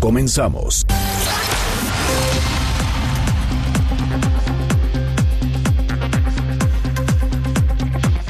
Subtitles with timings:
[0.00, 0.86] Comenzamos.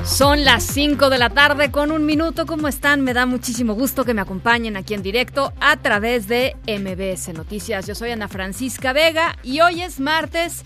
[0.05, 2.47] Son las 5 de la tarde con un minuto.
[2.47, 3.03] ¿Cómo están?
[3.03, 7.87] Me da muchísimo gusto que me acompañen aquí en directo a través de MBS Noticias.
[7.87, 10.65] Yo soy Ana Francisca Vega y hoy es martes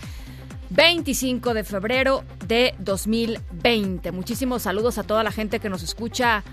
[0.70, 4.12] 25 de febrero de 2020.
[4.12, 6.44] Muchísimos saludos a toda la gente que nos escucha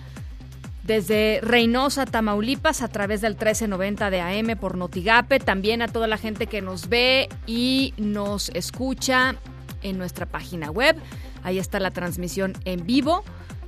[0.89, 5.39] desde Reynosa, Tamaulipas, a través del 1390 de AM por Notigape.
[5.39, 9.35] También a toda la gente que nos ve y nos escucha
[9.83, 10.95] en nuestra página web.
[11.43, 13.23] Ahí está la transmisión en vivo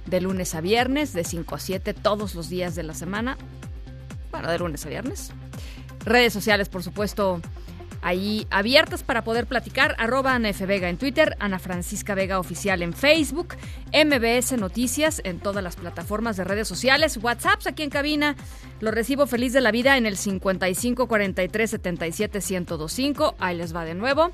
[0.07, 3.37] de lunes a viernes, de 5 a 7, todos los días de la semana.
[4.31, 5.31] Bueno, de lunes a viernes.
[6.03, 7.39] Redes sociales, por supuesto,
[8.01, 9.95] ahí abiertas para poder platicar.
[9.97, 10.65] Arroba Ana F.
[10.65, 13.55] Vega en Twitter, Ana Francisca Vega Oficial en Facebook,
[13.93, 18.35] MBS Noticias en todas las plataformas de redes sociales, WhatsApps aquí en cabina.
[18.79, 23.35] Lo recibo feliz de la vida en el 55 43 77 1025.
[23.39, 24.31] Ahí les va de nuevo.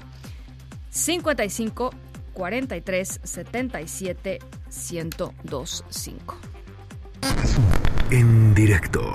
[0.90, 1.92] 55
[2.34, 6.56] 43 77 1025.
[8.10, 9.14] En directo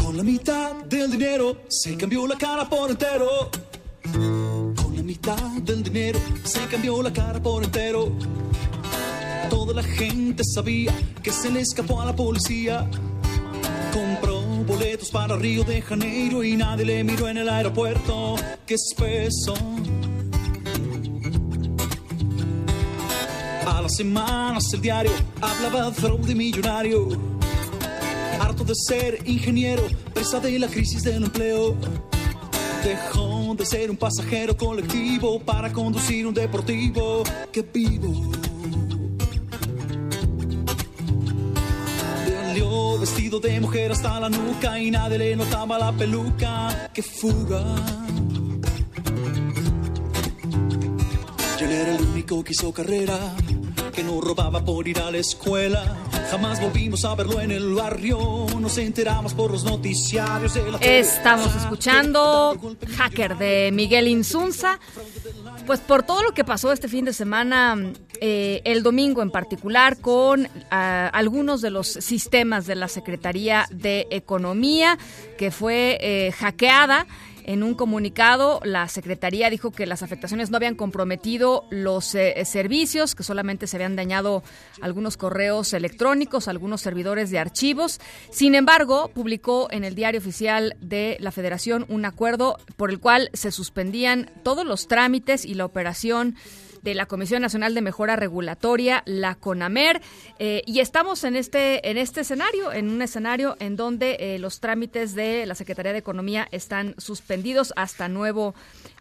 [0.00, 3.50] Con la mitad del dinero se cambió la cara por entero.
[4.12, 8.12] Con la mitad del dinero se cambió la cara por entero.
[9.50, 12.88] Toda la gente sabía que se le escapó a la policía.
[13.92, 18.36] Compró boletos para Río de Janeiro y nadie le miró en el aeropuerto.
[18.66, 19.54] ¡Qué espeso!
[23.86, 27.08] Las semanas el diario hablaba de fraude millonario.
[28.40, 31.76] Harto de ser ingeniero, presa de la crisis del empleo.
[32.82, 38.32] Dejó de ser un pasajero colectivo para conducir un deportivo que vivo.
[42.26, 46.90] Salió vestido de mujer hasta la nuca y nadie le notaba la peluca.
[46.92, 47.62] ¡Qué fuga!
[51.60, 53.18] Y él era el único que hizo carrera,
[53.96, 55.96] que no robaba por ir a la escuela.
[56.30, 61.46] Jamás volvimos a verlo en el barrio, nos enteramos por los noticiarios de la Estamos
[61.46, 61.62] televisión.
[61.62, 64.78] escuchando Hacker de Miguel Insunza.
[65.66, 67.76] Pues por todo lo que pasó este fin de semana,
[68.20, 74.06] eh, el domingo en particular, con ah, algunos de los sistemas de la Secretaría de
[74.10, 74.98] Economía,
[75.38, 77.06] que fue eh, hackeada.
[77.46, 83.14] En un comunicado, la Secretaría dijo que las afectaciones no habían comprometido los eh, servicios,
[83.14, 84.42] que solamente se habían dañado
[84.80, 88.00] algunos correos electrónicos, algunos servidores de archivos.
[88.30, 93.30] Sin embargo, publicó en el diario oficial de la Federación un acuerdo por el cual
[93.32, 96.34] se suspendían todos los trámites y la operación
[96.86, 100.00] de la Comisión Nacional de Mejora Regulatoria, la CONAMER,
[100.38, 104.60] eh, y estamos en este en este escenario, en un escenario en donde eh, los
[104.60, 108.54] trámites de la Secretaría de Economía están suspendidos hasta nuevo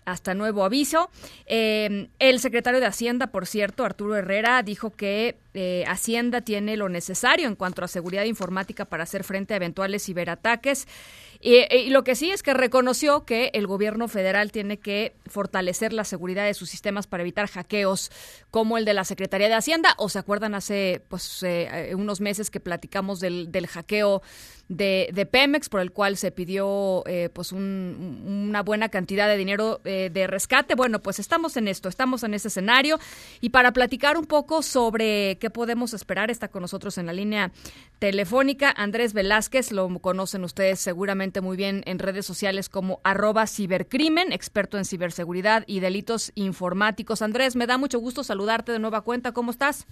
[0.06, 1.10] hasta nuevo aviso.
[1.46, 6.90] Eh, el secretario de Hacienda, por cierto, Arturo Herrera, dijo que eh, Hacienda tiene lo
[6.90, 10.88] necesario en cuanto a seguridad informática para hacer frente a eventuales ciberataques.
[11.42, 15.94] Y, y lo que sí es que reconoció que el gobierno federal tiene que fortalecer
[15.94, 18.12] la seguridad de sus sistemas para evitar hackeos
[18.52, 19.96] como el de la Secretaría de Hacienda.
[19.98, 24.22] ¿O se acuerdan hace pues eh, unos meses que platicamos del, del hackeo
[24.68, 29.38] de, de, Pemex, por el cual se pidió eh, pues un, una buena cantidad de
[29.38, 30.76] dinero eh, de rescate.
[30.76, 33.00] Bueno, pues estamos en esto, estamos en ese escenario.
[33.42, 37.52] Y para platicar un poco sobre qué podemos esperar, está con nosotros en la línea
[38.00, 44.32] telefónica Andrés Velázquez, lo conocen ustedes seguramente muy bien en redes sociales como arroba cibercrimen,
[44.32, 47.22] experto en ciberseguridad y delitos informáticos.
[47.22, 49.32] Andrés, me da mucho gusto saludarte de nueva cuenta.
[49.32, 49.86] ¿Cómo estás?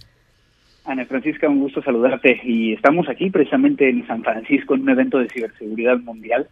[0.85, 2.41] Ana Francisca, un gusto saludarte.
[2.43, 6.47] Y estamos aquí precisamente en San Francisco en un evento de ciberseguridad mundial.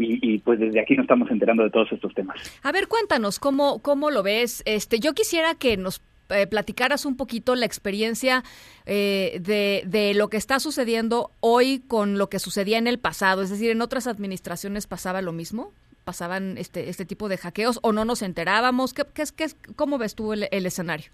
[0.00, 2.36] Y, pues desde aquí nos estamos enterando de todos estos temas.
[2.62, 4.62] A ver, cuéntanos cómo cómo lo ves.
[4.64, 8.44] Este, yo quisiera que nos eh, platicaras un poquito la experiencia
[8.86, 13.42] eh, de, de, lo que está sucediendo hoy con lo que sucedía en el pasado.
[13.42, 15.72] Es decir, en otras administraciones pasaba lo mismo,
[16.04, 18.94] pasaban este este tipo de hackeos o no nos enterábamos.
[18.94, 21.10] ¿Qué, qué, qué cómo ves tú el escenario?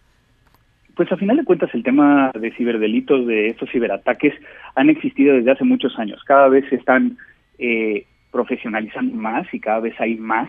[0.96, 4.34] Pues a final de cuentas el tema de ciberdelitos, de estos ciberataques,
[4.74, 6.22] han existido desde hace muchos años.
[6.24, 7.18] Cada vez se están
[7.58, 10.48] eh, profesionalizando más y cada vez hay más,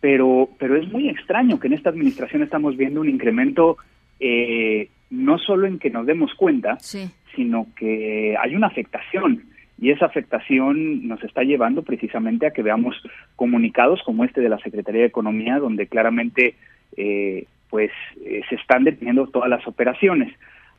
[0.00, 3.76] pero, pero es muy extraño que en esta administración estamos viendo un incremento
[4.20, 9.44] eh, no solo en que nos demos cuenta, sino que hay una afectación
[9.80, 12.96] y esa afectación nos está llevando precisamente a que veamos
[13.36, 16.54] comunicados como este de la Secretaría de Economía, donde claramente
[16.96, 17.90] eh, pues
[18.24, 20.32] eh, se están deteniendo todas las operaciones.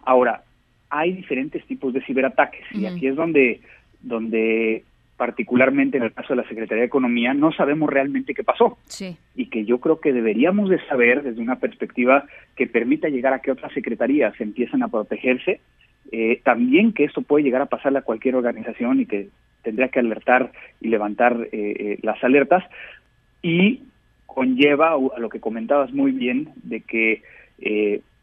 [0.06, 0.44] Ahora,
[0.90, 3.60] hay diferentes tipos de ciberataques y aquí es donde,
[4.00, 4.86] donde
[5.18, 8.78] particularmente en el caso de la Secretaría de Economía, no sabemos realmente qué pasó.
[9.36, 12.24] Y que yo creo que deberíamos de saber desde una perspectiva
[12.56, 15.60] que permita llegar a que otras secretarías empiecen a protegerse,
[16.14, 19.28] eh, también que esto puede llegar a pasarle a cualquier organización y que
[19.64, 22.64] tendría que alertar y levantar eh, eh, las alertas
[23.42, 23.82] y
[24.36, 27.24] conlleva a lo que comentabas muy bien de que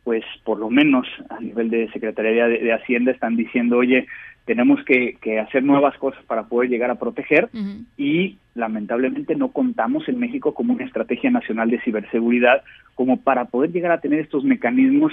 [0.05, 4.07] pues por lo menos a nivel de Secretaría de Hacienda están diciendo, oye,
[4.45, 7.49] tenemos que, hacer nuevas cosas para poder llegar a proteger
[7.97, 12.63] y lamentablemente no contamos en México como una estrategia nacional de ciberseguridad
[12.95, 15.13] como para poder llegar a tener estos mecanismos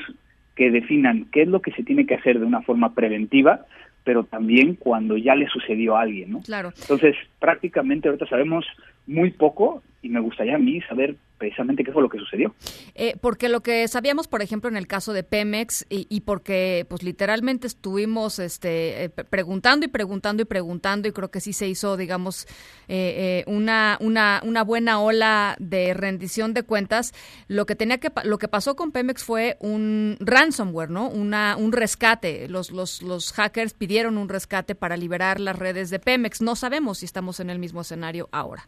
[0.55, 3.65] que definan qué es lo que se tiene que hacer de una forma preventiva,
[4.03, 6.41] pero también cuando ya le sucedió a alguien, ¿no?
[6.41, 6.71] Claro.
[6.81, 8.65] Entonces, prácticamente ahorita sabemos
[9.07, 12.53] muy poco y me gustaría a mí saber precisamente qué fue lo que sucedió.
[12.95, 17.01] Eh, porque lo que sabíamos, por ejemplo, en el caso de Pemex y, porque pues
[17.01, 21.97] literalmente estuvimos este, eh, preguntando y preguntando y preguntando y creo que sí se hizo,
[21.97, 22.45] digamos,
[22.87, 27.13] eh, una, una, una buena ola de rendición de cuentas.
[27.47, 31.09] Lo que tenía que lo que pasó con Pemex fue un ransomware, ¿no?
[31.09, 32.47] Una, un rescate.
[32.49, 36.41] Los, los, los hackers pidieron un rescate para liberar las redes de Pemex.
[36.41, 38.67] No sabemos si estamos en el mismo escenario ahora.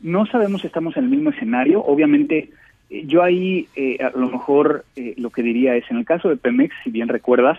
[0.00, 1.80] No sabemos si estamos en el mismo escenario.
[1.82, 2.50] Obviamente,
[2.90, 6.28] eh, yo ahí eh, a lo mejor eh, lo que diría es, en el caso
[6.28, 7.58] de Pemex, si bien recuerdas,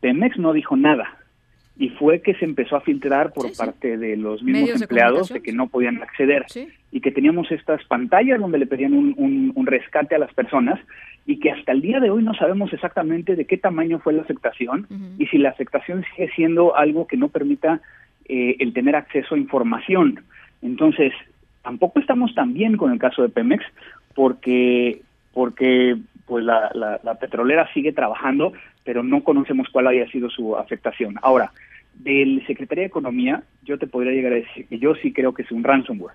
[0.00, 1.16] Pemex no dijo nada.
[1.76, 5.52] Y fue que se empezó a filtrar por parte de los mismos empleados de, que
[5.52, 6.46] no podían acceder.
[6.92, 10.78] Y que teníamos estas pantallas donde le pedían un, un, rescate a las personas
[11.26, 14.22] y que hasta el día de hoy no sabemos exactamente de qué tamaño fue la
[14.22, 14.86] afectación
[15.18, 17.80] y si la afectación sigue siendo algo que no permita
[18.28, 20.22] el tener acceso a información.
[20.62, 21.12] Entonces,
[21.64, 23.64] tampoco estamos tan bien con el caso de Pemex
[24.14, 25.00] porque
[25.32, 25.96] porque
[26.26, 26.70] pues la,
[27.02, 28.52] la, petrolera sigue trabajando,
[28.84, 31.16] pero no conocemos cuál haya sido su afectación.
[31.20, 31.52] Ahora,
[31.94, 35.42] del Secretaría de Economía, yo te podría llegar a decir que yo sí creo que
[35.42, 36.14] es un ransomware.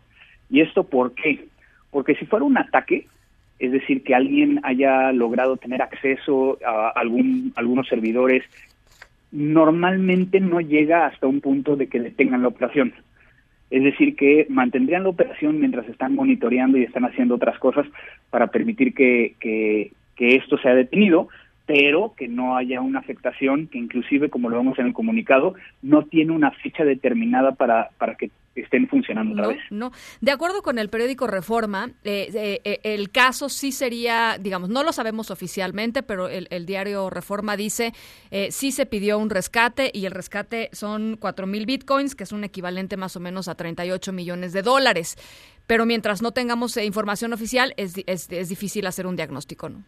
[0.50, 1.46] ¿Y esto por qué?
[1.92, 3.08] Porque si fuera un ataque,
[3.60, 8.44] es decir, que alguien haya logrado tener acceso a algún, algunos servidores,
[9.32, 12.94] normalmente no llega hasta un punto de que detengan la operación.
[13.70, 17.86] Es decir, que mantendrían la operación mientras están monitoreando y están haciendo otras cosas
[18.30, 21.28] para permitir que, que, que esto sea detenido,
[21.70, 26.04] pero que no haya una afectación que inclusive, como lo vemos en el comunicado, no
[26.04, 29.60] tiene una fecha determinada para, para que estén funcionando otra vez.
[29.70, 34.70] No, de acuerdo con el periódico Reforma, eh, eh, eh, el caso sí sería, digamos,
[34.70, 37.94] no lo sabemos oficialmente, pero el, diario Reforma dice
[38.50, 42.44] sí se pidió un rescate y el rescate son cuatro mil bitcoins, que es un
[42.44, 45.18] equivalente más o menos a 38 millones de dólares.
[45.68, 49.84] Pero mientras no tengamos información oficial, es, es, es difícil hacer un diagnóstico, ¿no?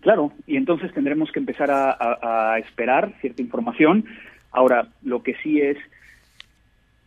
[0.00, 4.04] Claro, y entonces tendremos que empezar a esperar cierta información.
[4.52, 5.76] Ahora, lo que sí es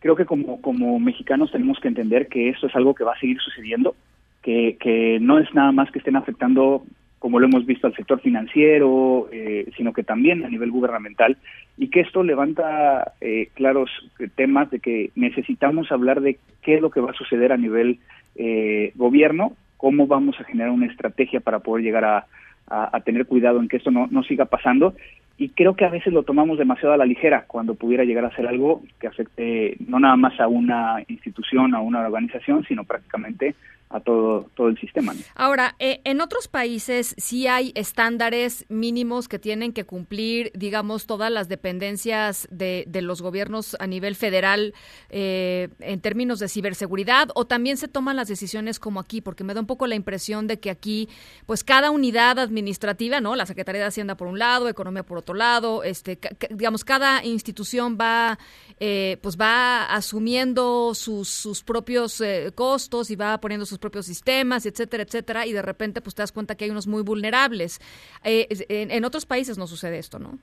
[0.02, 3.20] creo que como, como mexicanos tenemos que entender que esto es algo que va a
[3.20, 3.94] seguir sucediendo,
[4.42, 6.82] que, que no es nada más que estén afectando,
[7.20, 11.38] como lo hemos visto, al sector financiero, eh, sino que también a nivel gubernamental,
[11.78, 13.90] y que esto levanta eh, claros
[14.34, 18.00] temas de que necesitamos hablar de qué es lo que va a suceder a nivel
[18.34, 22.26] eh, gobierno, cómo vamos a generar una estrategia para poder llegar a,
[22.72, 24.94] a, tener cuidado en que esto no, no siga pasando.
[25.36, 28.34] Y creo que a veces lo tomamos demasiado a la ligera cuando pudiera llegar a
[28.34, 33.54] ser algo que afecte no nada más a una institución, a una organización, sino prácticamente
[33.92, 35.12] a todo, todo el sistema.
[35.34, 41.30] Ahora, eh, en otros países sí hay estándares mínimos que tienen que cumplir, digamos, todas
[41.30, 44.74] las dependencias de, los gobiernos a nivel federal
[45.10, 49.54] eh, en términos de ciberseguridad o también se toman las decisiones como aquí, porque me
[49.54, 51.08] da un poco la impresión de que aquí,
[51.46, 53.36] pues cada unidad administrativa, ¿no?
[53.36, 56.18] La Secretaría de Hacienda por un lado, Economía por otro lado, este,
[56.50, 58.38] digamos, cada institución va,
[58.78, 62.22] eh, pues va asumiendo sus, sus propios
[62.54, 66.32] costos y va poniendo sus propios sistemas, etcétera, etcétera, y de repente pues te das
[66.32, 67.80] cuenta que hay unos muy vulnerables.
[68.24, 70.38] Eh, en, otros países no sucede esto, ¿no?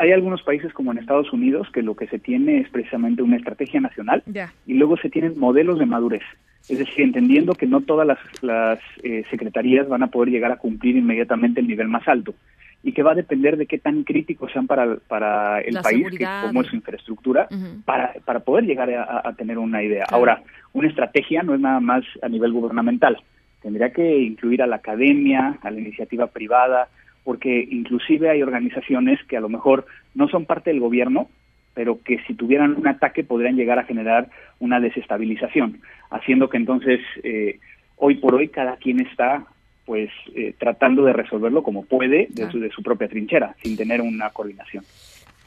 [0.00, 3.36] Hay algunos países como en Estados Unidos que lo que se tiene es precisamente una
[3.36, 4.22] estrategia nacional
[4.66, 6.22] y luego se tienen modelos de madurez.
[6.68, 10.56] Es decir, entendiendo que no todas las, las eh, secretarías van a poder llegar a
[10.56, 12.34] cumplir inmediatamente el nivel más alto.
[12.82, 16.06] Y que va a depender de qué tan críticos sean para, para el La país,
[16.16, 17.48] que, como es su infraestructura,
[17.84, 20.04] para, para poder llegar a, a tener una idea.
[20.04, 20.16] Claro.
[20.18, 20.42] Ahora,
[20.72, 23.18] una estrategia no es nada más a nivel gubernamental.
[23.62, 26.88] Tendría que incluir a la academia, a la iniciativa privada,
[27.24, 31.28] porque inclusive hay organizaciones que a lo mejor no son parte del gobierno,
[31.74, 34.28] pero que si tuvieran un ataque podrían llegar a generar
[34.60, 35.80] una desestabilización,
[36.10, 37.58] haciendo que entonces eh,
[37.96, 39.44] hoy por hoy cada quien está
[39.88, 44.02] pues eh, tratando de resolverlo como puede de, su, de su propia trinchera, sin tener
[44.02, 44.84] una coordinación.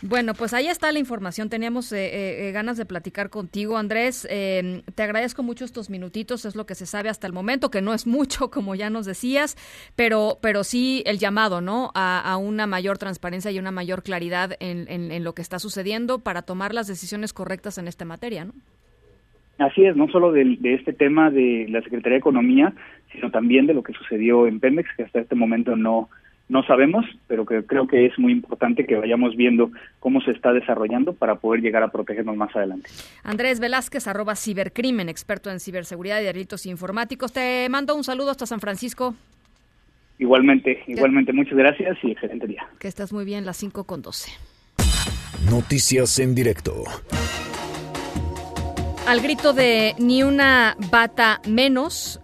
[0.03, 1.47] Bueno, pues ahí está la información.
[1.47, 4.25] Teníamos eh, eh, eh, ganas de platicar contigo, Andrés.
[4.31, 7.83] Eh, te agradezco mucho estos minutitos, es lo que se sabe hasta el momento, que
[7.83, 9.55] no es mucho, como ya nos decías,
[9.95, 11.91] pero, pero sí el llamado, ¿no?
[11.93, 15.59] A, a una mayor transparencia y una mayor claridad en, en- en lo que está
[15.59, 18.53] sucediendo para tomar las decisiones correctas en esta materia, ¿no?
[19.61, 22.73] Así es, no solo de, este tema de la Secretaría de Economía,
[23.11, 26.09] sino también de lo que sucedió en Pemex, que hasta este momento no,
[26.49, 30.51] no sabemos, pero que creo que es muy importante que vayamos viendo cómo se está
[30.51, 32.89] desarrollando para poder llegar a protegernos más adelante.
[33.23, 37.31] Andrés Velázquez, arroba cibercrimen, experto en ciberseguridad y delitos informáticos.
[37.31, 39.13] Te mando un saludo hasta San Francisco.
[40.17, 42.67] Igualmente, igualmente, muchas gracias y excelente día.
[42.79, 44.31] Que estás muy bien, las 5 con 12.
[45.49, 46.83] Noticias en directo.
[49.07, 52.19] Al grito de ni una bata menos,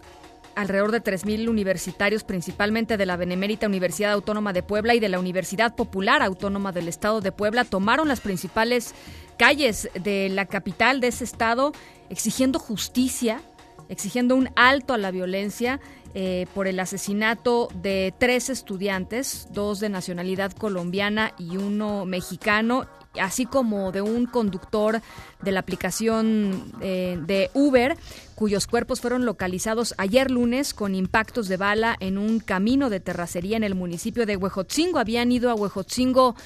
[0.54, 5.18] alrededor de 3.000 universitarios, principalmente de la Benemérita Universidad Autónoma de Puebla y de la
[5.18, 8.94] Universidad Popular Autónoma del Estado de Puebla, tomaron las principales
[9.36, 11.72] calles de la capital de ese estado
[12.10, 13.42] exigiendo justicia,
[13.88, 15.80] exigiendo un alto a la violencia
[16.14, 22.86] eh, por el asesinato de tres estudiantes, dos de nacionalidad colombiana y uno mexicano,
[23.20, 25.02] así como de un conductor
[25.42, 27.96] de la aplicación eh, de Uber,
[28.34, 33.56] cuyos cuerpos fueron localizados ayer lunes con impactos de bala en un camino de terracería
[33.56, 34.98] en el municipio de Huejotzingo.
[34.98, 36.36] Habían ido a Huejotzingo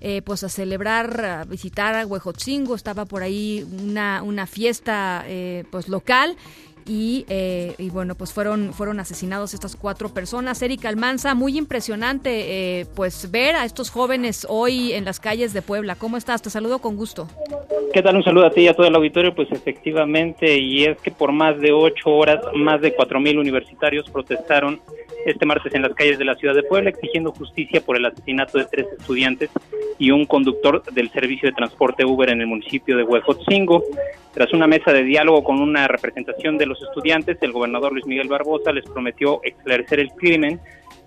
[0.00, 5.64] eh, pues a celebrar, a visitar a Huejotzingo, estaba por ahí una, una fiesta eh,
[5.70, 6.36] pues local
[6.86, 10.62] y, eh, y bueno, pues fueron, fueron asesinados estas cuatro personas.
[10.62, 15.62] Erika Almanza, muy impresionante eh, pues ver a estos jóvenes hoy en las calles de
[15.62, 15.96] Puebla.
[15.96, 16.42] ¿Cómo estás?
[16.42, 17.28] Te saludo con gusto.
[17.92, 18.16] ¿Qué tal?
[18.16, 19.34] Un saludo a ti y a todo el auditorio.
[19.34, 24.08] Pues efectivamente, y es que por más de ocho horas, más de cuatro mil universitarios
[24.10, 24.80] protestaron
[25.26, 28.58] este martes en las calles de la ciudad de Puebla exigiendo justicia por el asesinato
[28.58, 29.50] de tres estudiantes
[29.98, 33.82] y un conductor del servicio de transporte Uber en el municipio de Huejotzingo.
[34.32, 38.28] Tras una mesa de diálogo con una representación de los estudiantes, el gobernador Luis Miguel
[38.28, 40.60] Barbosa les prometió esclarecer el crimen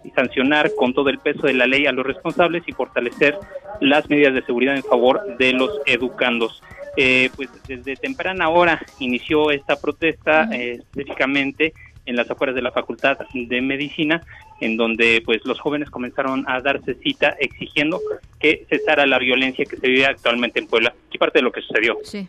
[0.03, 3.37] y sancionar con todo el peso de la ley a los responsables y fortalecer
[3.79, 6.61] las medidas de seguridad en favor de los educandos.
[6.97, 11.73] Eh, pues desde temprana hora inició esta protesta, eh, específicamente
[12.09, 14.21] en las afueras de la Facultad de Medicina,
[14.59, 18.01] en donde pues los jóvenes comenzaron a darse cita exigiendo
[18.39, 20.93] que cesara la violencia que se vive actualmente en Puebla.
[21.07, 21.97] Aquí parte de lo que sucedió.
[22.03, 22.27] Sí.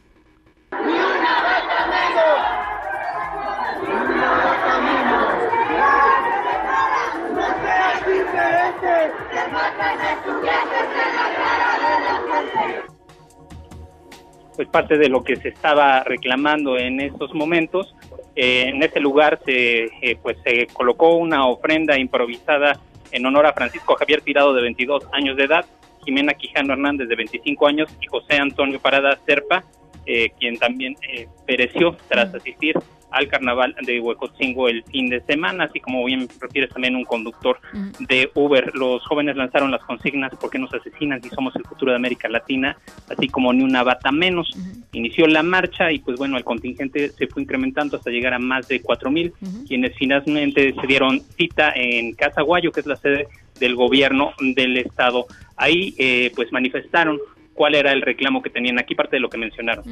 [14.56, 17.94] pues parte de lo que se estaba reclamando en estos momentos.
[18.34, 22.78] Eh, en ese lugar se eh, pues se colocó una ofrenda improvisada
[23.12, 25.64] en honor a Francisco Javier Tirado de 22 años de edad,
[26.04, 29.64] Jimena Quijano Hernández de 25 años y José Antonio Parada Serpa,
[30.12, 32.74] eh, quien también eh, pereció tras asistir
[33.12, 37.60] al carnaval de Huejotzingo el fin de semana, así como bien refieres también un conductor
[38.00, 38.72] de Uber.
[38.74, 42.28] Los jóvenes lanzaron las consignas ¿Por qué nos asesinan si somos el futuro de América
[42.28, 42.76] Latina?
[43.08, 44.50] Así como ni una bata menos.
[44.92, 48.66] Inició la marcha y pues bueno, el contingente se fue incrementando hasta llegar a más
[48.66, 49.32] de cuatro mil,
[49.68, 53.28] quienes finalmente se dieron cita en Casa Guayo, que es la sede
[53.60, 55.26] del gobierno del estado.
[55.56, 57.18] Ahí eh, pues manifestaron
[57.60, 59.84] cuál era el reclamo que tenían aquí, parte de lo que mencionaron.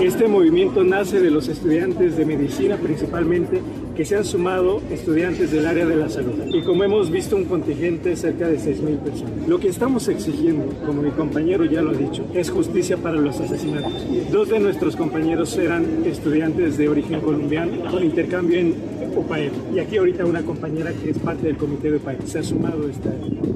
[0.00, 3.62] Este movimiento nace de los estudiantes de medicina principalmente,
[3.94, 6.52] que se han sumado estudiantes del área de la salud.
[6.52, 9.46] Y como hemos visto un contingente cerca de 6.000 personas.
[9.46, 13.38] Lo que estamos exigiendo, como mi compañero ya lo ha dicho, es justicia para los
[13.38, 14.04] asesinatos.
[14.32, 18.74] Dos de nuestros compañeros eran estudiantes de origen colombiano con intercambio en
[19.16, 19.52] UPAEP.
[19.76, 22.84] Y aquí ahorita una compañera que es parte del comité de UPAEP se ha sumado
[22.84, 23.12] a esta,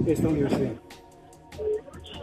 [0.07, 0.71] esta universidad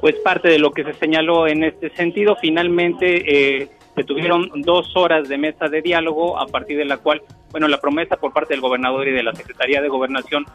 [0.01, 2.35] pues parte de lo que se señaló en este sentido.
[2.41, 7.21] Finalmente eh, se tuvieron dos horas de mesa de diálogo, a partir de la cual,
[7.51, 10.45] bueno, la promesa por parte del gobernador y de la Secretaría de Gobernación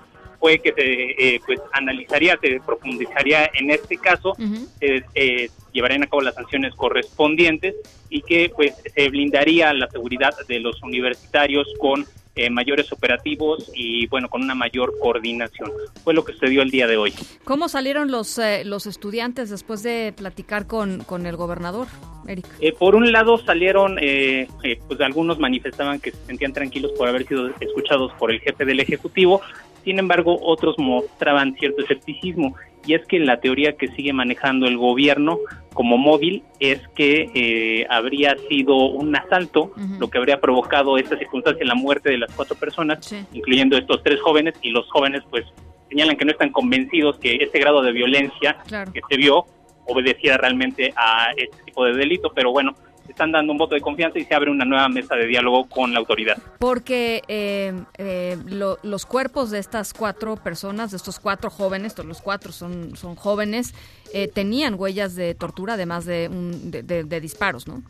[0.40, 4.34] fue que se eh, pues analizaría, se profundizaría en este caso,
[4.80, 7.74] se eh, llevarían a cabo las sanciones correspondientes
[8.10, 12.04] y que pues se blindaría la seguridad de los universitarios con
[12.36, 15.72] eh, mayores operativos y bueno, con una mayor coordinación.
[16.04, 17.14] Fue lo que sucedió el día de hoy.
[17.44, 21.86] ¿Cómo salieron los, eh, los estudiantes después de platicar con, con el gobernador,
[22.28, 22.46] Eric?
[22.60, 24.48] Eh, por un lado salieron, eh,
[24.86, 28.80] pues algunos manifestaban que se sentían tranquilos por haber sido escuchados por el jefe del
[28.80, 29.40] Ejecutivo,
[29.82, 32.54] sin embargo otros mostraban cierto escepticismo
[32.86, 35.38] y es que la teoría que sigue manejando el gobierno
[35.74, 41.64] como móvil es que eh, habría sido un asalto, lo que habría provocado esta circunstancia,
[41.66, 45.44] la muerte de las cuatro personas, incluyendo estos tres jóvenes, y los jóvenes pues
[45.90, 48.92] señalan que no están convencidos que este grado de violencia Claro.
[48.92, 49.44] que se vio
[49.86, 52.74] obedecía realmente a este tipo de delito, pero bueno,
[53.12, 55.92] están dando un voto de confianza y se abre una nueva mesa de diálogo con
[55.92, 56.36] la autoridad.
[56.58, 62.06] Porque eh, eh, lo- los cuerpos de estas cuatro personas, de estos cuatro jóvenes, todos
[62.08, 63.74] los cuatro son, son jóvenes,
[64.12, 67.82] eh, tenían huellas de tortura además de, un, de, de- de disparos, ¿no?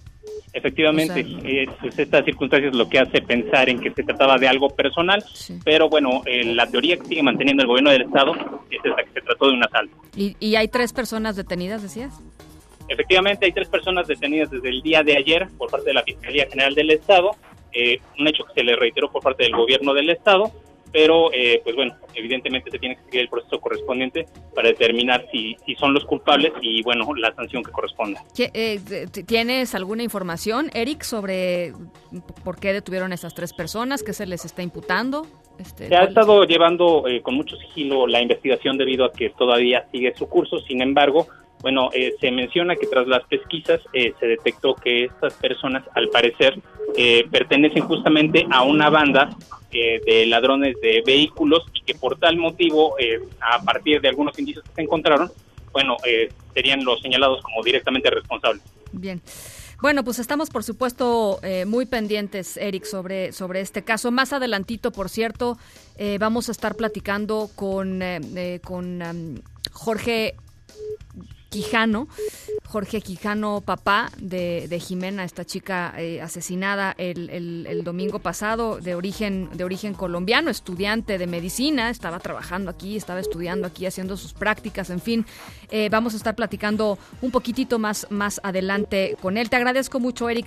[0.52, 4.38] Efectivamente, O sea, eh, pues estas circunstancias lo que hace pensar en que se trataba
[4.38, 5.23] de algo personal,
[5.64, 8.32] pero bueno, eh, la teoría que sigue manteniendo el gobierno del estado
[8.70, 9.94] es esa que se trató de un asalto.
[10.16, 12.14] Y, y hay tres personas detenidas, decías.
[12.88, 16.47] Efectivamente, hay tres personas detenidas desde el día de ayer por parte de la Fiscalía
[16.49, 17.31] General del Estado,
[17.73, 20.50] eh, un hecho que se le reiteró por parte del gobierno del Estado,
[20.93, 25.57] pero eh, pues bueno, evidentemente se tiene que seguir el proceso correspondiente para determinar si,
[25.66, 28.23] si son los culpables y bueno, la sanción que corresponda.
[28.35, 31.73] ¿Qué, eh, ¿Tienes alguna información, Eric, sobre
[32.45, 34.02] por qué detuvieron a estas tres personas?
[34.02, 35.26] ¿Qué se les está imputando?
[35.59, 39.31] Este, Se ha ¿cuál- estado llevando eh, con mucho sigilo la investigación debido a que
[39.31, 41.26] todavía sigue su curso, sin embargo,
[41.66, 46.08] bueno, eh, se menciona que tras las pesquisas eh, se detectó que estas personas, al
[46.11, 46.62] parecer,
[46.96, 49.30] eh, pertenecen justamente a una banda
[49.73, 54.38] eh, de ladrones de vehículos y que por tal motivo, eh, a partir de algunos
[54.38, 55.28] indicios que se encontraron,
[55.73, 58.62] bueno, eh, serían los señalados como directamente responsables.
[58.92, 59.20] Bien.
[59.82, 64.12] Bueno, pues estamos, por supuesto, eh, muy pendientes, Eric, sobre, sobre este caso.
[64.12, 65.58] Más adelantito, por cierto,
[65.99, 69.42] eh, vamos a estar platicando con, eh, con
[69.73, 70.37] Jorge
[71.49, 72.09] Quijano,
[72.65, 78.95] Jorge Quijano, papá de, de Jimena, esta chica eh, asesinada el, el- domingo pasado, de
[78.97, 84.32] origen, de origen colombiano, estudiante de medicina, estaba trabajando aquí, estaba estudiando aquí, haciendo sus
[84.35, 85.25] prácticas, en fin.
[85.71, 89.49] Eh, vamos a estar platicando un poquitito más, más adelante con él.
[89.49, 90.47] Te agradezco mucho, Eric.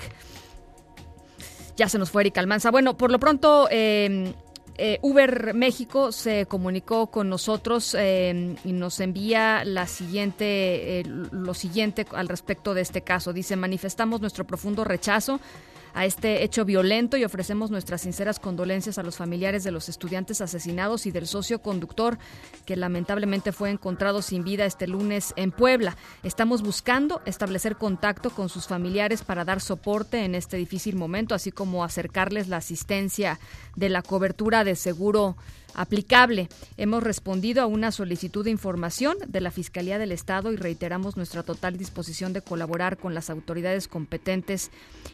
[1.78, 2.72] Ya se nos fue Eric Almanza.
[2.72, 4.34] Bueno, por lo pronto, eh,
[4.82, 11.54] eh, Uber México se comunicó con nosotros eh, y nos envía la siguiente, eh, lo
[11.54, 13.34] siguiente al respecto de este caso.
[13.34, 15.42] Dice, manifestamos nuestro profundo rechazo
[15.94, 20.42] a este hecho violento y ofrecemos nuestras sinceras condolencias a los familiares de los estudiantes
[20.42, 22.18] asesinados y del socio conductor
[22.66, 25.98] que lamentablemente fue encontrado sin vida este lunes en Puebla.
[26.24, 31.52] Estamos buscando establecer contacto con sus familiares para dar soporte en este difícil momento, así
[31.52, 33.40] como acercarles la asistencia
[33.76, 35.38] de la cobertura de seguro
[35.76, 36.50] aplicable.
[36.78, 41.44] Hemos respondido a una solicitud de información de la Fiscalía del Estado y reiteramos nuestra
[41.44, 44.72] total disposición de colaborar con las autoridades competentes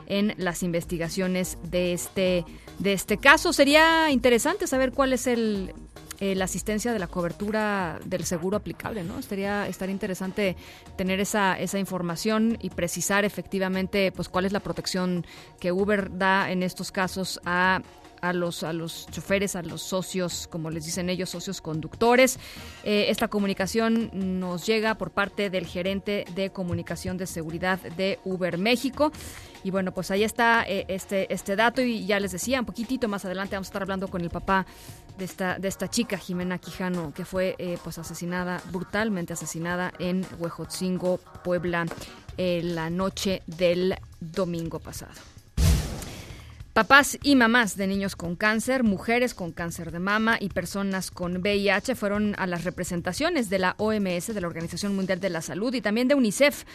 [0.07, 2.45] en las investigaciones de este
[2.79, 3.53] de este caso.
[3.53, 5.73] Sería interesante saber cuál es el
[6.21, 9.19] eh, la asistencia de la cobertura del seguro aplicable, ¿no?
[9.19, 10.55] Estaría, estaría interesante
[10.95, 15.25] tener esa, esa información y precisar efectivamente pues cuál es la protección
[15.59, 17.81] que Uber da en estos casos a
[18.25, 22.39] a los, a los choferes, a los socios, como les dicen ellos, socios conductores.
[22.83, 28.57] Eh, esta comunicación nos llega por parte del gerente de comunicación de seguridad de Uber
[28.57, 29.11] México.
[29.63, 33.07] Y bueno, pues ahí está eh, este, este dato y ya les decía, un poquitito
[33.07, 34.65] más adelante vamos a estar hablando con el papá
[35.17, 40.23] de esta, de esta chica, Jimena Quijano, que fue eh, pues asesinada, brutalmente asesinada en
[40.37, 41.85] Huejotzingo, Puebla,
[42.37, 45.34] eh, la noche del domingo pasado.
[46.75, 51.37] Papás y mamás de niños con cáncer, mujeres con cáncer de mama y personas con
[51.37, 55.73] VIH fueron a las representaciones de la OMS, de la Organización Mundial de la Salud,
[55.73, 56.65] y también de UNICEF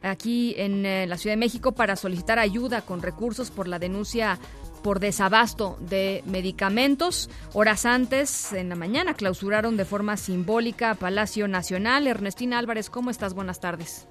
[0.00, 4.38] aquí en eh, la Ciudad de México para solicitar ayuda con recursos por la denuncia
[4.84, 7.28] por desabasto de medicamentos.
[7.52, 12.06] Horas antes, en la mañana, clausuraron de forma simbólica Palacio Nacional.
[12.06, 13.34] Ernestina Álvarez, ¿cómo estás?
[13.34, 14.06] Buenas tardes.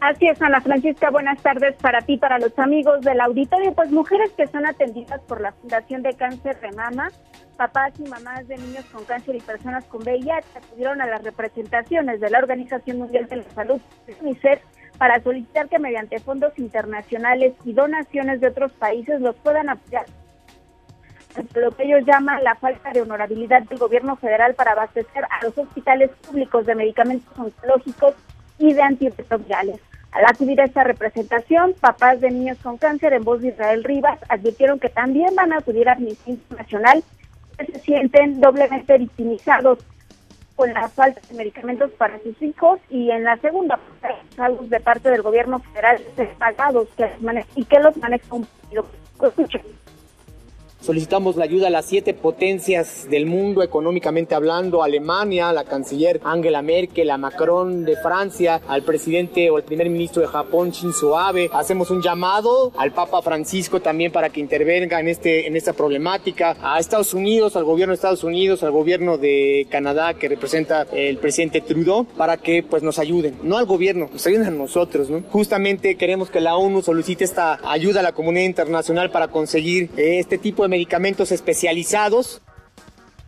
[0.00, 3.74] Así es, Ana Francisca, buenas tardes para ti, para los amigos del auditorio.
[3.74, 7.10] Pues mujeres que son atendidas por la Fundación de Cáncer de Mama,
[7.58, 12.18] papás y mamás de niños con cáncer y personas con VIH acudieron a las representaciones
[12.18, 13.78] de la Organización Mundial de la Salud,
[14.22, 14.62] UNICEF,
[14.96, 20.06] para solicitar que mediante fondos internacionales y donaciones de otros países los puedan apoyar
[21.54, 25.56] lo que ellos llaman la falta de honorabilidad del gobierno federal para abastecer a los
[25.56, 28.14] hospitales públicos de medicamentos oncológicos
[28.58, 29.89] y de antirretrovirales.
[30.12, 34.18] Al acudir a esta representación, papás de niños con cáncer en voz de Israel Rivas
[34.28, 37.04] advirtieron que también van a acudir a Amnistía Internacional,
[37.56, 39.78] que se sienten doblemente victimizados
[40.56, 43.78] con la falta de medicamentos para sus hijos y en la segunda
[44.36, 46.02] salud de parte del gobierno federal
[46.38, 47.08] pagados que
[47.54, 48.46] y que los maneja un
[49.22, 49.62] Escuchen.
[50.80, 56.62] Solicitamos la ayuda a las siete potencias del mundo económicamente hablando, Alemania, la canciller Angela
[56.62, 61.50] Merkel, a Macron de Francia, al presidente o el primer ministro de Japón Shinzo Abe.
[61.52, 66.56] Hacemos un llamado al Papa Francisco también para que intervenga en, este, en esta problemática,
[66.62, 71.18] a Estados Unidos, al gobierno de Estados Unidos, al gobierno de Canadá que representa el
[71.18, 75.22] presidente Trudeau, para que pues nos ayuden, no al gobierno, nos ayuden a nosotros, ¿no?
[75.30, 80.38] Justamente queremos que la ONU solicite esta ayuda a la comunidad internacional para conseguir este
[80.38, 82.40] tipo de medicamentos especializados.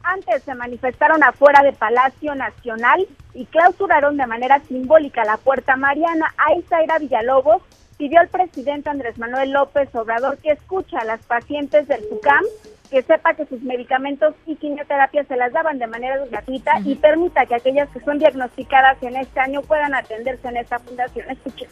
[0.02, 6.34] Antes se manifestaron afuera de Palacio Nacional y clausuraron de manera simbólica la Puerta Mariana.
[6.38, 7.62] Aizaira Villalobos
[7.98, 12.44] pidió al presidente Andrés Manuel López Obrador que escuche a las pacientes del SUCAM,
[12.90, 17.46] que sepa que sus medicamentos y quimioterapias se las daban de manera gratuita y permita
[17.46, 21.30] que aquellas que son diagnosticadas en este año puedan atenderse en esta fundación.
[21.30, 21.68] Escuche.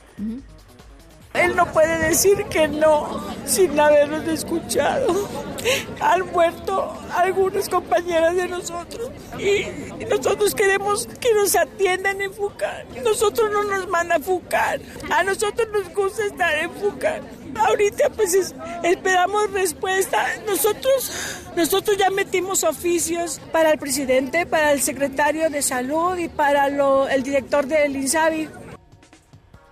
[1.32, 5.28] Él no puede decir que no sin habernos escuchado.
[6.00, 9.64] Han muerto algunas compañeras de nosotros y
[10.06, 12.86] nosotros queremos que nos atiendan en FUCAN.
[13.04, 14.80] Nosotros no nos mandan a FUCAN.
[15.10, 17.20] A nosotros nos gusta estar en FUCAN.
[17.56, 20.26] Ahorita pues esperamos respuesta.
[20.46, 21.12] Nosotros,
[21.56, 27.22] nosotros ya metimos oficios para el presidente, para el secretario de salud y para el
[27.22, 28.48] director del INSABI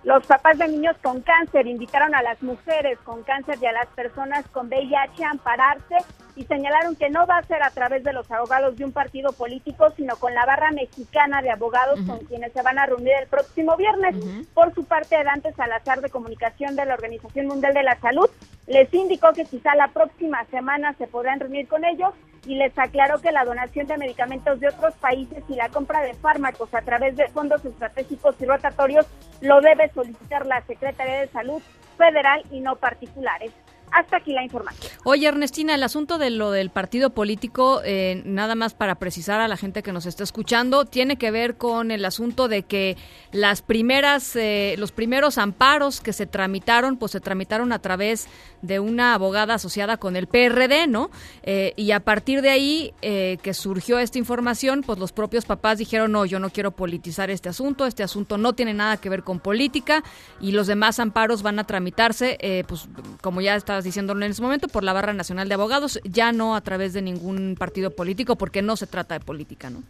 [0.03, 3.87] los papás de niños con cáncer invitaron a las mujeres con cáncer y a las
[3.87, 5.97] personas con VIH a ampararse
[6.35, 9.33] y señalaron que no va a ser a través de los abogados de un partido
[9.33, 13.27] político, sino con la barra mexicana de abogados con quienes se van a reunir el
[13.27, 14.15] próximo viernes.
[14.53, 18.29] Por su parte, Dante Salazar de Comunicación de la Organización Mundial de la Salud
[18.69, 22.13] les indicó que quizá la próxima semana se podrán reunir con ellos
[22.45, 26.13] y les aclaró que la donación de medicamentos de otros países y la compra de
[26.13, 29.07] fármacos a través de fondos estratégicos y rotatorios
[29.41, 31.61] lo debe solicitar la Secretaría de Salud
[31.97, 33.51] Federal y no particulares.
[33.91, 34.91] Hasta aquí la información.
[35.03, 39.47] Oye, Ernestina, el asunto de lo del partido político, eh, nada más para precisar a
[39.47, 42.97] la gente que nos está escuchando, tiene que ver con el asunto de que
[43.31, 48.27] las primeras, eh, los primeros amparos que se tramitaron, pues se tramitaron a través
[48.61, 51.09] de una abogada asociada con el PRD, ¿no?
[51.43, 56.11] Eh, y a partir de ahí que surgió esta información, pues los propios papás dijeron,
[56.11, 59.39] no, yo no quiero politizar este asunto, este asunto no tiene nada que ver con
[59.39, 60.03] política
[60.39, 62.87] y los demás amparos van a tramitarse, pues
[63.21, 66.55] como ya está diciéndolo en ese momento, por la Barra Nacional de Abogados, ya no
[66.55, 69.83] a través de ningún partido político, porque no se trata de política, ¿no?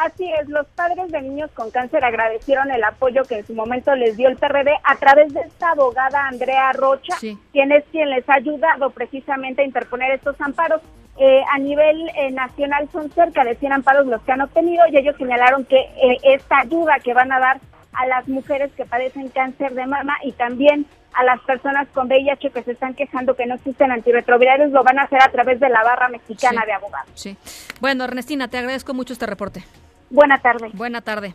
[0.00, 3.94] Así es, los padres de niños con cáncer agradecieron el apoyo que en su momento
[3.94, 7.16] les dio el PRD a través de esta abogada Andrea Rocha,
[7.52, 10.80] quien es quien les ha ayudado precisamente a interponer estos amparos.
[11.18, 14.96] Eh, a nivel eh, nacional son cerca de 100 amparos los que han obtenido y
[14.96, 17.60] ellos señalaron que eh, esta ayuda que van a dar
[17.92, 22.50] a las mujeres que padecen cáncer de mama y también a las personas con VIH
[22.50, 25.68] que se están quejando que no existen antirretrovirales, lo van a hacer a través de
[25.68, 27.10] la barra mexicana de abogados.
[27.14, 27.36] Sí.
[27.80, 29.64] Bueno, Ernestina, te agradezco mucho este reporte.
[30.10, 30.70] Buena tarde.
[30.74, 31.34] Buena tarde.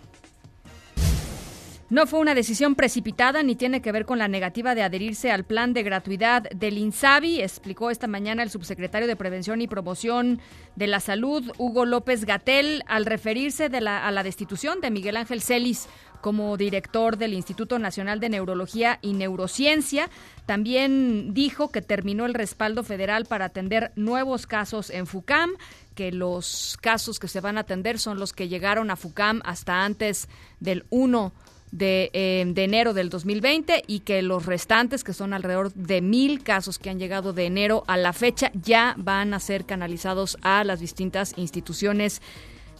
[1.88, 5.43] No fue una decisión precipitada ni tiene que ver con la negativa de adherirse al
[5.43, 10.41] plan de gratuidad del INSABI, explicó esta mañana el subsecretario de Prevención y Promoción
[10.75, 15.88] de la Salud, Hugo López Gatel, al referirse a la destitución de Miguel Ángel Celis
[16.25, 20.09] como director del Instituto Nacional de Neurología y Neurociencia.
[20.47, 25.51] También dijo que terminó el respaldo federal para atender nuevos casos en FUCAM,
[25.93, 29.85] que los casos que se van a atender son los que llegaron a FUCAM hasta
[29.85, 30.27] antes
[30.59, 31.31] del 1
[31.71, 36.41] de, eh, de, enero del 2020 y que los restantes, que son alrededor de mil
[36.41, 40.63] casos que han llegado de enero a la fecha, ya van a ser canalizados a
[40.63, 42.23] las distintas instituciones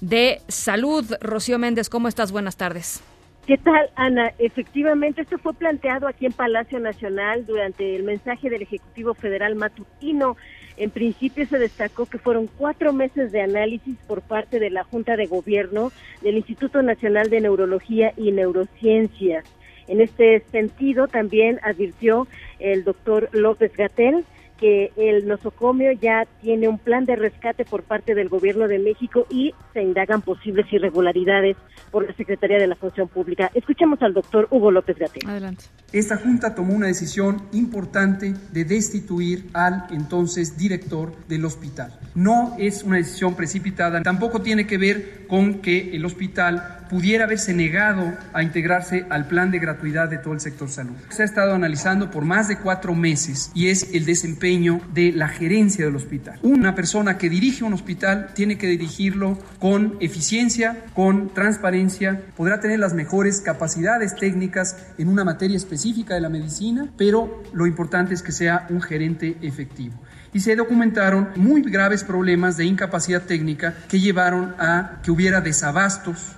[0.01, 1.05] de salud.
[1.21, 2.31] Rocío Méndez, ¿cómo estás?
[2.31, 3.03] Buenas tardes.
[3.45, 4.34] ¿Qué tal, Ana?
[4.39, 10.36] Efectivamente, esto fue planteado aquí en Palacio Nacional durante el mensaje del Ejecutivo Federal matutino.
[10.77, 15.15] En principio se destacó que fueron cuatro meses de análisis por parte de la Junta
[15.15, 15.91] de Gobierno
[16.23, 19.45] del Instituto Nacional de Neurología y Neurociencias.
[19.88, 22.27] En este sentido, también advirtió
[22.58, 24.25] el doctor López Gatel
[24.59, 29.25] que el nosocomio ya tiene un plan de rescate por parte del gobierno de México
[29.29, 31.57] y se indagan posibles irregularidades
[31.91, 33.51] por la Secretaría de la Función Pública.
[33.53, 35.27] Escuchemos al doctor Hugo López Gatel.
[35.27, 35.65] Adelante.
[35.91, 41.99] Esta Junta tomó una decisión importante de destituir al entonces director del hospital.
[42.15, 47.54] No es una decisión precipitada, tampoco tiene que ver con que el hospital pudiera haberse
[47.54, 50.95] negado a integrarse al plan de gratuidad de todo el sector salud.
[51.10, 55.28] Se ha estado analizando por más de cuatro meses y es el desempeño de la
[55.28, 56.39] gerencia del hospital.
[56.41, 62.80] Una persona que dirige un hospital tiene que dirigirlo con eficiencia, con transparencia, podrá tener
[62.80, 68.21] las mejores capacidades técnicas en una materia específica de la medicina, pero lo importante es
[68.21, 69.95] que sea un gerente efectivo
[70.36, 76.36] y se documentaron muy graves problemas de incapacidad técnica que llevaron a que hubiera desabastos.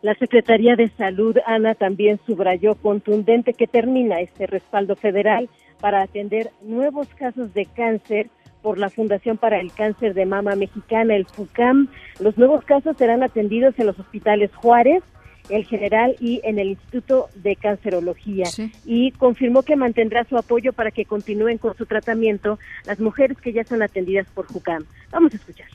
[0.00, 5.48] La Secretaría de Salud, Ana, también subrayó contundente que termina este respaldo federal
[5.80, 8.30] para atender nuevos casos de cáncer
[8.62, 11.88] por la Fundación para el Cáncer de Mama Mexicana, el FUCAM.
[12.20, 15.02] Los nuevos casos serán atendidos en los hospitales Juárez,
[15.48, 18.46] el general y en el Instituto de Cancerología.
[18.84, 23.52] Y confirmó que mantendrá su apoyo para que continúen con su tratamiento las mujeres que
[23.52, 24.84] ya son atendidas por JUCAM.
[25.10, 25.68] Vamos a escuchar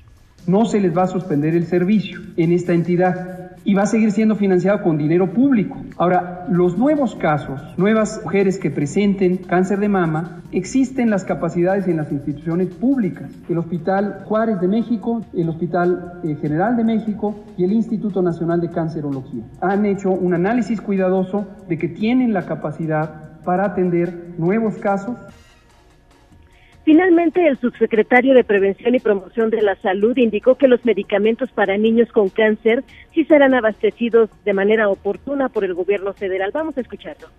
[0.46, 4.12] no se les va a suspender el servicio en esta entidad y va a seguir
[4.12, 5.78] siendo financiado con dinero público.
[5.98, 11.98] Ahora, los nuevos casos, nuevas mujeres que presenten cáncer de mama, existen las capacidades en
[11.98, 17.64] las instituciones públicas, el Hospital Juárez de México, el Hospital eh, General de México y
[17.64, 19.44] el Instituto Nacional de Cancerología.
[19.62, 25.18] Han hecho un análisis cuidadoso de que tienen la capacidad para atender nuevos casos
[26.84, 31.78] Finalmente, el subsecretario de Prevención y Promoción de la Salud indicó que los medicamentos para
[31.78, 36.52] niños con cáncer sí serán abastecidos de manera oportuna por el gobierno federal.
[36.54, 37.30] Vamos a escucharlo.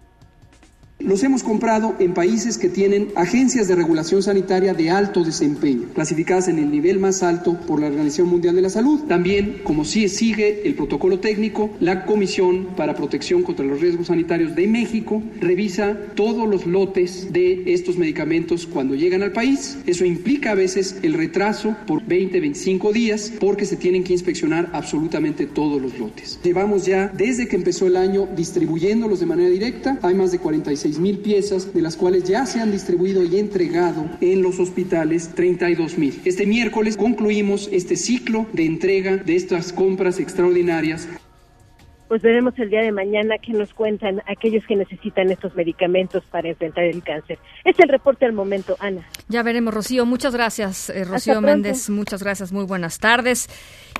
[1.04, 6.48] Los hemos comprado en países que tienen agencias de regulación sanitaria de alto desempeño, clasificadas
[6.48, 9.00] en el nivel más alto por la Organización Mundial de la Salud.
[9.06, 14.56] También, como sí sigue el protocolo técnico, la Comisión para Protección contra los Riesgos Sanitarios
[14.56, 19.76] de México revisa todos los lotes de estos medicamentos cuando llegan al país.
[19.86, 24.70] Eso implica a veces el retraso por 20, 25 días porque se tienen que inspeccionar
[24.72, 26.38] absolutamente todos los lotes.
[26.42, 29.98] Llevamos ya desde que empezó el año distribuyéndolos de manera directa.
[30.00, 34.06] Hay más de 46 mil piezas, de las cuales ya se han distribuido y entregado
[34.20, 36.20] en los hospitales 32 mil.
[36.24, 41.08] Este miércoles concluimos este ciclo de entrega de estas compras extraordinarias
[42.08, 46.48] pues veremos el día de mañana qué nos cuentan aquellos que necesitan estos medicamentos para
[46.48, 47.38] enfrentar el cáncer.
[47.64, 49.06] Es el reporte al momento, Ana.
[49.28, 50.04] Ya veremos, Rocío.
[50.06, 51.88] Muchas gracias, eh, Rocío Méndez.
[51.90, 53.48] Muchas gracias, muy buenas tardes.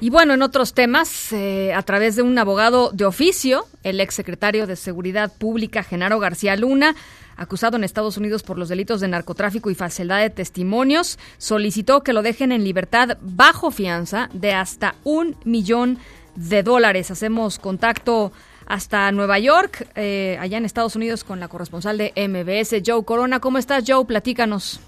[0.01, 4.67] Y bueno, en otros temas, eh, a través de un abogado de oficio, el exsecretario
[4.67, 6.95] de Seguridad Pública, Genaro García Luna,
[7.37, 12.13] acusado en Estados Unidos por los delitos de narcotráfico y falsedad de testimonios, solicitó que
[12.13, 17.11] lo dejen en libertad bajo fianza de hasta un millón de dólares.
[17.11, 18.33] Hacemos contacto
[18.67, 23.41] hasta Nueva York, eh, allá en Estados Unidos, con la corresponsal de MBS, Joe Corona.
[23.41, 24.05] ¿Cómo estás, Joe?
[24.05, 24.81] Platícanos.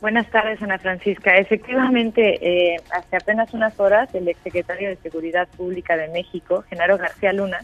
[0.00, 1.36] Buenas tardes, Ana Francisca.
[1.36, 7.32] Efectivamente, eh, hace apenas unas horas, el exsecretario de Seguridad Pública de México, Genaro García
[7.32, 7.60] Luna,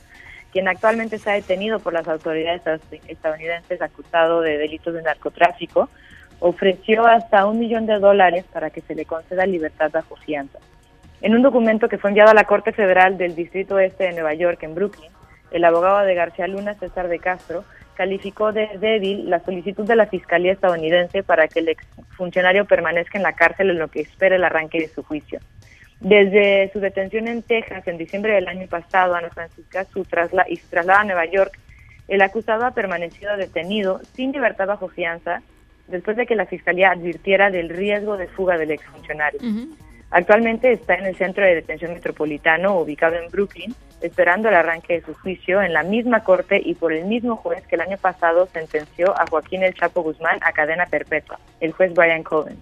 [0.53, 2.62] quien actualmente está detenido por las autoridades
[3.09, 5.90] estadounidenses acusado de delitos de narcotráfico,
[6.38, 10.61] ofreció hasta un millón de dólares para que se le conceda libertad bajo fianza.
[11.20, 14.35] En un documento que fue enviado a la Corte Federal del Distrito Este de Nueva
[14.35, 15.11] York, en Brooklyn,
[15.50, 17.64] el abogado de García Luna, César de Castro,
[17.96, 23.24] calificó de débil la solicitud de la Fiscalía estadounidense para que el exfuncionario permanezca en
[23.24, 25.40] la cárcel en lo que espera el arranque de su juicio.
[25.98, 30.07] Desde su detención en Texas en diciembre del año pasado, Ana Francisca, su
[30.48, 31.59] y su traslado a Nueva York,
[32.07, 35.42] el acusado ha permanecido detenido sin libertad bajo fianza
[35.88, 39.40] después de que la Fiscalía advirtiera del riesgo de fuga del exfuncionario.
[40.11, 45.03] Actualmente está en el Centro de Detención Metropolitano, ubicado en Brooklyn, esperando el arranque de
[45.03, 48.47] su juicio en la misma corte y por el mismo juez que el año pasado
[48.47, 52.57] sentenció a Joaquín El Chapo Guzmán a cadena perpetua, el juez Brian Cohen.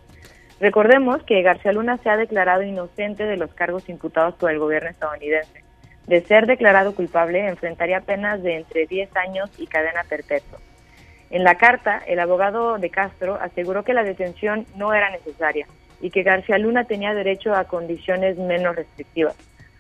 [0.59, 4.91] Recordemos que García Luna se ha declarado inocente de los cargos imputados por el gobierno
[4.91, 5.63] estadounidense.
[6.09, 10.59] De ser declarado culpable, enfrentaría penas de entre 10 años y cadena perpetua.
[11.31, 15.67] En la carta, el abogado de Castro aseguró que la detención no era necesaria
[16.01, 19.37] y que García Luna tenía derecho a condiciones menos restrictivas.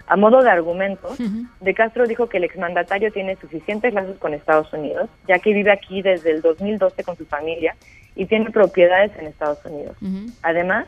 [0.08, 1.14] A modo de argumento,
[1.60, 5.72] De Castro dijo que el exmandatario tiene suficientes lazos con Estados Unidos, ya que vive
[5.72, 7.74] aquí desde el 2012 con su familia
[8.14, 9.96] y tiene propiedades en Estados Unidos.
[10.42, 10.86] Además,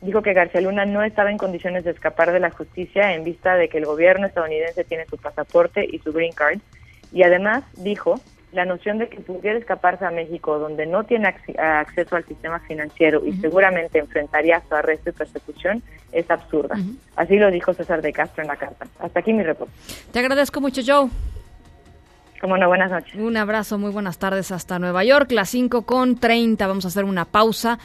[0.00, 3.56] dijo que García Luna no estaba en condiciones de escapar de la justicia en vista
[3.56, 6.60] de que el gobierno estadounidense tiene su pasaporte y su green card.
[7.12, 8.20] Y además dijo
[8.52, 13.24] la noción de que pudiera escaparse a México, donde no tiene acceso al sistema financiero
[13.24, 15.82] y seguramente enfrentaría su arresto y persecución,
[16.12, 16.76] es absurda.
[17.16, 18.86] Así lo dijo César de Castro en la carta.
[18.98, 19.72] Hasta aquí mi reporte.
[20.12, 21.08] Te agradezco mucho, Joe.
[22.40, 23.14] Como no, buenas noches.
[23.16, 26.66] Un abrazo, muy buenas tardes hasta Nueva York, las 5 con 30.
[26.66, 27.78] Vamos a hacer una pausa.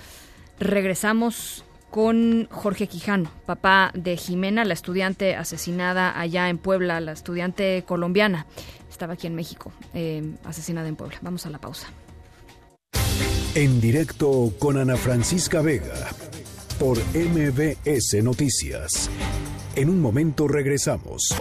[0.60, 7.84] Regresamos con Jorge Quijano, papá de Jimena, la estudiante asesinada allá en Puebla, la estudiante
[7.86, 8.45] colombiana.
[8.95, 11.17] Estaba aquí en México, eh, asesinada en Puebla.
[11.21, 11.88] Vamos a la pausa.
[13.53, 16.12] En directo con Ana Francisca Vega
[16.79, 19.10] por MBS Noticias.
[19.75, 21.36] En un momento regresamos.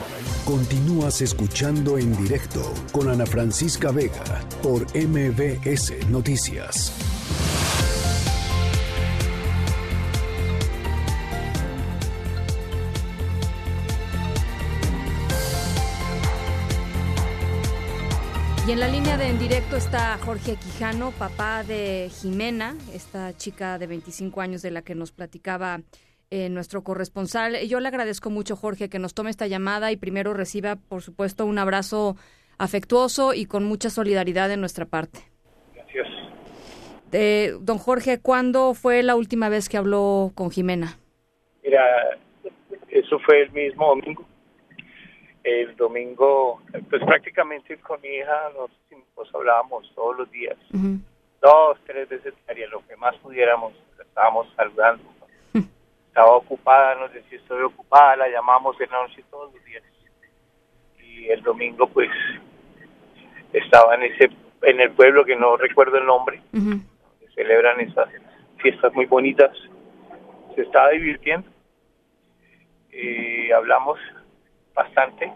[0.44, 7.13] Continúas escuchando en directo con Ana Francisca Vega por MBS Noticias.
[18.66, 23.78] Y en la línea de en directo está Jorge Quijano, papá de Jimena, esta chica
[23.78, 25.80] de 25 años de la que nos platicaba
[26.30, 27.58] eh, nuestro corresponsal.
[27.68, 31.44] Yo le agradezco mucho, Jorge, que nos tome esta llamada y primero reciba, por supuesto,
[31.44, 32.16] un abrazo
[32.56, 35.20] afectuoso y con mucha solidaridad de nuestra parte.
[35.74, 36.08] Gracias.
[37.12, 40.96] Eh, don Jorge, ¿cuándo fue la última vez que habló con Jimena?
[41.62, 41.82] Mira,
[42.88, 44.26] eso fue el mismo domingo.
[45.44, 50.56] El domingo, pues prácticamente con mi hija nos, hablábamos todos los días,
[51.40, 55.04] dos, tres veces diarias, lo que más pudiéramos, la estábamos saludando.
[56.08, 59.82] Estaba ocupada, nos decía estoy ocupada, la llamamos en la noche todos los días.
[61.02, 62.08] Y el domingo pues
[63.52, 64.30] estaba en ese
[64.62, 66.40] en el pueblo que no recuerdo el nombre,
[67.34, 68.08] celebran esas
[68.58, 69.50] fiestas muy bonitas,
[70.54, 71.48] se estaba divirtiendo.
[72.90, 73.98] Y hablamos
[74.74, 75.32] bastante,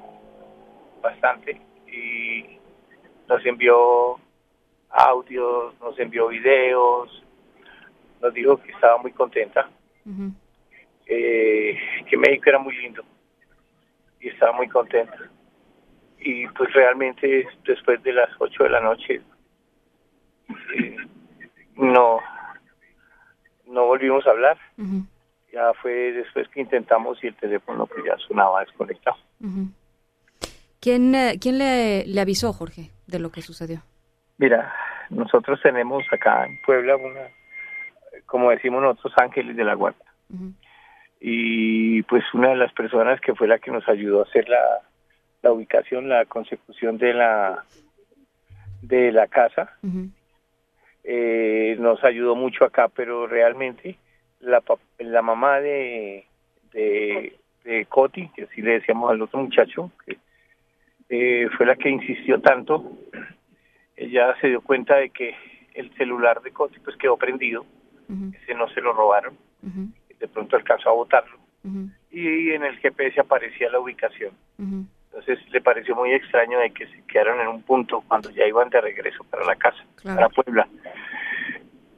[1.01, 2.59] bastante, y
[3.29, 4.19] nos envió
[4.91, 7.25] audios, nos envió videos,
[8.21, 9.69] nos dijo que estaba muy contenta,
[11.07, 13.03] eh, que México era muy lindo
[14.21, 15.31] y estaba muy contenta.
[16.19, 19.23] Y pues realmente después de las 8 de la noche
[20.75, 20.97] eh,
[21.77, 22.19] no,
[23.67, 24.59] no volvimos a hablar.
[25.53, 29.17] Ya fue después que intentamos y el teléfono pues ya sonaba desconectado.
[30.81, 33.83] ¿Quién, eh, quién le, le avisó, Jorge, de lo que sucedió?
[34.37, 34.73] Mira,
[35.11, 37.29] nosotros tenemos acá en Puebla una,
[38.27, 40.05] como decimos nosotros, ángeles de la guarda.
[41.21, 44.81] Y pues una de las personas que fue la que nos ayudó a hacer la,
[45.43, 47.65] la ubicación, la consecución de la
[48.83, 49.77] de la casa,
[51.03, 53.99] eh, nos ayudó mucho acá, pero realmente
[54.49, 54.63] la,
[54.99, 56.27] la mamá de,
[56.73, 60.19] de, de Coti, que así le decíamos al otro muchacho, que
[61.11, 62.99] eh, fue la que insistió tanto,
[63.97, 65.35] ella se dio cuenta de que
[65.75, 67.65] el celular de Coti pues quedó prendido,
[68.43, 71.39] ese no se lo robaron, de pronto alcanzó a botarlo,
[72.11, 74.33] y en el GPS aparecía la ubicación.
[74.59, 78.71] Entonces le pareció muy extraño de que se quedaron en un punto cuando ya iban
[78.71, 80.69] de regreso para la casa, para Puebla.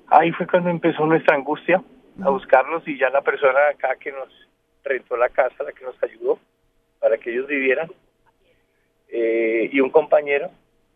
[0.09, 1.83] Ahí fue cuando empezó nuestra angustia
[2.25, 4.29] a buscarlos y ya la persona acá que nos
[4.85, 6.39] rentó la casa, la que nos ayudó
[6.99, 7.91] para que ellos vivieran,
[9.09, 10.51] eh, y un compañero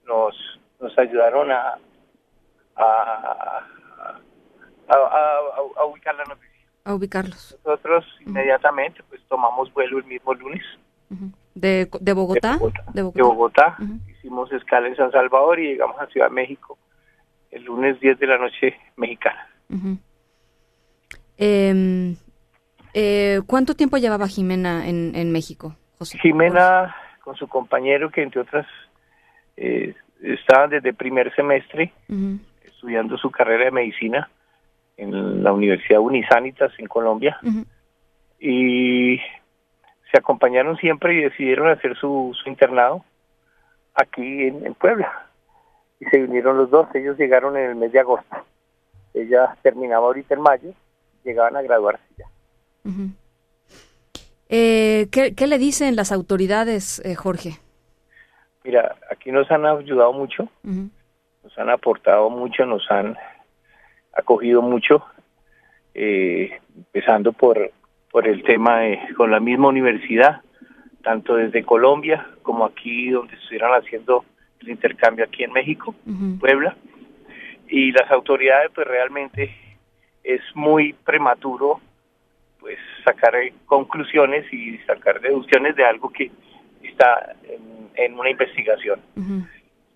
[0.06, 0.36] nos
[0.80, 1.78] nos ayudaron a
[2.76, 3.64] a, a,
[4.88, 6.50] a- a- a ubicar la noticia.
[6.84, 7.56] A ubicarlos.
[7.64, 10.62] Nosotros inmediatamente pues tomamos vuelo el mismo lunes
[11.54, 12.58] ¿De, de Bogotá?
[12.92, 13.76] de Bogotá.
[14.16, 16.76] Hicimos escala en San Salvador y llegamos a Ciudad de México
[17.52, 19.48] el lunes 10 de la noche mexicana.
[21.38, 22.14] Eh,
[23.46, 26.18] ¿Cuánto tiempo llevaba Jimena en, en México, José?
[26.18, 28.66] Jimena con su compañero que entre otras
[29.56, 31.92] eh, estaban desde primer semestre
[32.62, 34.28] estudiando su carrera de medicina
[34.96, 37.38] en la Universidad Unisanitas en Colombia.
[38.38, 39.18] Y
[40.12, 43.04] se acompañaron siempre y decidieron hacer su, su internado
[43.94, 45.28] aquí en, en Puebla.
[45.98, 48.36] Y se unieron los dos, ellos llegaron en el mes de agosto,
[49.14, 50.70] ella terminaba ahorita en mayo,
[51.24, 52.26] llegaban a graduarse ya.
[54.48, 57.58] Eh, ¿qué, qué le dicen las autoridades, eh, Jorge?
[58.62, 63.16] Mira, aquí nos han ayudado mucho, nos han aportado mucho, nos han
[64.12, 65.04] acogido mucho,
[65.94, 67.72] eh, empezando por,
[68.10, 70.40] por el tema de, con la misma universidad,
[71.02, 74.24] tanto desde Colombia como aquí donde estuvieron haciendo
[74.60, 75.94] el intercambio aquí en México,
[76.40, 76.76] Puebla,
[77.68, 79.54] y las autoridades pues realmente
[80.24, 81.80] es muy prematuro
[82.58, 86.30] pues sacar eh, conclusiones y sacar deducciones de algo que
[86.82, 89.00] está en, en una investigación.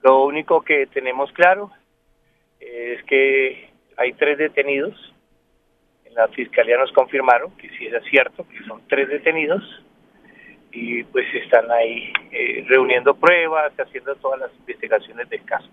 [0.03, 1.71] Lo único que tenemos claro
[2.61, 5.15] es que hay tres detenidos.
[6.05, 9.63] En la fiscalía nos confirmaron que sí era cierto, que son tres detenidos
[10.71, 15.69] y pues están ahí eh, reuniendo pruebas, haciendo todas las investigaciones del caso.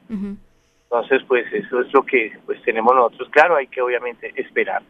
[0.86, 3.29] Entonces, pues eso es lo que pues tenemos nosotros.
[3.29, 4.81] Claro, hay que obviamente esperar.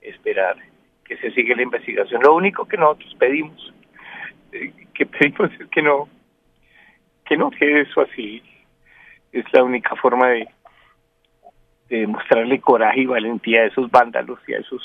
[0.00, 0.56] esperar
[1.04, 2.22] que se siga la investigación.
[2.22, 3.72] Lo único que nosotros pedimos,
[4.52, 6.08] eh, que pedimos es que no,
[7.26, 8.42] que no quede eso así.
[9.32, 10.48] Es la única forma de,
[11.88, 14.82] de mostrarle coraje y valentía a esos vándalos y a esos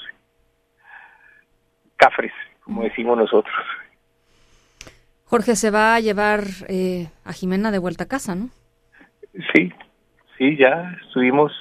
[1.95, 3.55] cafres, como decimos nosotros.
[5.25, 8.49] Jorge se va a llevar eh, a Jimena de vuelta a casa, ¿no?
[9.53, 9.71] Sí,
[10.39, 11.51] sí, ya estuvimos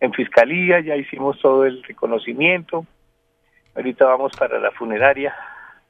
[0.00, 2.86] en fiscalía, ya hicimos todo el reconocimiento.
[3.74, 5.34] Ahorita vamos para la funeraria,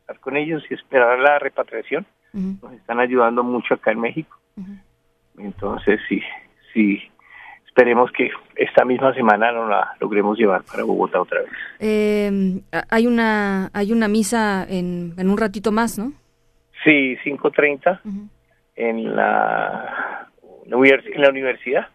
[0.01, 2.05] estar con ellos y esperar la repatriación.
[2.33, 4.37] Nos están ayudando mucho acá en México.
[5.39, 6.21] Entonces, sí,
[6.73, 7.03] sí,
[7.67, 11.51] esperemos que esta misma semana nos la logremos llevar para Bogotá otra vez.
[11.79, 16.13] Eh, hay una hay una misa en, en un ratito más, ¿no?
[16.85, 18.01] Sí, 5.30
[18.77, 20.29] en, la,
[20.65, 21.89] en la universidad.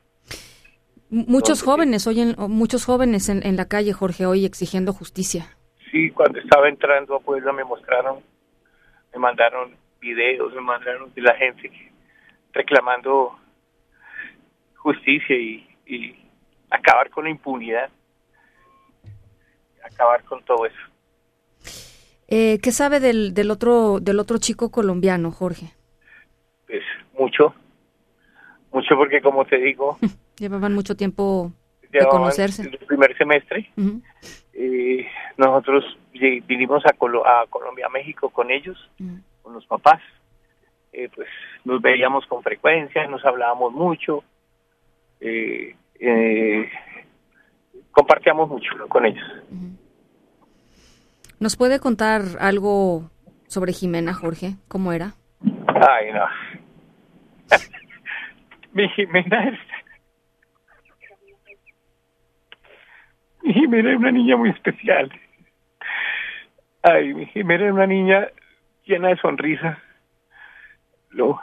[1.09, 5.45] Muchos jóvenes, hoy muchos jóvenes en, en, la calle, Jorge, hoy exigiendo justicia.
[5.89, 8.19] Sí, cuando estaba entrando a Puebla me mostraron,
[9.13, 11.71] me mandaron videos, me mandaron de la gente
[12.51, 13.39] reclamando
[14.75, 16.15] justicia y, y
[16.69, 17.89] acabar con la impunidad,
[19.83, 20.75] acabar con todo eso.
[22.27, 25.67] Eh, ¿Qué sabe del, del otro del otro chico colombiano, Jorge?
[26.67, 26.83] Pues
[27.17, 27.55] mucho,
[28.73, 29.97] mucho porque como te digo,
[30.37, 31.51] llevaban mucho tiempo
[31.91, 32.63] de conocerse.
[32.63, 33.71] El primer semestre,
[34.53, 35.07] eh,
[35.37, 38.77] nosotros vinimos a, a Colombia, México con ellos,
[39.41, 40.01] con los papás.
[40.93, 41.27] Eh, pues
[41.63, 44.23] nos veíamos con frecuencia, nos hablábamos mucho,
[45.19, 45.75] eh,
[47.91, 49.25] compartíamos mucho con ellos.
[51.39, 53.11] ¿Nos puede contar algo
[53.47, 54.55] sobre Jimena, Jorge?
[54.67, 55.13] ¿Cómo era?
[55.67, 56.25] Ay, no.
[58.73, 59.59] Mi Jimena es...
[63.47, 65.09] Mi Jimena es una niña muy especial.
[66.83, 68.27] Ay, mi Jimena es una niña
[68.83, 69.81] llena de sonrisa.
[71.11, 71.39] Lo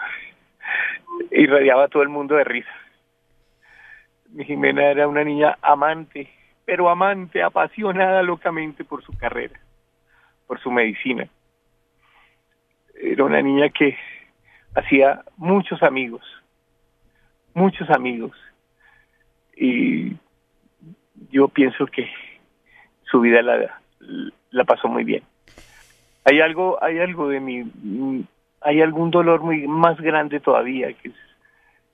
[1.31, 2.69] irradiaba a todo el mundo de risa.
[4.29, 6.29] Mi Jimena era una niña amante,
[6.67, 9.59] pero amante, apasionada locamente por su carrera
[10.47, 11.27] por su medicina.
[13.01, 13.97] Era una niña que
[14.75, 16.23] hacía muchos amigos,
[17.55, 18.37] muchos amigos.
[19.57, 20.19] Y
[21.31, 22.09] yo pienso que
[23.11, 23.81] su vida la,
[24.51, 25.23] la pasó muy bien.
[26.25, 28.27] Hay algo, hay algo de mi,
[28.61, 31.15] hay algún dolor muy más grande todavía, que es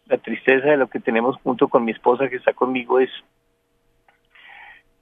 [0.06, 3.10] la tristeza de lo que tenemos junto con mi esposa que está conmigo es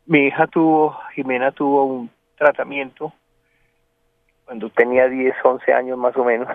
[0.09, 3.13] mi hija tuvo, Jimena tuvo un tratamiento
[4.47, 6.49] cuando tenía 10, 11 años más o menos,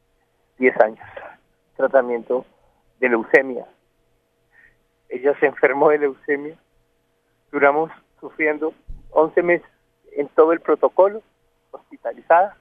[0.58, 1.06] 10 años,
[1.76, 2.46] tratamiento
[3.00, 3.66] de leucemia.
[5.10, 6.56] Ella se enfermó de leucemia,
[7.54, 7.88] duramos
[8.18, 8.74] sufriendo
[9.12, 9.68] 11 meses
[10.16, 11.22] en todo el protocolo,
[11.70, 12.56] hospitalizada,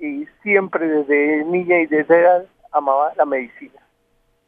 [0.00, 3.80] y siempre desde niña y desde edad amaba la medicina.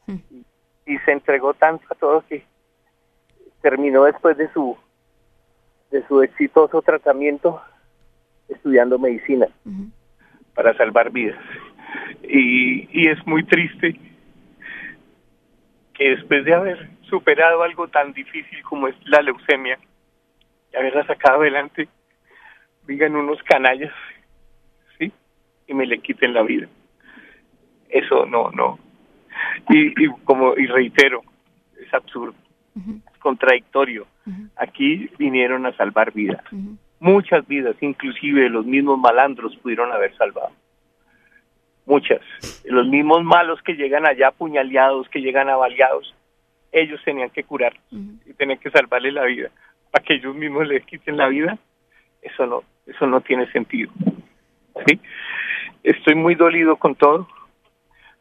[0.09, 0.45] y,
[0.87, 2.43] y se entregó tanto a todo que
[3.61, 4.77] terminó después de su
[5.91, 7.61] de su exitoso tratamiento
[8.49, 9.47] estudiando medicina.
[10.55, 11.39] Para salvar vidas.
[12.23, 13.99] Y, y es muy triste
[15.93, 19.79] que después de haber superado algo tan difícil como es la leucemia,
[20.73, 21.89] y haberla sacado adelante,
[22.85, 23.93] vengan unos canallas,
[24.99, 25.13] ¿sí?
[25.67, 26.69] Y me le quiten la vida.
[27.89, 28.79] Eso no, no.
[29.69, 31.23] Y, y como, y reitero,
[31.81, 32.35] es absurdo,
[32.75, 34.07] es contradictorio.
[34.57, 36.43] Aquí vinieron a salvar vidas
[36.99, 40.53] muchas vidas, inclusive los mismos malandros pudieron haber salvado.
[41.85, 42.21] Muchas.
[42.65, 46.15] Los mismos malos que llegan allá apuñaleados, que llegan avaliados,
[46.81, 49.51] ellos tenían que curar y tenían que salvarle la vida.
[49.91, 51.59] Para que ellos mismos les quiten la vida,
[52.23, 53.93] eso no, eso no tiene sentido.
[54.87, 55.01] ¿Sí?
[55.83, 57.29] Estoy muy dolido con todo,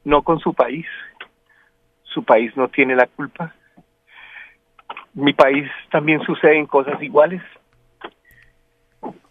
[0.03, 0.85] no con su país.
[2.03, 3.53] Su país no tiene la culpa.
[5.13, 7.41] Mi país también suceden cosas iguales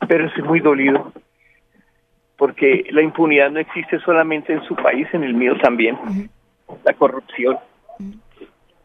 [0.07, 1.13] pero estoy muy dolido
[2.37, 5.97] porque la impunidad no existe solamente en su país, en el mío también.
[6.85, 7.59] La corrupción,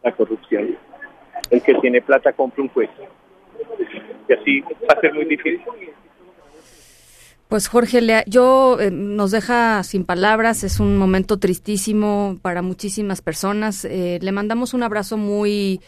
[0.03, 0.77] la corrupción.
[1.49, 2.89] El que tiene plata compra un juez.
[4.27, 5.61] Y así va a ser muy difícil.
[7.47, 13.85] Pues Jorge, yo eh, nos deja sin palabras, es un momento tristísimo para muchísimas personas.
[13.85, 15.81] Eh, le mandamos un abrazo muy,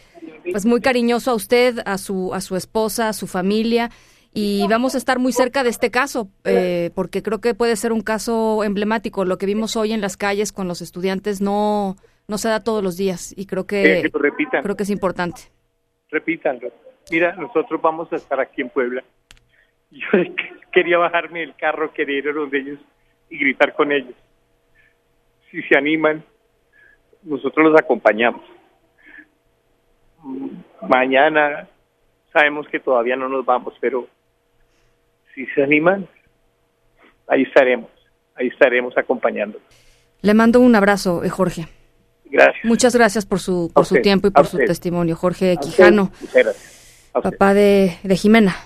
[0.50, 3.90] pues muy cariñoso a usted, a su, a su esposa, a su familia
[4.34, 7.92] y vamos a estar muy cerca de este caso, eh, porque creo que puede ser
[7.92, 9.26] un caso emblemático.
[9.26, 11.96] Lo que vimos hoy en las calles con los estudiantes no,
[12.32, 14.10] no se da todos los días y creo que,
[14.62, 15.42] creo que es importante.
[16.10, 16.72] Repítanlo,
[17.10, 19.04] Mira, nosotros vamos a estar aquí en Puebla.
[19.90, 20.06] Yo
[20.72, 22.78] quería bajarme del carro, quería ir a donde ellos
[23.28, 24.14] y gritar con ellos.
[25.50, 26.24] Si se animan,
[27.22, 28.42] nosotros los acompañamos.
[30.22, 31.68] Mm, Mañana
[32.32, 34.08] sabemos que todavía no nos vamos, pero
[35.34, 36.08] si se animan,
[37.28, 37.90] ahí estaremos,
[38.36, 39.58] ahí estaremos acompañando.
[40.22, 41.66] Le mando un abrazo, eh, Jorge.
[42.32, 42.64] Gracias.
[42.64, 45.14] Muchas gracias por su, por su tiempo y por su testimonio.
[45.16, 46.46] Jorge Quijano, usted.
[47.12, 48.56] papá de, de Jimena.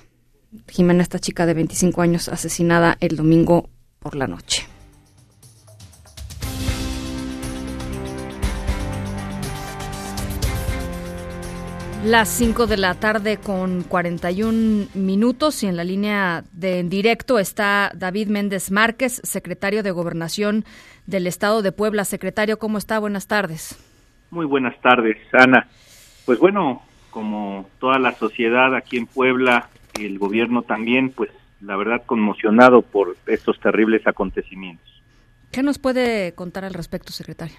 [0.68, 4.66] Jimena, esta chica de 25 años asesinada el domingo por la noche.
[12.06, 17.40] Las 5 de la tarde con 41 minutos y en la línea de en directo
[17.40, 20.64] está David Méndez Márquez, secretario de Gobernación
[21.06, 22.04] del Estado de Puebla.
[22.04, 23.00] Secretario, ¿cómo está?
[23.00, 23.76] Buenas tardes.
[24.30, 25.66] Muy buenas tardes, Ana.
[26.26, 32.04] Pues bueno, como toda la sociedad aquí en Puebla, el gobierno también, pues la verdad
[32.06, 35.02] conmocionado por estos terribles acontecimientos.
[35.50, 37.56] ¿Qué nos puede contar al respecto, secretario?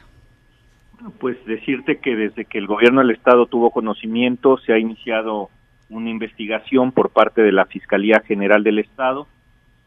[1.19, 5.49] Pues decirte que desde que el gobierno del estado tuvo conocimiento, se ha iniciado
[5.89, 9.27] una investigación por parte de la Fiscalía General del Estado,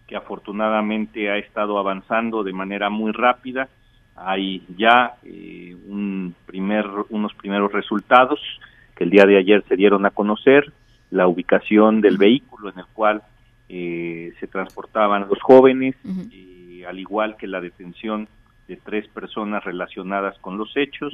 [0.07, 3.69] que afortunadamente ha estado avanzando de manera muy rápida.
[4.17, 8.41] Hay ya eh, un primer, unos primeros resultados
[8.97, 10.73] que el día de ayer se dieron a conocer,
[11.11, 13.23] la ubicación del vehículo en el cual
[13.69, 18.29] eh, se transportaban los jóvenes, y al igual que la detención
[18.71, 21.13] de tres personas relacionadas con los hechos,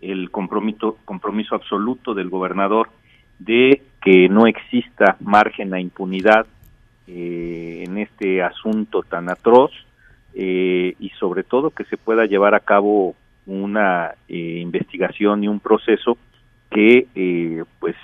[0.00, 2.90] el compromiso, compromiso absoluto del gobernador
[3.38, 6.44] de que no exista margen a impunidad
[7.06, 9.70] eh, en este asunto tan atroz
[10.34, 13.14] eh, y sobre todo que se pueda llevar a cabo
[13.46, 16.18] una eh, investigación y un proceso
[16.68, 17.94] que eh, pues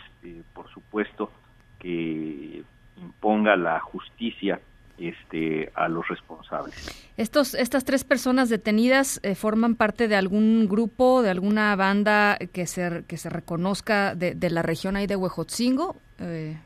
[0.52, 1.32] por supuesto
[1.80, 2.62] que
[2.96, 4.60] imponga la justicia
[4.98, 6.74] este a los responsables.
[7.16, 12.66] Estos, estas tres personas detenidas eh, forman parte de algún grupo, de alguna banda que
[12.66, 15.96] se, que se reconozca de, de la región ahí de Huejotzingo.
[16.18, 16.56] Eh,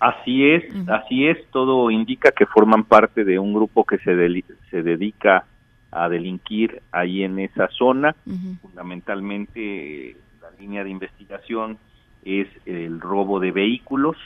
[0.00, 4.14] Así es, así es, todo indica que forman parte de un grupo que se,
[4.70, 5.46] se dedica
[5.90, 8.14] a delinquir ahí en esa zona.
[8.60, 11.78] Fundamentalmente la línea de investigación
[12.22, 14.18] es el robo de vehículos,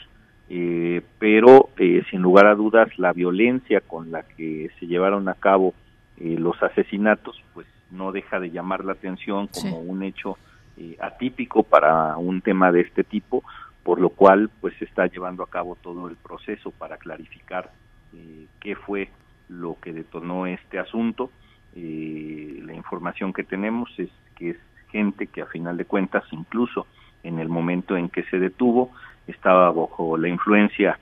[0.49, 5.35] eh, pero eh, sin lugar a dudas la violencia con la que se llevaron a
[5.35, 5.73] cabo
[6.17, 10.37] eh, los asesinatos, pues no deja de llamar la atención como un hecho
[10.77, 13.43] eh, atípico para un tema de este tipo,
[13.83, 17.71] por lo cual pues se está llevando a cabo todo el proceso para clarificar
[18.13, 19.09] eh, qué fue
[19.49, 21.31] lo que detonó este asunto.
[21.75, 24.57] Eh, la información que tenemos es que es
[24.89, 26.87] gente que a final de cuentas incluso
[27.23, 28.91] en el momento en que se detuvo
[29.31, 30.99] estaba bajo la influencia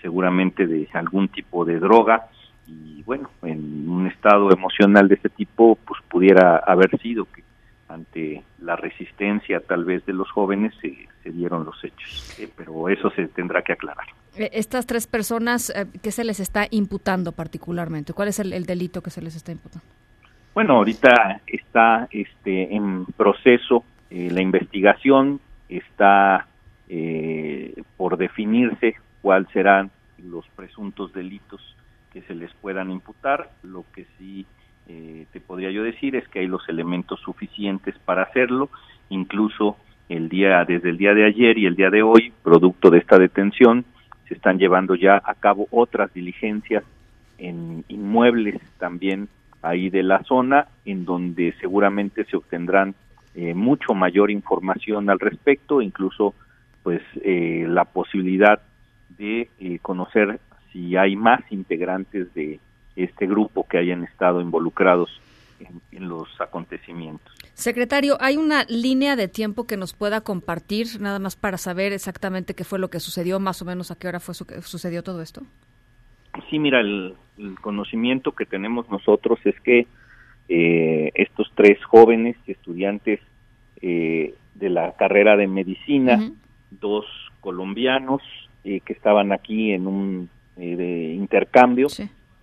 [0.00, 2.26] seguramente de algún tipo de droga
[2.66, 7.42] y bueno, en un estado emocional de ese tipo pues pudiera haber sido que
[7.88, 12.88] ante la resistencia tal vez de los jóvenes se, se dieron los hechos, Eh, pero
[12.90, 14.06] eso se tendrá que aclarar.
[14.36, 18.12] eh, estas tres personas, eh, ¿qué se les está imputando particularmente?
[18.12, 19.86] ¿Cuál es el, el delito que se les está imputando?
[20.54, 26.46] Bueno, ahorita está este en proceso eh, la investigación, está
[26.88, 31.76] eh, por definirse cuáles serán los presuntos delitos
[32.12, 33.50] que se les puedan imputar.
[33.62, 34.46] Lo que sí
[34.88, 38.70] eh, te podría yo decir es que hay los elementos suficientes para hacerlo,
[39.10, 39.76] incluso
[40.08, 43.18] el día desde el día de ayer y el día de hoy, producto de esta
[43.18, 43.84] detención,
[44.26, 46.84] se están llevando ya a cabo otras diligencias
[47.38, 49.28] en inmuebles también
[49.62, 52.94] ahí de la zona, en donde seguramente se obtendrán
[53.34, 56.34] eh, mucho mayor información al respecto, incluso
[56.88, 58.62] pues eh, la posibilidad
[59.18, 60.40] de eh, conocer
[60.72, 62.60] si hay más integrantes de
[62.96, 65.10] este grupo que hayan estado involucrados
[65.60, 67.30] en, en los acontecimientos.
[67.52, 72.54] Secretario, ¿hay una línea de tiempo que nos pueda compartir, nada más para saber exactamente
[72.54, 75.20] qué fue lo que sucedió, más o menos a qué hora fue su- sucedió todo
[75.20, 75.42] esto?
[76.48, 79.86] Sí, mira, el, el conocimiento que tenemos nosotros es que
[80.48, 83.20] eh, estos tres jóvenes estudiantes
[83.82, 86.32] eh, de la carrera de medicina,
[86.70, 87.04] dos
[87.40, 88.22] colombianos
[88.64, 91.86] eh, que estaban aquí en un eh, de intercambio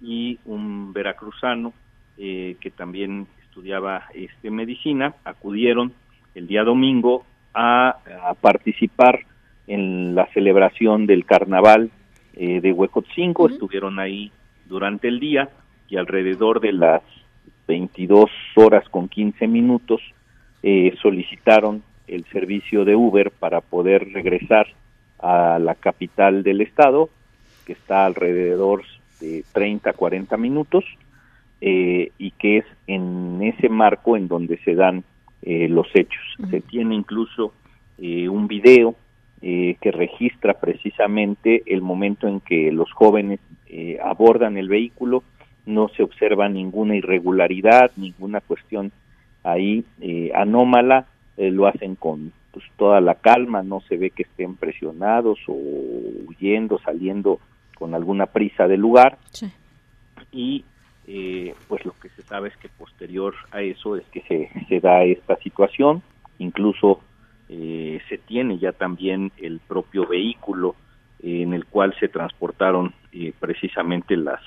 [0.01, 1.73] y un veracruzano
[2.17, 5.93] eh, que también estudiaba este medicina, acudieron
[6.33, 9.25] el día domingo a, a participar
[9.67, 11.89] en la celebración del carnaval
[12.35, 14.31] eh, de Huecotzingo, estuvieron ahí
[14.65, 15.49] durante el día
[15.87, 17.01] y alrededor de las
[17.67, 20.01] 22 horas con 15 minutos
[20.61, 24.67] eh, solicitaron el servicio de Uber para poder regresar
[25.19, 27.09] a la capital del estado,
[27.65, 28.83] que está alrededor
[29.19, 30.85] de 30 40 minutos,
[31.61, 35.03] eh, y que es en ese marco en donde se dan
[35.41, 36.21] eh, los hechos.
[36.49, 37.53] Se tiene incluso
[37.97, 38.95] eh, un video
[39.41, 43.39] que registra precisamente el momento en que los jóvenes
[44.03, 45.21] abordan el vehículo,
[45.67, 48.91] no se observa ninguna irregularidad, ninguna cuestión
[49.43, 49.85] ahí
[50.33, 51.05] anómala,
[51.37, 56.79] lo hacen con pues, toda la calma, no se ve que estén presionados o huyendo,
[56.79, 57.41] saliendo
[57.77, 59.17] con alguna prisa del lugar.
[60.31, 60.63] Y
[61.05, 64.79] eh, pues lo que se sabe es que posterior a eso es que se, se
[64.79, 66.01] da esta situación,
[66.39, 67.01] incluso
[67.49, 70.75] eh, se tiene ya también el propio vehículo
[71.21, 74.39] en el cual se transportaron eh, precisamente las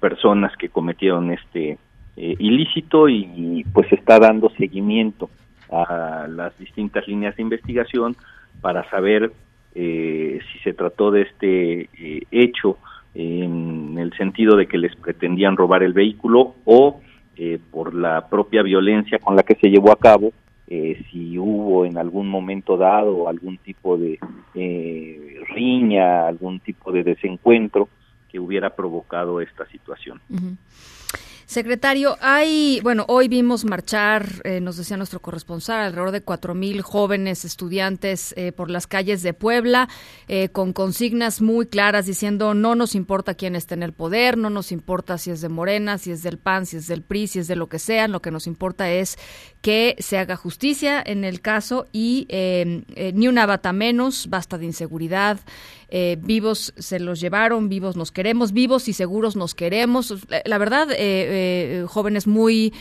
[0.00, 1.78] personas que cometieron este
[2.16, 5.30] ilícito y pues se está dando seguimiento
[5.72, 8.16] a las distintas líneas de investigación
[8.60, 9.32] para saber
[9.74, 11.88] si se trató de este
[12.30, 12.76] hecho
[13.14, 17.00] en el sentido de que les pretendían robar el vehículo o
[17.36, 20.32] eh, por la propia violencia con la que se llevó a cabo,
[20.68, 24.18] eh, si hubo en algún momento dado algún tipo de
[24.54, 27.88] eh, riña, algún tipo de desencuentro
[28.30, 30.20] que hubiera provocado esta situación.
[31.52, 36.80] Secretario, hay, bueno, hoy vimos marchar, eh, nos decía nuestro corresponsal, alrededor de cuatro mil
[36.80, 39.90] jóvenes estudiantes eh, por las calles de Puebla,
[40.28, 44.48] eh, con consignas muy claras diciendo no nos importa quién esté en el poder, no
[44.48, 47.40] nos importa si es de Morena, si es del PAN, si es del PRI, si
[47.40, 49.18] es de lo que sea, lo que nos importa es
[49.60, 55.38] que se haga justicia en el caso y ni una bata menos, basta de inseguridad.
[55.94, 60.14] Eh, vivos se los llevaron, vivos nos queremos, vivos y seguros nos queremos.
[60.46, 60.96] La, verdad, eh,
[61.42, 62.72] eh, jóvenes muy,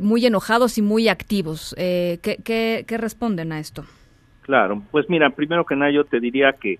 [0.00, 1.74] muy enojados y muy activos.
[1.76, 3.84] ¿qué, qué, responden a esto?
[4.42, 6.78] Claro, pues mira, primero que nada yo te diría que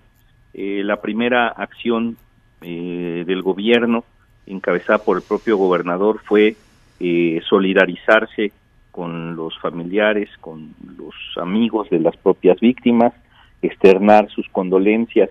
[0.53, 2.15] la primera acción
[2.61, 4.05] del gobierno,
[4.45, 6.55] encabezada por el propio gobernador, fue
[7.49, 8.53] solidarizarse
[8.97, 13.13] con los familiares, con los amigos de las propias víctimas,
[13.61, 15.29] externar sus condolencias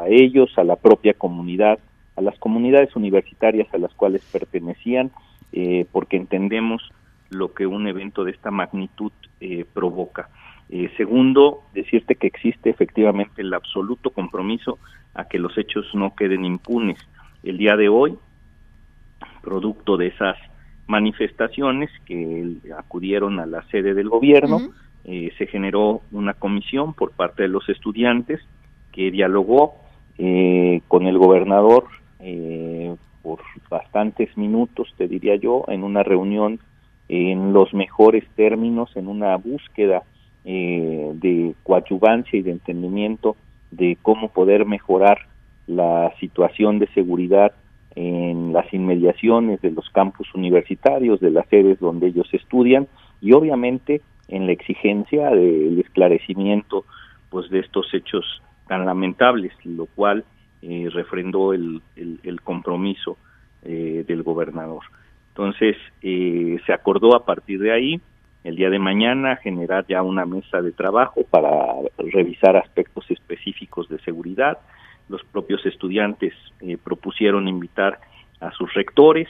[0.00, 1.78] a ellos, a la propia comunidad,
[2.16, 5.10] a las comunidades universitarias a las cuales pertenecían,
[5.52, 6.82] eh, porque entendemos
[7.30, 10.28] lo que un evento de esta magnitud eh, provoca.
[10.68, 14.78] Eh, segundo, decirte que existe efectivamente el absoluto compromiso
[15.14, 16.98] a que los hechos no queden impunes.
[17.42, 18.16] El día de hoy,
[19.42, 20.36] producto de esas
[20.86, 24.60] manifestaciones que acudieron a la sede del gobierno,
[25.04, 28.40] eh, se generó una comisión por parte de los estudiantes
[28.92, 29.74] que dialogó
[30.18, 31.84] eh, con el gobernador
[32.24, 36.58] eh, por bastantes minutos, te diría yo, en una reunión
[37.08, 40.02] en los mejores términos, en una búsqueda
[40.44, 43.34] de coadyuvancia y de entendimiento
[43.70, 45.18] de cómo poder mejorar
[45.66, 47.52] la situación de seguridad
[47.96, 52.88] en las inmediaciones de los campus universitarios, de las sedes donde ellos estudian
[53.20, 56.84] y obviamente en la exigencia del esclarecimiento
[57.30, 60.24] pues de estos hechos tan lamentables, lo cual
[60.66, 61.80] eh, refrendó el,
[62.42, 63.16] compromiso
[63.62, 64.82] eh, del gobernador.
[65.28, 68.00] Entonces, eh, se acordó a partir de ahí,
[68.44, 71.50] el día de mañana, generar ya una mesa de trabajo para
[71.98, 74.58] revisar aspectos específicos de seguridad.
[75.08, 76.34] Los propios estudiantes
[76.82, 77.98] propusieron invitar
[78.40, 79.28] a sus rectores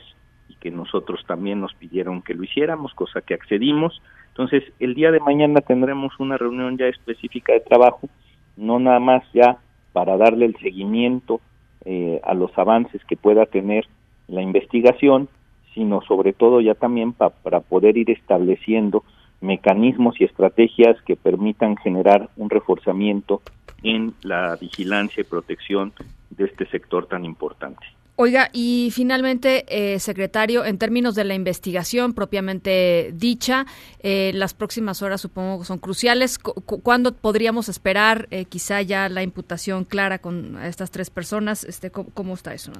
[0.49, 4.01] y que nosotros también nos pidieron que lo hiciéramos, cosa que accedimos
[4.35, 8.09] entonces, el día de mañana tendremos una reunión ya específica de trabajo,
[8.57, 9.59] no nada más ya
[9.95, 11.41] para darle el seguimiento
[11.85, 13.87] eh, a los avances que pueda tener
[14.27, 15.29] la investigación,
[15.73, 19.05] sino sobre todo ya también para poder ir estableciendo
[19.41, 23.41] mecanismos y estrategias que permitan generar un reforzamiento
[23.83, 25.93] en la vigilancia y protección
[26.31, 27.87] de este sector tan importante.
[28.17, 33.67] Oiga, y finalmente, eh, secretario, en términos de la investigación propiamente dicha,
[33.99, 36.39] eh, las próximas horas supongo son cruciales.
[36.39, 41.65] ¿Cuándo podríamos esperar eh, quizá ya la imputación clara con estas tres personas?
[41.65, 42.71] Este, ¿cómo, está eso?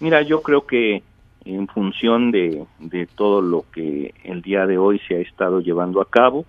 [0.00, 1.04] Mira, yo creo que
[1.44, 6.00] en función de, de todo lo que el día de hoy se ha estado llevando
[6.00, 6.46] a cabo,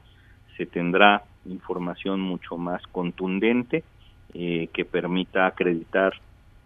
[0.57, 3.83] se tendrá información mucho más contundente
[4.33, 6.13] que permita acreditar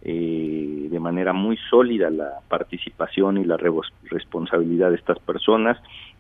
[0.04, 5.78] eh, de manera muy sólida la participación y la responsabilidad de estas personas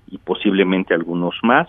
[0.08, 1.68] y posiblemente algunos más.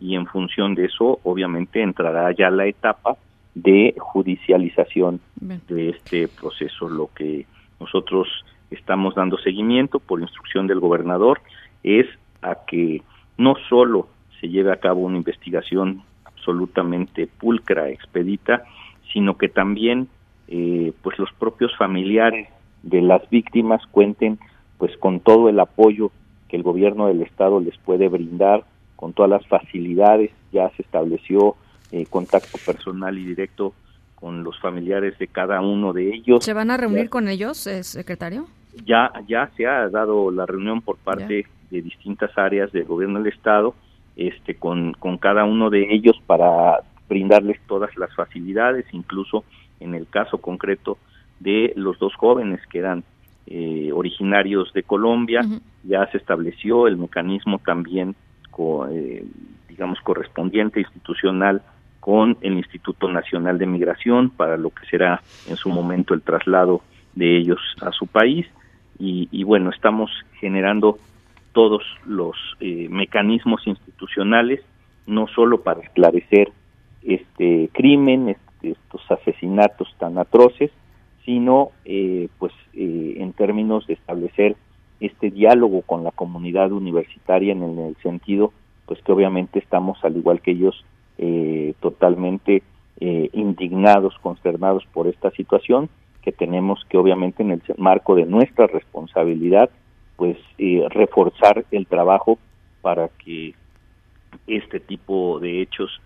[0.00, 3.16] Y en función de eso obviamente entrará ya la etapa
[3.54, 7.46] de judicialización de este proceso lo que
[7.78, 8.28] nosotros
[8.70, 11.40] estamos dando seguimiento por instrucción del gobernador
[11.82, 12.06] es
[12.42, 13.02] a que
[13.36, 14.08] no solo
[14.40, 18.64] se lleve a cabo una investigación absolutamente pulcra, expedita,
[19.12, 20.08] sino que también
[20.50, 22.48] eh, pues los propios familiares
[22.82, 24.38] de las víctimas cuenten
[24.78, 26.10] pues con todo el apoyo
[26.48, 28.64] que el gobierno del estado les puede brindar,
[28.96, 31.54] con todas las facilidades, ya se estableció
[31.92, 33.72] eh, contacto personal y directo
[34.16, 36.44] con los familiares de cada uno de ellos.
[36.44, 38.46] ¿Se van a reunir con ellos, eh, secretario?
[38.84, 43.32] Ya, ya se ha dado la reunión por parte de distintas áreas del gobierno del
[43.32, 43.74] estado,
[44.16, 49.44] este, con, con cada uno de ellos para brindarles todas las facilidades, incluso
[49.80, 50.98] en el caso concreto
[51.40, 53.02] de los dos jóvenes que eran
[53.46, 55.40] eh, originarios de Colombia,
[55.82, 58.14] ya se estableció el mecanismo también,
[58.90, 59.24] eh,
[59.68, 61.62] digamos, correspondiente institucional
[61.98, 66.82] con el Instituto Nacional de Migración para lo que será en su momento el traslado
[67.14, 68.46] de ellos a su país.
[69.02, 70.10] Y, bueno, estamos
[70.40, 70.98] generando
[71.52, 74.60] todos los eh, mecanismos institucionales,
[75.06, 76.52] no solo para esclarecer
[77.02, 80.70] este crimen, este, estos asesinatos tan atroces,
[81.24, 84.56] sino eh, pues eh, en términos de establecer
[85.00, 88.52] este diálogo con la comunidad universitaria en el, sentido
[88.86, 90.84] pues que obviamente estamos al igual que ellos
[91.18, 92.62] eh, totalmente
[93.02, 95.88] indignados, consternados por esta situación
[96.20, 99.70] que tenemos que obviamente en el marco de nuestra responsabilidad
[100.16, 100.36] pues
[100.90, 102.38] reforzar el trabajo
[102.82, 103.54] para que
[104.46, 105.98] este tipo de hechos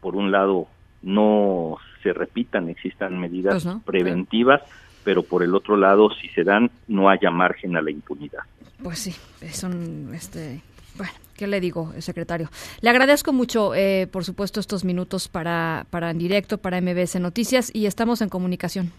[0.00, 0.66] por un lado
[1.02, 4.62] no se repitan, existan medidas pues preventivas,
[5.04, 8.40] pero por el otro lado, si se dan, no haya margen a la impunidad.
[8.82, 10.60] Pues sí, es un, este,
[10.96, 12.50] bueno, ¿qué le digo, secretario?
[12.80, 17.70] Le agradezco mucho, eh, por supuesto, estos minutos para, para en directo, para MBS Noticias,
[17.74, 18.92] y estamos en comunicación.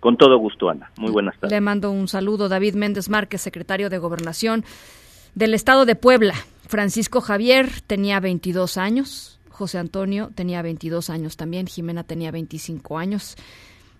[0.00, 0.90] Con todo gusto, Ana.
[0.98, 1.50] Muy buenas tardes.
[1.50, 4.64] Le mando un saludo, David Méndez Márquez, secretario de Gobernación
[5.34, 6.34] del Estado de Puebla.
[6.66, 13.36] Francisco Javier tenía 22 años, José Antonio tenía 22 años también, Jimena tenía 25 años.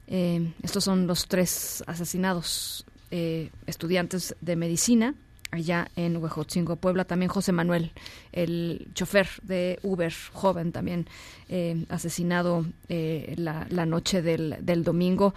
[0.06, 5.14] Eh, estos son los tres asesinados eh, estudiantes de medicina
[5.50, 7.06] allá en Huejotzingo, Puebla.
[7.06, 7.92] También José Manuel,
[8.32, 11.08] el chofer de Uber, joven también,
[11.48, 15.32] eh, asesinado la, noche del, del domingo.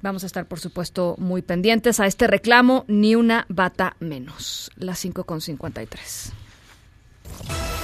[0.00, 4.70] Vamos a estar, por supuesto, muy pendientes a este reclamo, ni una bata menos.
[4.76, 7.83] Las 5.53.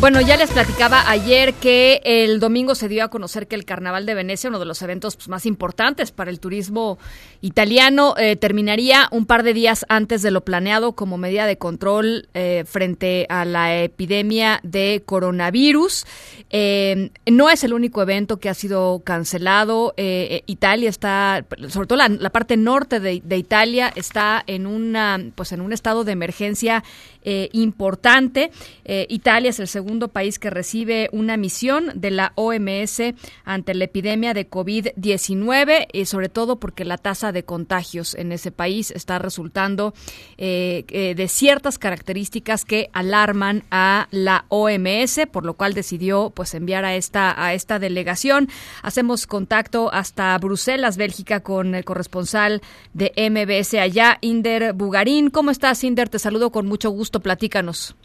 [0.00, 4.06] Bueno, ya les platicaba ayer que el domingo se dio a conocer que el Carnaval
[4.06, 6.98] de Venecia, uno de los eventos pues, más importantes para el turismo
[7.42, 12.30] italiano, eh, terminaría un par de días antes de lo planeado como medida de control
[12.32, 16.06] eh, frente a la epidemia de coronavirus.
[16.48, 19.92] Eh, no es el único evento que ha sido cancelado.
[19.98, 25.60] Italia está, sobre todo la, parte norte de, de, Italia, está en una, pues en
[25.60, 26.82] un estado de emergencia
[27.22, 28.50] importante.
[28.84, 33.02] Italia es el segundo país que recibe una misión de la OMS
[33.44, 38.50] ante la epidemia de COVID-19 y sobre todo porque la tasa de contagios en ese
[38.50, 39.94] país está resultando
[40.38, 46.54] eh, eh, de ciertas características que alarman a la OMS, por lo cual decidió pues
[46.54, 48.48] enviar a esta a esta delegación.
[48.82, 52.62] Hacemos contacto hasta Bruselas, Bélgica, con el corresponsal
[52.94, 55.30] de MBS allá, Inder Bugarín.
[55.30, 56.08] ¿Cómo estás, Inder?
[56.08, 57.09] Te saludo con mucho gusto.
[57.18, 57.96] Platícanos.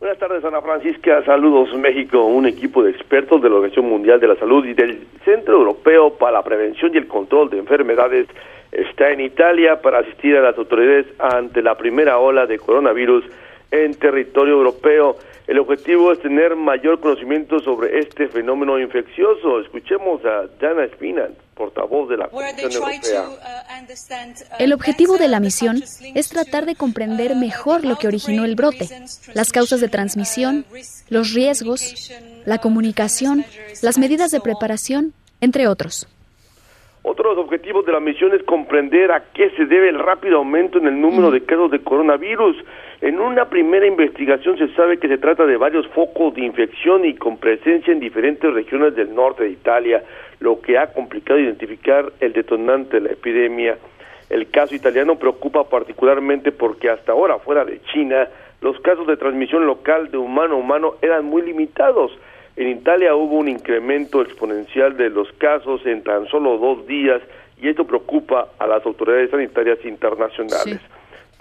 [0.00, 1.24] Buenas tardes, Ana Francisca.
[1.24, 2.24] Saludos, México.
[2.26, 6.12] Un equipo de expertos de la Organización Mundial de la Salud y del Centro Europeo
[6.18, 8.26] para la Prevención y el Control de Enfermedades
[8.70, 13.24] está en Italia para asistir a las autoridades ante la primera ola de coronavirus
[13.70, 15.16] en territorio europeo.
[15.46, 19.60] El objetivo es tener mayor conocimiento sobre este fenómeno infeccioso.
[19.60, 23.28] Escuchemos a Dana Spina, portavoz de la Comisión Europea.
[23.28, 25.82] Uh, el objetivo de la misión
[26.14, 28.88] es tratar de comprender mejor lo que originó el brote,
[29.34, 30.64] las causas de transmisión,
[31.10, 32.10] los riesgos,
[32.46, 33.44] la comunicación,
[33.82, 36.08] las medidas de preparación, entre otros.
[37.02, 40.38] Otro de los objetivos de la misión es comprender a qué se debe el rápido
[40.38, 42.56] aumento en el número de casos de coronavirus.
[43.00, 47.14] En una primera investigación se sabe que se trata de varios focos de infección y
[47.14, 50.02] con presencia en diferentes regiones del norte de Italia,
[50.40, 53.76] lo que ha complicado identificar el detonante de la epidemia.
[54.30, 58.28] El caso italiano preocupa particularmente porque hasta ahora, fuera de China,
[58.60, 62.12] los casos de transmisión local de humano a humano eran muy limitados.
[62.56, 67.20] En Italia hubo un incremento exponencial de los casos en tan solo dos días
[67.60, 70.80] y esto preocupa a las autoridades sanitarias internacionales.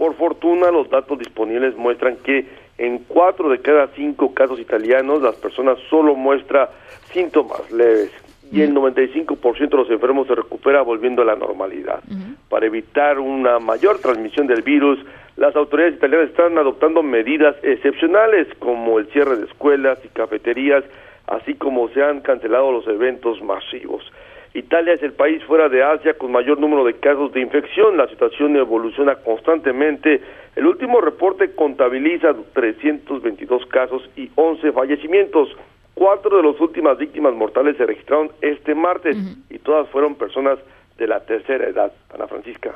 [0.04, 2.46] Por fortuna, los datos disponibles muestran que
[2.78, 6.68] en cuatro de cada cinco casos italianos las personas solo muestran
[7.14, 8.12] síntomas leves
[8.52, 12.04] y el 95% de los enfermos se recupera volviendo a la normalidad.
[12.50, 15.00] Para evitar una mayor transmisión del virus,
[15.38, 20.84] las autoridades italianas están adoptando medidas excepcionales como el cierre de escuelas y cafeterías,
[21.28, 24.04] así como se han cancelado los eventos masivos.
[24.54, 27.98] Italia es el país fuera de Asia con mayor número de casos de infección.
[27.98, 30.22] La situación evoluciona constantemente.
[30.56, 35.50] El último reporte contabiliza 322 casos y 11 fallecimientos.
[35.96, 39.18] Cuatro de las últimas víctimas mortales se registraron este martes
[39.50, 40.60] y todas fueron personas
[40.98, 41.92] de la tercera edad.
[42.14, 42.76] Ana Francisca.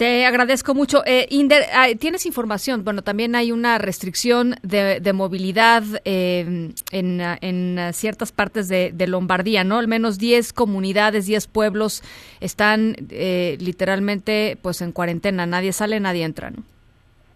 [0.00, 1.02] Te agradezco mucho.
[1.04, 1.60] Eh, Inder,
[1.98, 2.84] ¿tienes información?
[2.84, 9.76] Bueno, también hay una restricción de, movilidad eh, en, en, ciertas partes de, Lombardía, ¿no?
[9.76, 12.02] Al menos 10 comunidades, 10 pueblos
[12.40, 15.44] están eh, literalmente pues en cuarentena.
[15.44, 16.62] Nadie sale, nadie entra, ¿no?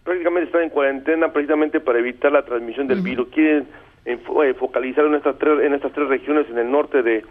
[0.02, 3.28] Prácticamente están en cuarentena precisamente para evitar la transmisión del virus.
[3.28, 3.66] Quieren
[4.58, 7.24] focalizar en estas, tres, en estas tres regiones en el norte de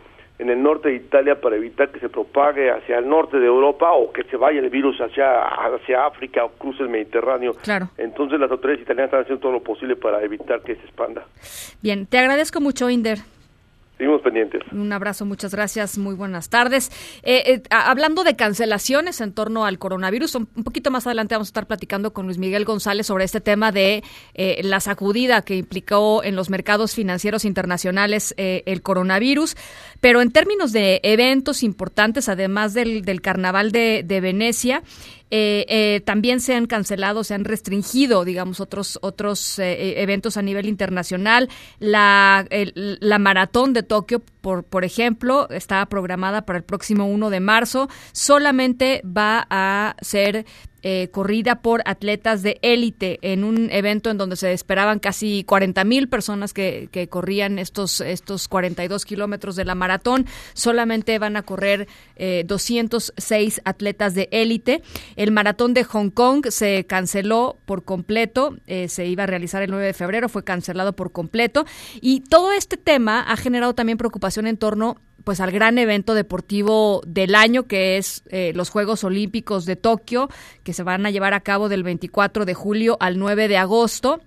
[0.43, 3.93] en el norte de Italia para evitar que se propague hacia el norte de Europa
[3.93, 7.53] o que se vaya el virus hacia, hacia África o cruce el Mediterráneo.
[7.53, 7.89] Claro.
[7.97, 11.25] Entonces las autoridades italianas están haciendo todo lo posible para evitar que se expanda.
[11.81, 13.19] Bien, te agradezco mucho, Inder.
[14.71, 16.91] Un abrazo, muchas gracias, muy buenas tardes.
[17.23, 21.51] Eh, eh, hablando de cancelaciones en torno al coronavirus, un, poquito más adelante vamos a
[21.51, 26.23] estar platicando con Luis Miguel González sobre este tema de eh, la sacudida que implicó
[26.23, 29.55] en los mercados financieros internacionales el coronavirus.
[29.99, 34.83] Pero en términos de eventos importantes, además del, carnaval de Venecia,
[35.35, 40.43] eh, eh, también se han cancelado, se han restringido, digamos, otros otros eh, eventos a
[40.43, 41.49] nivel internacional.
[41.79, 47.39] La, la maratón de Tokio, por, por ejemplo, está programada para el próximo 1 de
[47.39, 47.89] marzo.
[48.11, 50.45] Solamente va a ser
[50.83, 55.83] eh, corrida por atletas de élite en un evento en donde se esperaban casi 40
[55.85, 60.25] mil personas que, que, corrían estos, estos 42 kilómetros de la maratón.
[60.53, 64.81] Solamente van a correr eh, 206 atletas de élite.
[65.15, 68.57] El maratón de Hong Kong se canceló por completo.
[68.67, 71.65] Eh, se iba a realizar el 9 de febrero, fue cancelado por completo.
[72.01, 77.01] Y todo este tema ha generado también preocupación en torno pues al gran evento deportivo
[77.05, 80.29] del año que es eh, los Juegos Olímpicos de Tokio
[80.63, 84.21] que se van a llevar a cabo del 24 de julio al 9 de agosto.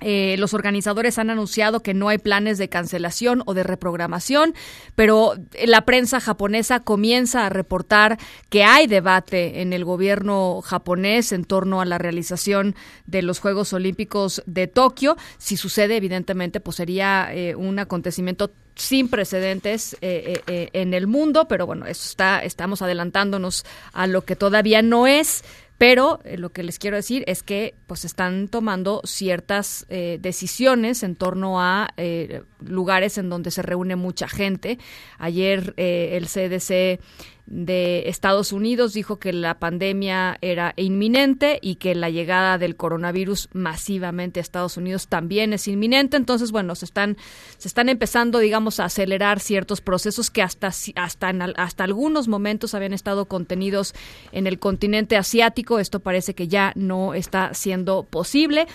[0.00, 4.54] Eh, los organizadores han anunciado que no hay planes de cancelación o de reprogramación,
[4.94, 5.34] pero
[5.64, 8.18] la prensa japonesa comienza a reportar
[8.50, 12.74] que hay debate en el gobierno japonés en torno a la realización
[13.06, 15.16] de los Juegos Olímpicos de Tokio.
[15.38, 21.64] Si sucede, evidentemente, pues sería eh, un acontecimiento sin precedentes eh, en el mundo, pero
[21.64, 25.44] bueno, eso está, estamos adelantándonos a lo que todavía no es.
[25.78, 31.02] Pero eh, lo que les quiero decir es que pues están tomando ciertas eh, decisiones
[31.02, 34.78] en torno a eh, lugares en donde se reúne mucha gente.
[35.18, 37.00] Ayer el CDC
[37.46, 43.50] de Estados Unidos dijo que la pandemia era inminente y que la llegada del coronavirus
[43.52, 46.16] masivamente a Estados Unidos también es inminente.
[46.16, 47.18] Entonces, bueno, se están,
[47.58, 52.94] se están empezando, digamos, a acelerar ciertos procesos que hasta, hasta, hasta algunos momentos habían
[52.94, 53.94] estado contenidos
[54.32, 55.78] en el continente asiático.
[55.78, 58.66] Esto parece que ya no está siendo posible.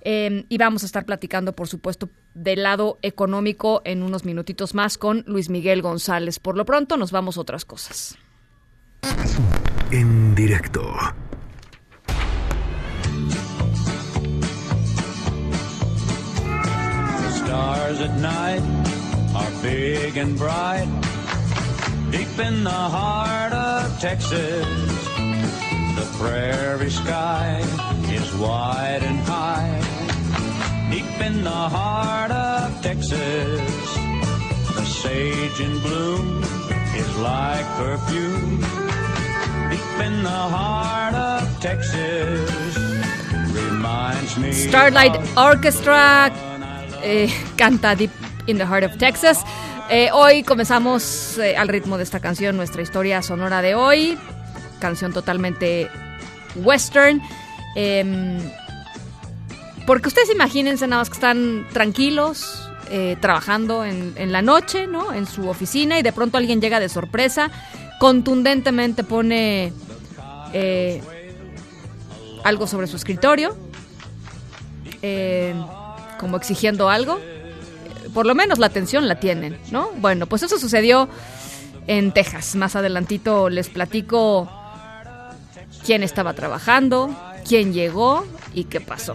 [0.00, 4.98] Em, y vamos a estar platicando, por supuesto, del lado económico en unos minutitos más
[4.98, 6.38] con Luis Miguel González.
[6.38, 8.18] Por lo pronto, nos vamos a otras cosas.
[9.90, 10.94] En directo.
[17.22, 18.62] The stars at night
[19.34, 20.88] are big and bright.
[22.10, 24.66] Deep in the heart of Texas,
[25.96, 27.62] the prairie sky
[28.10, 29.85] is wide and high.
[31.26, 33.18] In the heart of Texas,
[34.76, 36.40] the sage in bloom
[36.94, 38.60] is like perfume.
[39.68, 42.78] Deep in the heart of Texas,
[43.52, 46.30] reminds me Starlight Orchestra
[47.02, 48.12] eh, canta Deep
[48.46, 49.42] in the Heart of Texas.
[49.90, 54.16] Eh, hoy comenzamos eh, al ritmo de esta canción nuestra historia sonora de hoy,
[54.78, 55.90] canción totalmente
[56.54, 57.20] western.
[57.74, 58.38] Eh,
[59.86, 65.12] porque ustedes imagínense nada más que están tranquilos, eh, trabajando en, en, la noche, ¿no?
[65.12, 67.50] En su oficina y de pronto alguien llega de sorpresa,
[67.98, 69.72] contundentemente pone
[70.52, 71.02] eh,
[72.44, 73.56] algo sobre su escritorio,
[75.02, 75.54] eh,
[76.18, 77.18] como exigiendo algo.
[78.14, 79.90] Por lo menos la atención la tienen, ¿no?
[79.96, 81.08] Bueno, pues eso sucedió
[81.86, 82.54] en Texas.
[82.54, 84.48] Más adelantito les platico
[85.84, 87.14] quién estaba trabajando,
[87.46, 88.24] quién llegó
[88.54, 89.14] y qué pasó.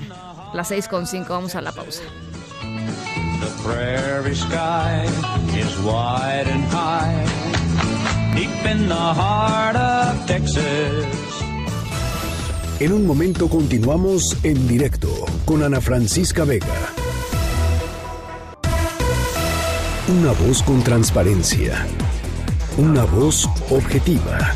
[0.54, 2.02] Las seis con cinco, vamos a la pausa.
[2.62, 5.06] The prairie sky
[5.58, 7.26] is wide and high,
[8.36, 11.06] deep in the heart of Texas.
[12.82, 15.08] En un momento continuamos en directo
[15.46, 16.68] con Ana Francisca Vega.
[20.10, 21.86] Una voz con transparencia.
[22.78, 24.54] Una voz objetiva.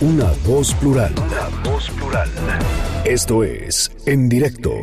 [0.00, 1.12] Una voz plural.
[1.18, 2.30] Una voz plural.
[3.04, 4.82] Esto es En Directo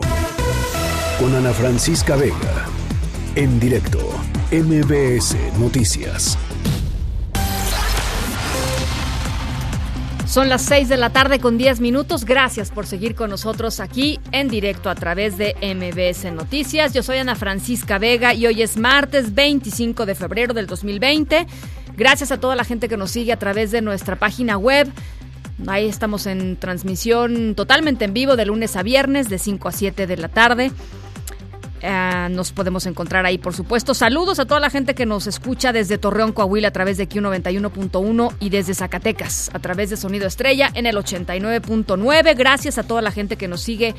[1.19, 2.65] con Ana Francisca Vega.
[3.35, 3.99] En directo,
[4.51, 6.37] MBS Noticias.
[10.25, 12.25] Son las 6 de la tarde con 10 minutos.
[12.25, 16.93] Gracias por seguir con nosotros aquí en directo a través de MBS Noticias.
[16.93, 21.45] Yo soy Ana Francisca Vega y hoy es martes 25 de febrero del 2020.
[21.95, 24.91] Gracias a toda la gente que nos sigue a través de nuestra página web.
[25.67, 30.07] Ahí estamos en transmisión totalmente en vivo de lunes a viernes de 5 a 7
[30.07, 30.71] de la tarde.
[31.85, 33.93] Eh, nos podemos encontrar ahí, por supuesto.
[33.93, 38.35] Saludos a toda la gente que nos escucha desde Torreón, Coahuila, a través de Q91.1
[38.39, 42.37] y desde Zacatecas, a través de Sonido Estrella en el 89.9.
[42.37, 43.95] Gracias a toda la gente que nos sigue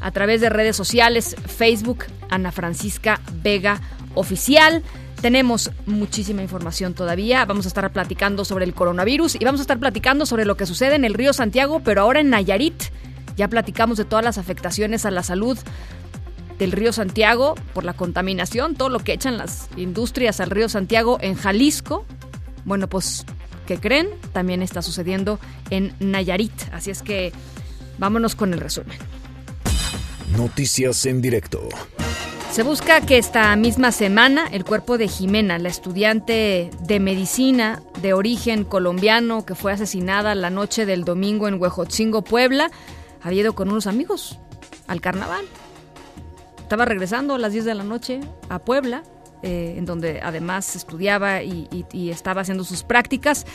[0.00, 3.82] a través de redes sociales, Facebook, Ana Francisca Vega
[4.14, 4.82] Oficial.
[5.20, 7.44] Tenemos muchísima información todavía.
[7.44, 10.64] Vamos a estar platicando sobre el coronavirus y vamos a estar platicando sobre lo que
[10.64, 12.84] sucede en el río Santiago, pero ahora en Nayarit.
[13.36, 15.58] Ya platicamos de todas las afectaciones a la salud
[16.58, 21.18] del río Santiago por la contaminación, todo lo que echan las industrias al río Santiago
[21.20, 22.04] en Jalisco.
[22.64, 23.24] Bueno, pues,
[23.66, 24.08] ¿qué creen?
[24.32, 25.38] También está sucediendo
[25.70, 26.52] en Nayarit.
[26.72, 27.32] Así es que
[27.98, 28.98] vámonos con el resumen.
[30.36, 31.68] Noticias en directo.
[32.50, 38.14] Se busca que esta misma semana el cuerpo de Jimena, la estudiante de medicina de
[38.14, 42.70] origen colombiano que fue asesinada la noche del domingo en Huejotzingo, Puebla,
[43.22, 44.38] había ido con unos amigos
[44.86, 45.44] al carnaval.
[46.68, 49.02] Estaba regresando a las 10 de la noche a Puebla,
[49.42, 53.46] eh, en donde además estudiaba y, y- y estaba haciendo sus prácticas.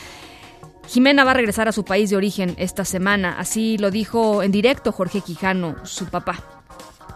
[0.88, 4.50] Jimena va a regresar a su país de origen esta semana, así lo dijo en
[4.50, 6.42] directo Jorge Quijano, su papá.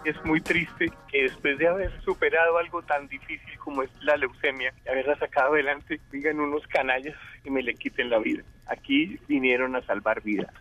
[0.05, 4.73] Es muy triste que después de haber superado algo tan difícil como es la leucemia,
[4.87, 8.45] y haberla sacado adelante, vengan unos canallas y me le quiten la vida.
[8.69, 10.53] Aquí vinieron a salvar vidas.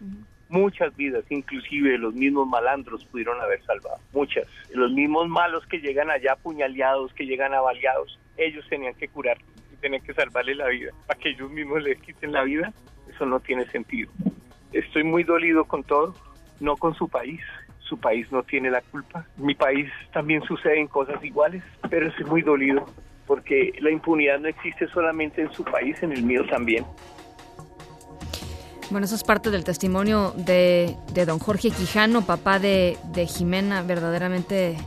[0.50, 3.98] Muchas vidas, inclusive los mismos malandros pudieron haber salvado.
[4.14, 4.48] Muchas.
[4.74, 9.38] Los mismos malos que llegan allá apuñaleados, que llegan avaliados, ellos tenían que curar
[9.74, 10.92] y tenían que salvarle la vida.
[11.06, 12.74] Para que ellos mismos les quiten la vida,
[13.10, 14.12] eso no tiene sentido.
[14.72, 16.16] Estoy muy dolido con todo,
[16.60, 17.42] no con su país.
[17.80, 19.26] Su país no tiene la culpa.
[19.38, 22.86] Mi país también suceden cosas iguales, pero estoy muy dolido
[23.26, 26.86] porque la impunidad no existe solamente en su país, en el mío también.
[28.90, 33.82] Bueno, eso es parte del testimonio de, de don Jorge Quijano, papá de, de Jimena,
[33.82, 34.78] verdaderamente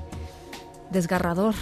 [0.90, 1.54] desgarrador,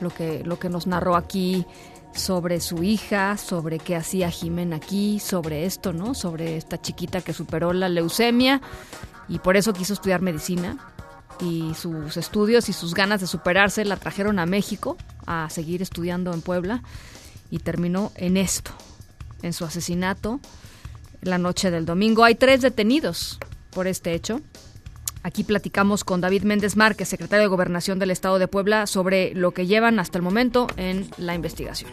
[0.00, 1.66] lo, que, lo que nos narró aquí
[2.14, 6.14] sobre su hija, sobre qué hacía Jimena aquí, sobre esto, ¿no?
[6.14, 8.60] Sobre esta chiquita que superó la leucemia
[9.28, 10.76] y por eso quiso estudiar medicina
[11.40, 16.34] y sus estudios y sus ganas de superarse la trajeron a México a seguir estudiando
[16.34, 16.82] en Puebla
[17.50, 18.72] y terminó en esto,
[19.40, 20.38] en su asesinato
[21.22, 22.24] la noche del domingo.
[22.24, 23.38] Hay tres detenidos
[23.70, 24.40] por este hecho.
[25.24, 29.52] Aquí platicamos con David Méndez Márquez, secretario de Gobernación del Estado de Puebla, sobre lo
[29.52, 31.90] que llevan hasta el momento en la investigación.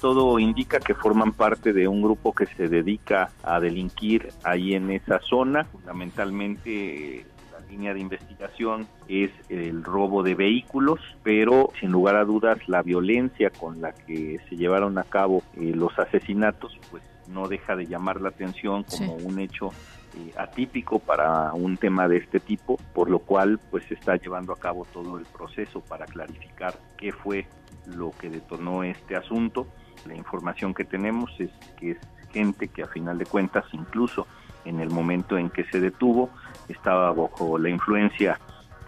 [0.00, 4.90] todo indica que forman parte de un grupo que se dedica a delinquir ahí en
[4.90, 5.64] esa zona.
[5.64, 12.58] Fundamentalmente la línea de investigación es el robo de vehículos, pero sin lugar a dudas
[12.68, 17.76] la violencia con la que se llevaron a cabo eh, los asesinatos, pues no deja
[17.76, 19.24] de llamar la atención como Sí.
[19.26, 19.70] un hecho
[20.16, 24.52] eh, atípico para un tema de este tipo, por lo cual pues se está llevando
[24.52, 27.46] a cabo todo el proceso para clarificar qué fue
[27.86, 29.66] lo que detonó este asunto.
[30.06, 31.98] La información que tenemos es que es
[32.32, 34.26] gente que a final de cuentas, incluso
[34.64, 36.30] en el momento en que se detuvo,
[36.68, 38.38] estaba bajo la influencia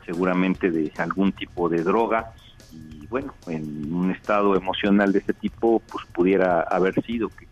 [0.05, 2.33] seguramente de algún tipo de droga
[2.73, 7.47] y bueno, en un estado emocional de este tipo, pues pudiera haber sido que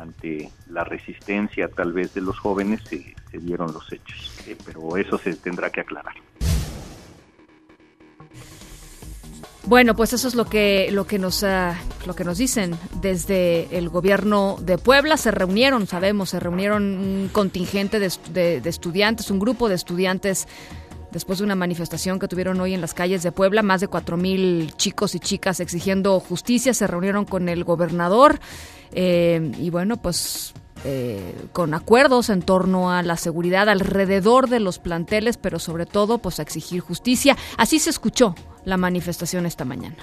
[0.00, 5.18] ante la resistencia tal vez de los jóvenes se, dieron los hechos, Eh, pero eso
[5.18, 6.14] se tendrá que aclarar.
[9.64, 11.76] Bueno, pues eso es lo que lo que nos ah,
[12.06, 15.16] lo que nos dicen desde el gobierno de Puebla.
[15.16, 20.48] Se reunieron, sabemos, se reunieron un contingente de estudiantes, un grupo de estudiantes
[21.12, 24.16] después de una manifestación que tuvieron hoy en las calles de Puebla, más de cuatro
[24.16, 26.74] mil chicos y chicas exigiendo justicia.
[26.74, 28.40] Se reunieron con el gobernador
[28.92, 30.52] eh, y bueno, pues
[30.84, 36.18] eh, con acuerdos en torno a la seguridad alrededor de los planteles, pero sobre todo
[36.18, 37.36] pues a exigir justicia.
[37.58, 38.34] Así se escuchó
[38.64, 39.96] la manifestación esta mañana.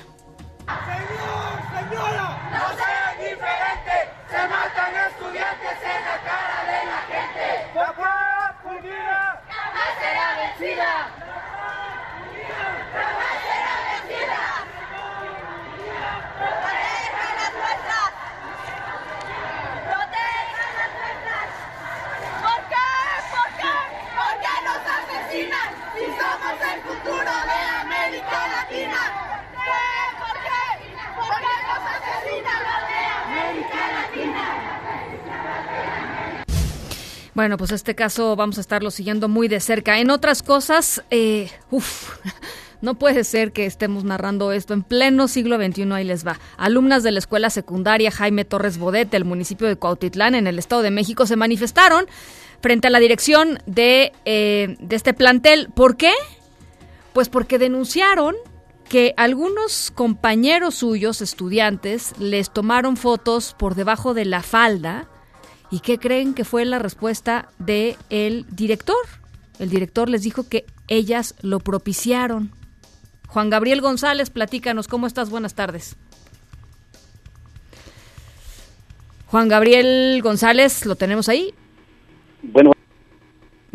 [37.38, 40.00] Bueno, pues este caso vamos a estarlo siguiendo muy de cerca.
[40.00, 42.18] En otras cosas, eh, uff,
[42.82, 46.40] no puede ser que estemos narrando esto en pleno siglo XXI, ahí les va.
[46.58, 50.82] Alumnas de la escuela secundaria Jaime Torres Bodet del municipio de Cuautitlán, en el Estado
[50.82, 52.08] de México, se manifestaron
[52.60, 55.70] frente a la dirección de, eh, de este plantel.
[55.76, 56.14] ¿Por qué?
[57.14, 58.34] Pues porque denunciaron
[58.90, 65.08] que algunos compañeros suyos, estudiantes, les tomaron fotos por debajo de la falda
[65.70, 68.96] ¿Y qué creen que fue la respuesta del el director?
[69.60, 72.52] El director les dijo que ellas lo propiciaron.
[73.28, 75.30] Juan Gabriel González, platícanos, ¿cómo estás?
[75.30, 75.98] Buenas tardes.
[79.28, 81.54] Juan Gabriel González, ¿lo tenemos ahí?
[82.42, 82.77] Bueno.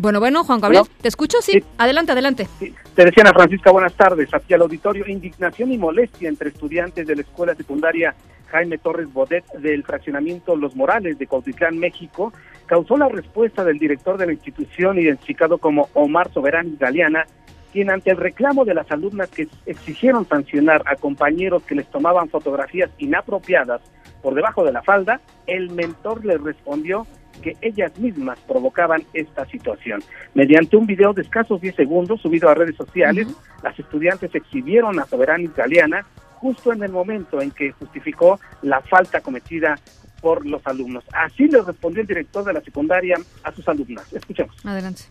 [0.02, 1.40] Bueno, bueno, Juan Gabriel, ¿te escucho?
[1.40, 2.48] Sí, adelante, adelante.
[2.58, 4.34] Te decía Ana Francisca, buenas tardes.
[4.34, 8.12] Aquí al auditorio, indignación y molestia entre estudiantes de la escuela secundaria
[8.50, 12.32] Jaime Torres Bodet del fraccionamiento Los Morales de Cuautitlán, México,
[12.66, 17.24] causó la respuesta del director de la institución identificado como Omar Soberán Galeana,
[17.72, 22.28] quien ante el reclamo de las alumnas que exigieron sancionar a compañeros que les tomaban
[22.28, 23.80] fotografías inapropiadas
[24.20, 27.06] por debajo de la falda, el mentor le respondió
[27.42, 30.02] que ellas mismas provocaban esta situación.
[30.32, 33.28] Mediante un video de escasos 10 segundos subido a redes sociales,
[33.62, 39.20] las estudiantes exhibieron a Soberán Galeana justo en el momento en que justificó la falta
[39.20, 39.78] cometida
[40.22, 41.04] por los alumnos.
[41.12, 44.10] Así le respondió el director de la secundaria a sus alumnas.
[44.12, 44.56] Escuchemos.
[44.64, 45.02] Adelante.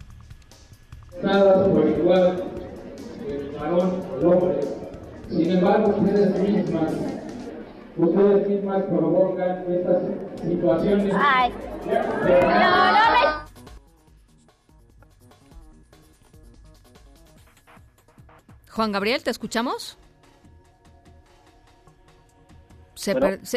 [1.21, 2.43] Nada por igual,
[3.27, 4.59] el varón el hombre.
[5.29, 6.91] Sin embargo, ustedes mismas,
[8.01, 10.03] ustedes mismas provocan estas
[10.41, 11.13] situaciones.
[11.17, 11.53] Ay.
[18.71, 19.97] Juan Gabriel, ¿te escuchamos?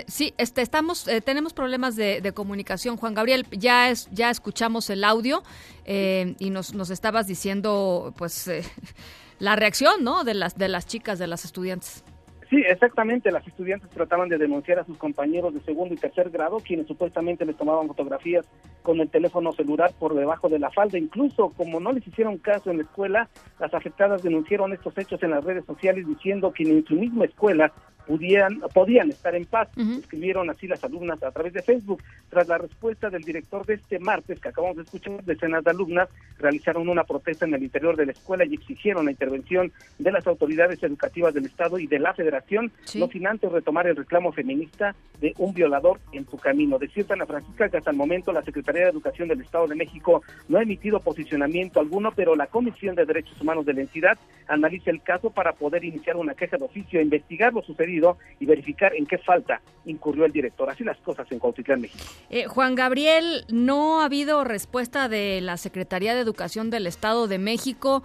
[0.06, 2.96] sí, este, estamos, eh, tenemos problemas de, comunicación.
[2.96, 5.42] Juan Gabriel, ya es, ya escuchamos el audio
[5.84, 8.64] eh, y nos, nos estabas diciendo, pues, eh,
[9.38, 10.24] la reacción, ¿no?
[10.24, 12.04] De las de las chicas, de las estudiantes.
[12.50, 13.30] Sí, exactamente.
[13.30, 17.44] Las estudiantes trataban de denunciar a sus compañeros de segundo y tercer grado, quienes supuestamente
[17.44, 18.46] les tomaban fotografías
[18.82, 20.98] con el teléfono celular por debajo de la falda.
[20.98, 23.28] Incluso, como no les hicieron caso en la escuela,
[23.58, 27.72] las afectadas denunciaron estos hechos en las redes sociales diciendo que en su misma escuela
[28.06, 29.68] podían, podían estar en paz.
[29.76, 32.02] Escribieron así las alumnas a través de Facebook.
[32.28, 36.08] Tras la respuesta del director de este martes, que acabamos de escuchar, decenas de alumnas
[36.38, 40.26] realizaron una protesta en el interior de la escuela y exigieron la intervención de las
[40.26, 44.94] autoridades educativas del Estado y de la Federación, no sin antes retomar el reclamo feminista
[45.20, 46.78] de un violador en su camino.
[46.78, 50.22] Decía Ana Francisca que hasta el momento la Secretaría de Educación del Estado de México
[50.48, 54.18] no ha emitido posicionamiento alguno, pero la Comisión de Derechos Humanos de la entidad
[54.48, 58.94] analiza el caso para poder iniciar una queja de oficio investigar lo sucedido y verificar
[58.94, 60.68] en qué falta incurrió el director.
[60.68, 62.04] Así las cosas en Cuautitlán, México.
[62.30, 67.38] Eh, Juan Gabriel, ¿no ha habido respuesta de la Secretaría de Educación del Estado de
[67.38, 68.02] México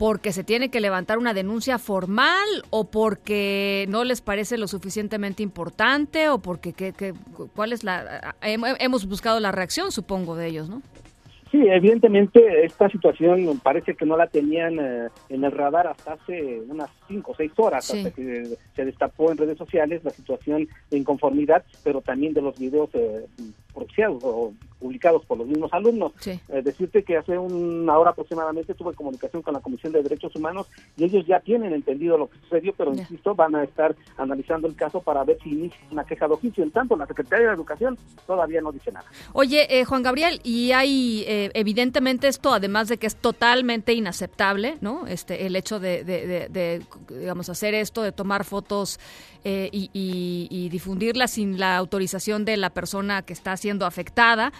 [0.00, 5.42] porque se tiene que levantar una denuncia formal o porque no les parece lo suficientemente
[5.42, 6.94] importante o porque qué,
[7.54, 10.80] cuál es la hemos buscado la reacción supongo de ellos, ¿no?
[11.50, 16.62] Sí, evidentemente esta situación parece que no la tenían eh, en el radar hasta hace
[16.66, 20.96] unas cinco o seis horas, hasta que se destapó en redes sociales la situación de
[20.96, 23.26] inconformidad, pero también de los videos eh,
[23.74, 26.12] o publicados por los mismos alumnos.
[26.26, 30.66] Eh, decirte que hace una hora aproximadamente tuve comunicación con la Comisión de Derechos Humanos
[30.96, 34.74] y ellos ya tienen entendido lo que sucedió, pero insisto, van a estar analizando el
[34.74, 36.64] caso para ver si inicia una queja de oficio.
[36.64, 39.06] En tanto, la Secretaría de Educación todavía no dice nada.
[39.32, 44.78] Oye, eh, Juan Gabriel, y hay eh, evidentemente esto, además de que es totalmente inaceptable,
[44.80, 45.06] ¿no?
[45.06, 48.98] Este, el hecho de, digamos, hacer esto, de tomar fotos
[49.44, 54.52] y, y difundirlas sin la autorización de la persona que está siendo afectada.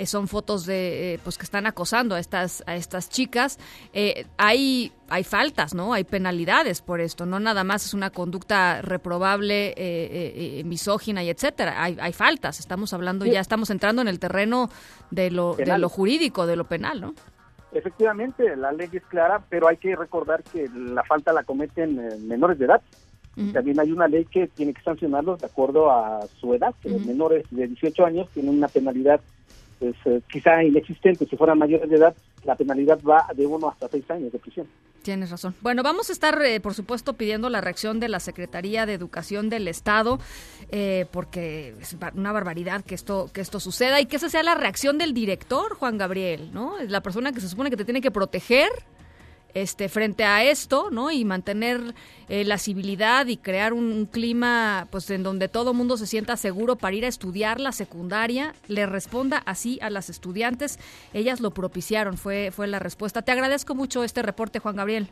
[0.00, 3.58] eh, son fotos de, eh, pues que están acosando a estas, a estas chicas.
[3.92, 5.92] Eh, hay, hay faltas, ¿no?
[5.92, 7.26] Hay penalidades por esto.
[7.26, 11.82] No nada más es una conducta reprobable, misógina y etcétera.
[11.82, 12.60] Hay, hay faltas.
[12.60, 14.70] Estamos hablando, ya estamos entrando en el terreno
[15.10, 17.14] de lo, de lo jurídico, de lo penal, ¿no?
[17.72, 22.58] Efectivamente, la ley es clara, pero hay que recordar que la falta la cometen menores
[22.58, 22.80] de edad.
[23.52, 27.04] También hay una ley que tiene que sancionarlos de acuerdo a su edad, que los
[27.06, 29.20] menores de 18 años tienen una penalidad
[29.80, 33.88] pues, eh, quizá inexistente, si fueran mayores de edad, la penalidad va de uno hasta
[33.88, 34.66] seis años de prisión.
[35.02, 35.54] Tienes razón.
[35.62, 39.48] Bueno, vamos a estar, eh, por supuesto, pidiendo la reacción de la Secretaría de Educación
[39.48, 40.18] del Estado,
[40.70, 44.54] eh, porque es una barbaridad que esto, que esto suceda y que esa sea la
[44.54, 46.78] reacción del director, Juan Gabriel, ¿no?
[46.78, 48.68] Es la persona que se supone que te tiene que proteger
[49.54, 51.10] este, frente a esto, ¿no?
[51.10, 51.94] Y mantener
[52.28, 56.76] eh, la civilidad y crear un, clima, pues, en donde todo mundo se sienta seguro
[56.76, 60.78] para ir a estudiar la secundaria, le responda así a las estudiantes.
[61.12, 63.22] Ellas lo propiciaron, fue, fue la respuesta.
[63.22, 65.10] Te agradezco mucho este reporte, Juan Gabriel.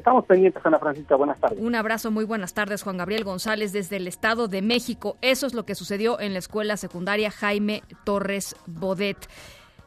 [0.00, 1.14] Estamos pendientes, Ana Francisca.
[1.14, 1.58] Buenas tardes.
[1.60, 5.18] Un abrazo, muy buenas tardes, Juan Gabriel González, desde el Estado de México.
[5.20, 9.28] Eso es lo que sucedió en la escuela secundaria Jaime Torres Bodet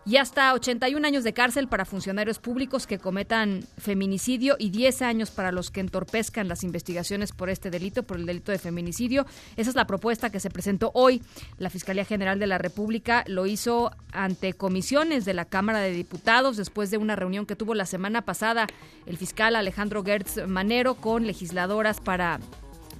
[0.06, 5.32] y hasta 81 años de cárcel para funcionarios públicos que cometan feminicidio y 10 años
[5.32, 9.26] para los que entorpezcan las investigaciones por este delito, por el delito de feminicidio.
[9.56, 11.22] Esa es la propuesta que se presentó hoy.
[11.58, 16.58] La Fiscalía General de la República lo hizo ante comisiones de la Cámara de Diputados
[16.58, 18.68] después de una reunión que tuvo la semana pasada
[19.06, 22.40] el fiscal Alejandro Gertz Manero con legisladoras para,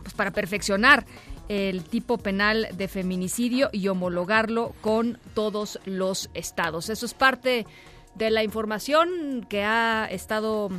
[0.04, 1.06] pues, para perfeccionar
[1.54, 6.90] el tipo penal de feminicidio y homologarlo con todos los estados.
[6.90, 7.68] Eso es parte
[8.16, 10.70] de la información que ha estado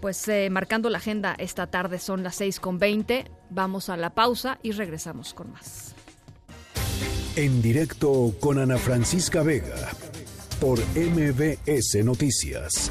[0.00, 1.98] pues eh, marcando la agenda esta tarde.
[1.98, 3.30] Son las 6 con 20.
[3.50, 5.94] Vamos a la pausa y regresamos con más.
[7.36, 9.90] En directo con Ana Francisca Vega
[10.60, 12.90] por MBS Noticias.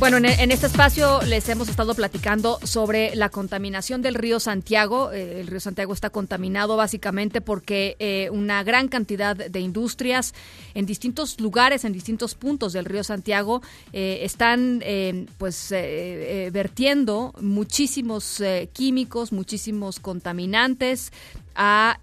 [0.00, 5.12] Bueno, en, este espacio les hemos estado platicando sobre la contaminación del río Santiago.
[5.12, 10.32] Eh, el río Santiago está contaminado básicamente porque eh, una gran cantidad de industrias
[10.72, 13.60] en distintos lugares, en distintos puntos del río Santiago,
[13.92, 14.82] eh, están
[15.36, 21.12] pues vertiendo muchísimos químicos, muchísimos contaminantes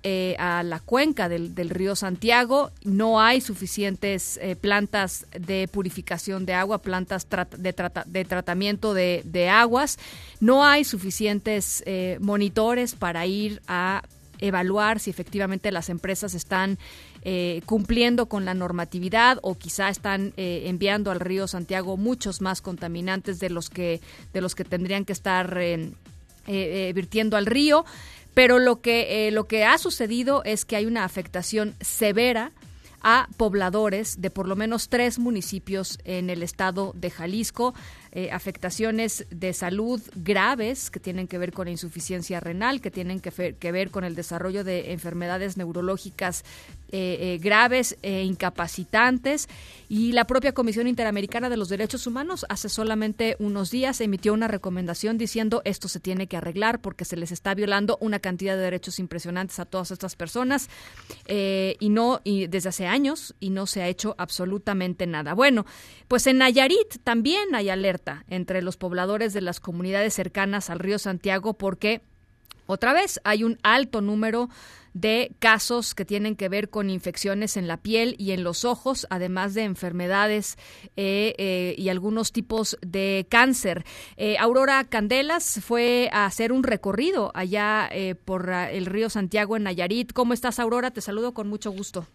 [0.03, 2.69] eh, a, la cuenca del, río Santiago.
[2.83, 7.73] No hay suficientes eh, plantas de purificación de agua, plantas de,
[8.05, 9.97] de, tratamiento de, aguas.
[10.39, 14.03] No hay suficientes eh, monitores para ir a
[14.39, 16.77] evaluar si efectivamente las empresas están
[17.65, 23.49] cumpliendo con la normatividad o quizá están enviando al río Santiago muchos más contaminantes de
[23.49, 23.99] los que
[24.31, 25.59] de los que tendrían que estar
[26.45, 27.83] virtiendo al río
[28.37, 32.51] pero lo que, eh, lo que ha sucedido es que hay una afectación severa
[33.01, 37.73] a pobladores de por lo menos tres municipios en el estado de Jalisco,
[38.11, 43.55] eh, afectaciones de salud graves que tienen que ver con insuficiencia renal, que tienen que,
[43.55, 46.45] que ver con el desarrollo de enfermedades neurológicas
[46.91, 49.49] eh, eh, graves e incapacitantes
[49.89, 54.47] y la propia Comisión Interamericana de los Derechos Humanos hace solamente unos días emitió una
[54.47, 58.63] recomendación diciendo esto se tiene que arreglar porque se les está violando una cantidad de
[58.63, 60.69] derechos impresionantes a todas estas personas
[61.25, 65.33] eh, y no y desde hace años y no se ha hecho absolutamente nada.
[65.33, 65.65] Bueno,
[66.07, 70.99] pues en Nayarit también hay alerta entre los pobladores de las comunidades cercanas al río
[70.99, 72.01] Santiago porque
[72.65, 74.49] otra vez hay un alto número
[74.99, 79.07] de casos que tienen que ver con infecciones en la piel y en los ojos,
[79.09, 80.57] además de enfermedades
[80.95, 83.83] eh, eh, y algunos tipos de cáncer.
[84.17, 87.89] Eh, Aurora Candelas fue a hacer un recorrido allá
[88.25, 90.13] por el río Santiago en Nayarit.
[90.13, 90.91] ¿Cómo estás, Aurora?
[90.91, 92.07] Te saludo con mucho gusto.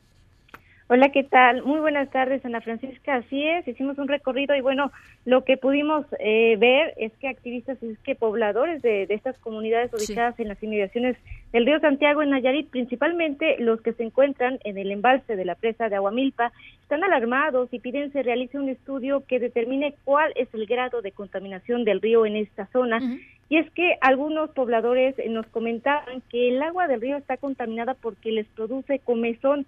[0.95, 1.63] Hola, ¿qué tal?
[1.63, 3.15] Muy buenas tardes, Ana Francisca.
[3.15, 4.93] Así es, hicimos un recorrido y bueno,
[5.25, 10.39] lo que pudimos eh, ver es que activistas, es que pobladores de, estas comunidades ubicadas
[10.39, 11.17] en las inmediaciones
[11.53, 15.55] del río Santiago en Nayarit, principalmente los que se encuentran en el embalse de la
[15.55, 16.53] presa de Aguamilpa,
[16.83, 21.13] están alarmados y piden se realice un estudio que determine cuál es el grado de
[21.13, 23.01] contaminación del río en esta zona.
[23.49, 28.33] Y es que algunos pobladores nos comentaban que el agua del río está contaminada porque
[28.33, 29.67] les produce comezón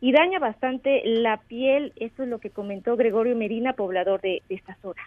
[0.00, 1.92] y daña bastante la piel.
[1.96, 5.02] Esto es lo que comentó Gregorio Medina, poblador de, esta zona.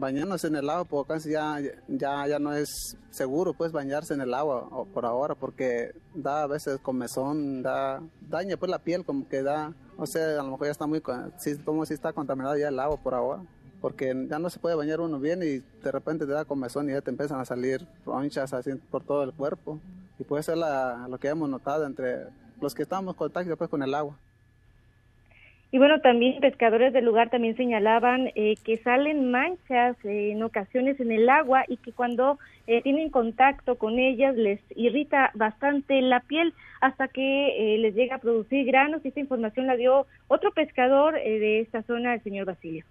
[0.00, 4.22] Bañarnos en el agua, porque casi ya, ya, ya no es seguro pues bañarse en
[4.22, 9.04] el agua o por ahora, porque da a veces comezón, da, daña pues la piel,
[9.04, 11.02] como que da, o sea, a lo mejor ya está muy,
[11.38, 13.44] sí, como si está contaminado ya el agua por ahora
[13.80, 16.92] porque ya no se puede bañar uno bien y de repente te da comezón y
[16.92, 19.80] ya te empiezan a salir ronchas así por todo el cuerpo.
[20.18, 22.26] Y puede ser la, lo que hemos notado entre
[22.60, 24.18] los que estamos en contacto pues, con el agua.
[25.72, 30.98] Y bueno, también pescadores del lugar también señalaban eh, que salen manchas eh, en ocasiones
[30.98, 36.20] en el agua y que cuando eh, tienen contacto con ellas les irrita bastante la
[36.20, 39.04] piel hasta que les llega a producir granos.
[39.04, 42.84] Y esta información la dio otro pescador de esta zona, el señor Basilio.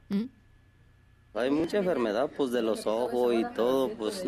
[1.36, 4.26] Hay mucha enfermedad pues de los ojos y todo, pues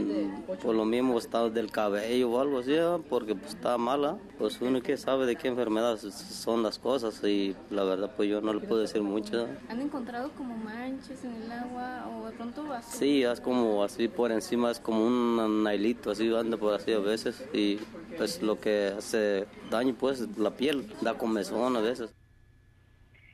[0.61, 2.75] por lo mismo está del cabello o algo así,
[3.09, 4.19] porque pues está mala.
[4.37, 8.39] Pues uno que sabe de qué enfermedad son las cosas y la verdad pues yo
[8.39, 9.47] no le puedo decir mucho.
[9.67, 12.97] ¿Han encontrado como manchas en el agua o de pronto así?
[12.99, 16.99] Sí, es como así por encima, es como un nailito así, anda por así a
[16.99, 17.79] veces y
[18.15, 22.13] pues lo que hace daño pues la piel, da comezón a veces.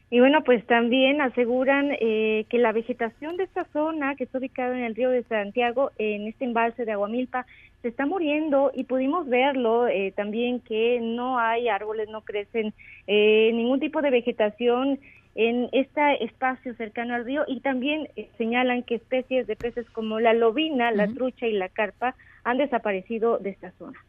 [0.09, 4.77] Y bueno, pues también aseguran eh, que la vegetación de esta zona, que está ubicada
[4.77, 7.45] en el río de Santiago, en este embalse de Aguamilpa,
[7.81, 12.73] se está muriendo y pudimos verlo eh, también que no hay árboles, no crecen
[13.05, 14.97] eh, ningún tipo de vegetación
[15.35, 18.07] en este espacio cercano al río y también
[18.37, 23.37] señalan que especies de peces como la lobina, la trucha y la carpa han desaparecido
[23.37, 23.99] de esta zona.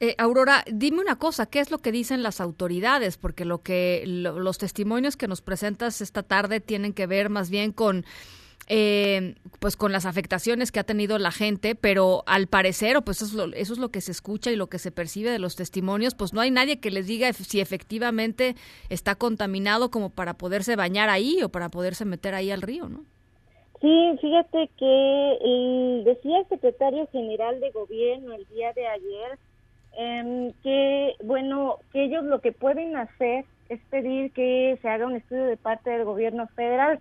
[0.00, 3.16] Eh, Aurora, dime una cosa, ¿qué es lo que dicen las autoridades?
[3.16, 7.72] Porque lo que los testimonios que nos presentas esta tarde tienen que ver más bien
[7.72, 8.04] con
[8.66, 13.20] eh, pues con las afectaciones que ha tenido la gente, pero al parecer, o pues
[13.20, 15.38] eso es, lo, eso es lo que se escucha y lo que se percibe de
[15.38, 18.54] los testimonios, pues no hay nadie que les diga si efectivamente
[18.88, 23.04] está contaminado como para poderse bañar ahí o para poderse meter ahí al río, ¿no?
[23.82, 29.38] Sí, fíjate que decía el secretario general de gobierno el día de ayer
[29.98, 35.16] eh, que, bueno, que ellos lo que pueden hacer es pedir que se haga un
[35.16, 37.00] estudio de parte del gobierno federal,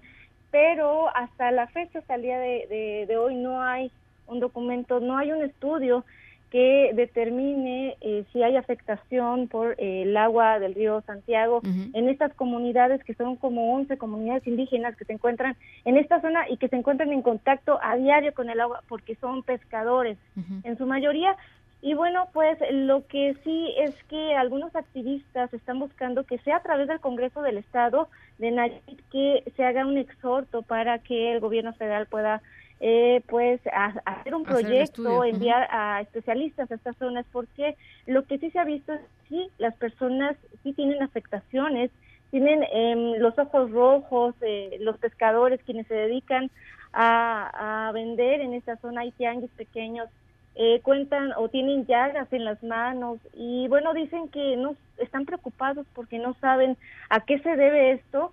[0.52, 3.92] pero hasta la fecha, hasta el día de, de, hoy, no hay
[4.28, 6.06] un documento, no hay un estudio
[6.52, 12.32] que determine eh, si hay afectación por eh, el agua del río Santiago en estas
[12.36, 16.68] comunidades que son como 11 comunidades indígenas que se encuentran en esta zona y que
[16.68, 20.20] se encuentran en contacto a diario con el agua porque son pescadores.
[20.64, 21.36] En su mayoría,
[21.86, 26.64] y bueno, pues lo que sí es que algunos activistas están buscando que sea a
[26.64, 28.08] través del Congreso del Estado
[28.38, 32.42] de Nayarit que se haga un exhorto para que el gobierno federal pueda
[32.80, 33.60] eh, pues
[34.06, 37.76] hacer un proyecto, enviar a especialistas a estas zonas, porque
[38.08, 41.92] lo que sí se ha visto es que sí, las personas sí tienen afectaciones,
[42.32, 46.50] tienen eh, los ojos rojos, eh, los pescadores quienes se dedican
[46.94, 50.08] a, a vender en esta zona hay tianguis pequeños
[50.56, 55.88] eh, cuentan o tienen llagas en las manos y bueno dicen que no están preocupados
[55.96, 56.78] porque no saben
[57.10, 58.32] a qué se debe esto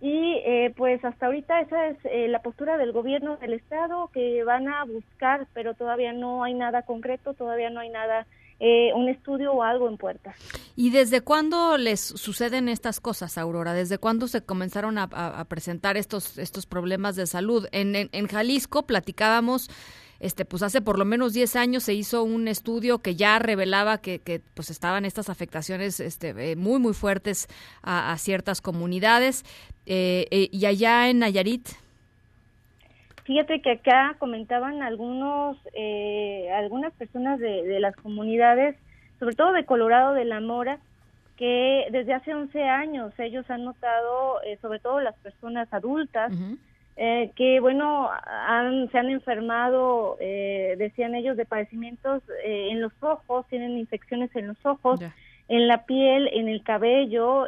[0.00, 4.44] y eh, pues hasta ahorita esa es eh, la postura del gobierno del estado que
[4.44, 8.26] van a buscar pero todavía no hay nada concreto todavía no hay nada
[8.96, 10.34] un estudio o algo en puerta.
[10.74, 13.72] ¿Y desde cuándo les suceden estas cosas, Aurora?
[13.72, 17.68] ¿Desde cuándo se comenzaron a, presentar estos, estos problemas de salud?
[17.70, 19.70] En, en, en Jalisco platicábamos
[20.20, 23.98] este pues hace por lo menos 10 años se hizo un estudio que ya revelaba
[23.98, 27.46] que, que pues estaban estas afectaciones este, eh, muy muy fuertes
[27.82, 29.44] a, ciertas comunidades.
[29.86, 31.68] Eh, eh, y allá en Nayarit.
[33.24, 35.58] Fíjate que acá comentaban algunos,
[36.54, 38.76] algunas personas de, de, las comunidades,
[39.18, 40.78] sobre todo de Colorado de la Mora,
[41.36, 46.32] que desde hace 11 años ellos han notado, sobre todo las personas adultas,
[47.00, 52.92] eh, que bueno, han, se han enfermado, eh, decían ellos, de padecimientos eh, en los
[53.00, 55.00] ojos, tienen infecciones en los ojos,
[55.46, 57.46] en la piel, en el cabello,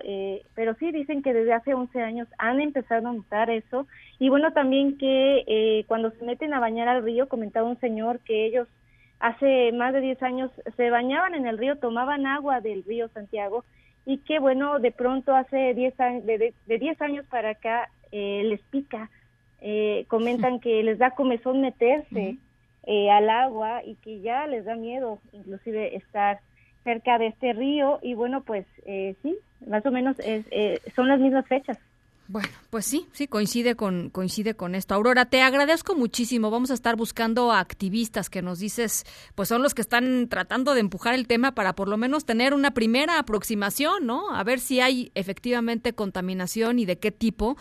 [0.55, 3.89] pero sí dicen que desde hace 11 años han empezado a notar eso.
[4.21, 8.47] Y bueno, también que cuando se meten a bañar al río, comentaba un señor que
[8.47, 8.69] ellos
[9.19, 13.65] hace más de 10 años se bañaban en el río, tomaban agua del río Santiago
[14.07, 18.61] y que bueno, de pronto hace 10 años, de, de 10 años para acá les
[18.71, 19.11] pica
[19.61, 22.37] eh, comentan que les da comezón meterse
[22.87, 26.41] eh, al agua y que ya les da miedo inclusive estar
[26.85, 30.47] cerca de este río y bueno pues eh, sí más o menos es,
[30.95, 31.79] son las mismas fechas
[32.33, 34.95] bueno, pues sí, sí, coincide con, coincide con esto.
[34.95, 36.53] Aurora, te agradezco muchísimo.
[36.53, 39.05] Vamos a estar buscando a activistas que nos dices,
[39.35, 42.55] pues son los que están tratando de empujar el tema para por lo menos tener
[42.55, 44.33] una primera aproximación, ¿no?
[44.33, 47.57] A ver si hay efectivamente contaminación y de qué tipo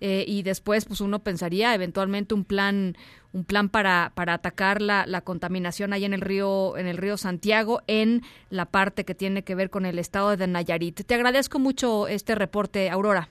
[0.00, 2.96] eh, y después pues uno pensaría eventualmente un plan
[3.32, 7.16] un plan para, para atacar la, la, contaminación ahí en el río en el río
[7.16, 11.04] Santiago en la parte que tiene que ver con el estado de Nayarit.
[11.06, 13.28] Te agradezco mucho este reporte, Aurora.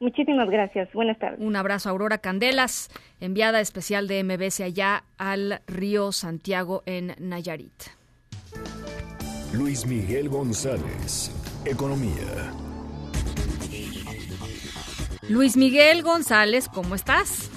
[0.00, 0.92] Muchísimas gracias.
[0.92, 1.40] Buenas tardes.
[1.40, 2.88] Un abrazo, Aurora Candelas,
[3.20, 7.72] enviada especial de MBC allá al río Santiago en Nayarit.
[9.52, 11.32] Luis Miguel González,
[11.64, 12.67] Economía.
[15.28, 17.50] Luis Miguel González, ¿cómo estás?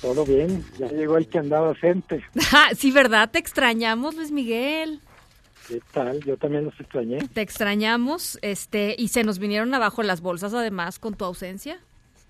[0.00, 2.24] Todo bien, ya llegó el que andaba ausente.
[2.76, 3.30] sí, ¿verdad?
[3.30, 5.00] Te extrañamos, Luis Miguel.
[5.68, 6.22] ¿Qué tal?
[6.24, 7.18] Yo también los extrañé.
[7.34, 11.80] Te extrañamos, este, y se nos vinieron abajo las bolsas además con tu ausencia.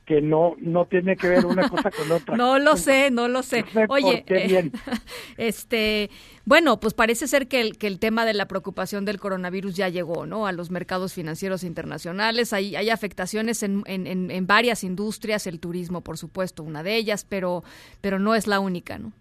[0.07, 2.37] Que no, no tiene que ver una cosa con otra.
[2.39, 3.65] no lo sé, no lo sé.
[3.89, 4.71] Oye, bien.
[5.37, 6.11] este,
[6.45, 9.89] bueno, pues parece ser que el, que el tema de la preocupación del coronavirus ya
[9.89, 10.47] llegó, ¿no?
[10.47, 12.53] A los mercados financieros internacionales.
[12.53, 17.27] Hay, hay afectaciones en, en, en varias industrias, el turismo, por supuesto, una de ellas,
[17.29, 17.65] pero,
[18.01, 19.13] pero no es la única, ¿no?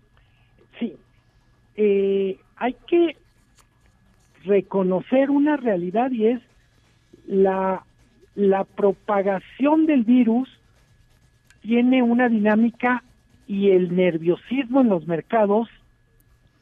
[0.80, 0.94] Sí.
[1.78, 3.18] Eh, hay que
[4.46, 6.42] reconocer una realidad y es
[7.28, 7.84] la,
[8.36, 10.50] la propagación del virus
[11.66, 13.04] tiene una dinámica
[13.48, 15.68] y el nerviosismo en los mercados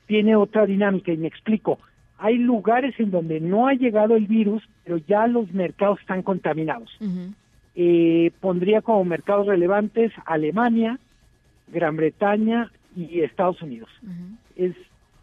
[0.07, 1.77] tiene otra dinámica y me explico.
[2.17, 6.89] Hay lugares en donde no ha llegado el virus, pero ya los mercados están contaminados.
[7.75, 10.99] eh, pondría como mercados relevantes Alemania,
[11.67, 13.89] Gran Bretaña y Estados Unidos.
[14.55, 14.73] Es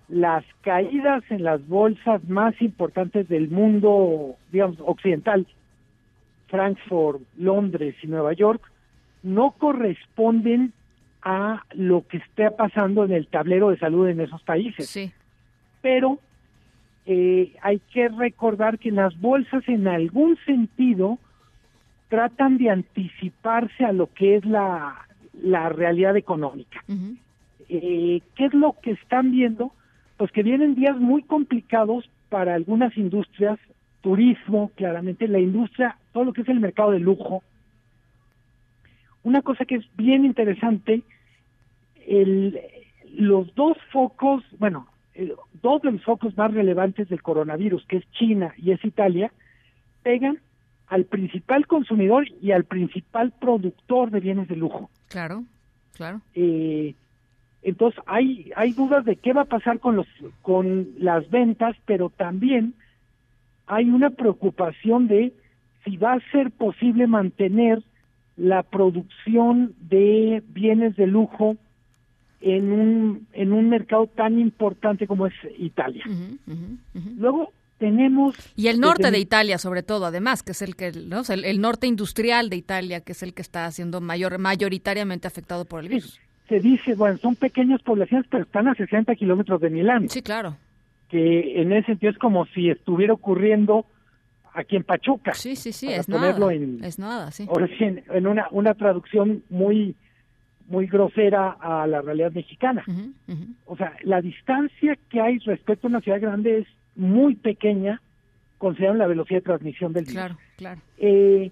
[0.08, 5.46] las caídas en las bolsas más importantes del mundo, digamos, occidental,
[6.48, 8.60] Frankfurt, Londres y Nueva York,
[9.22, 10.72] no corresponden
[11.22, 14.88] a lo que esté pasando en el tablero de salud en esos países.
[14.88, 15.12] Sí.
[15.82, 16.18] Pero
[17.06, 21.18] eh, hay que recordar que las bolsas en algún sentido
[22.08, 25.06] tratan de anticiparse a lo que es la,
[25.42, 26.82] la realidad económica.
[27.68, 29.72] eh, ¿Qué es lo que están viendo?
[30.16, 33.58] Pues que vienen días muy complicados para algunas industrias,
[34.00, 37.42] turismo, claramente, la industria, todo lo que es el mercado de lujo,
[39.22, 41.02] una cosa que es bien interesante,
[42.06, 42.58] el,
[43.12, 48.10] los dos focos, bueno, el, dos de los focos más relevantes del coronavirus, que es
[48.12, 49.32] China y es Italia,
[50.02, 50.38] pegan
[50.86, 54.90] al principal consumidor y al principal productor de bienes de lujo.
[55.08, 55.44] Claro,
[55.94, 56.20] claro.
[56.34, 56.94] Eh,
[57.62, 60.06] entonces hay hay dudas de qué va a pasar con los
[60.42, 62.74] con las ventas, pero también
[63.66, 65.32] hay una preocupación de
[65.84, 67.82] si va a ser posible mantener
[68.36, 71.56] la producción de bienes de lujo
[72.40, 76.04] en un en un mercado tan importante como es Italia.
[76.06, 77.16] Uh -huh, uh -huh, uh -huh.
[77.18, 81.22] Luego tenemos y el norte de Italia sobre todo además que es el que ¿no?
[81.28, 85.64] el, el, norte industrial de Italia que es el que está siendo mayor mayoritariamente afectado
[85.64, 86.20] por el virus.
[86.48, 90.08] Se dice bueno son pequeñas poblaciones pero están a 60 kilómetros de Milán.
[90.08, 90.56] Sí claro.
[91.08, 93.86] Que en ese sentido es como si estuviera ocurriendo
[94.54, 95.34] aquí en Pachuca.
[95.34, 96.52] Sí, sí, sí, es nada.
[96.52, 97.46] En, es nada, sí.
[97.48, 99.94] Ahora sí, en, en, una, una traducción muy
[100.68, 102.84] muy grosera a la realidad mexicana.
[102.86, 103.54] Uh -huh, uh -huh.
[103.66, 108.00] O sea, la distancia que hay respecto a una ciudad grande es muy pequeña,
[108.58, 110.20] considerando la velocidad de transmisión del virus.
[110.20, 110.80] Claro, claro.
[110.98, 111.50] Eh,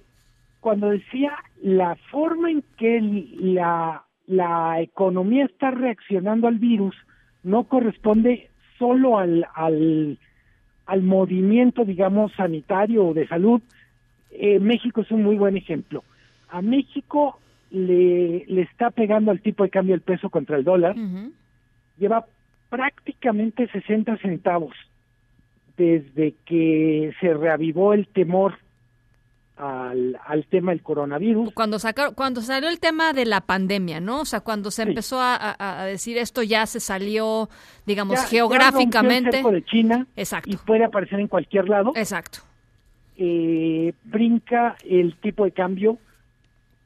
[0.61, 3.01] cuando decía la forma en que
[3.41, 6.95] la, la economía está reaccionando al virus
[7.43, 10.19] no corresponde solo al, al
[10.89, 13.61] al movimiento, digamos, sanitario o de salud,
[14.31, 16.03] eh, México es un muy buen ejemplo.
[16.49, 17.39] A México
[17.71, 21.33] le, le está pegando al tipo de cambio el peso contra el dólar, uh -huh.
[21.99, 22.25] lleva
[22.71, 24.75] prácticamente 60 centavos
[25.77, 28.55] desde que se reavivó el temor
[29.59, 31.53] al, al tema del coronavirus.
[31.53, 34.21] Cuando, saca, cuando salió el tema de la pandemia, ¿no?
[34.21, 34.89] O sea, cuando se sí.
[34.89, 37.49] empezó a, a, decir esto ya se salió,
[37.85, 39.43] digamos, ya, geográficamente.
[39.43, 40.51] Ya de China Exacto.
[40.51, 41.93] y puede aparecer en cualquier lado.
[41.97, 42.39] Exacto.
[43.17, 45.99] Eh, brinca el tipo de cambio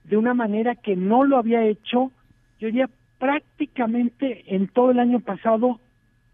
[0.04, 2.10] de una manera que no lo había hecho,
[2.58, 2.88] yo diría
[3.18, 5.78] prácticamente en todo el año pasado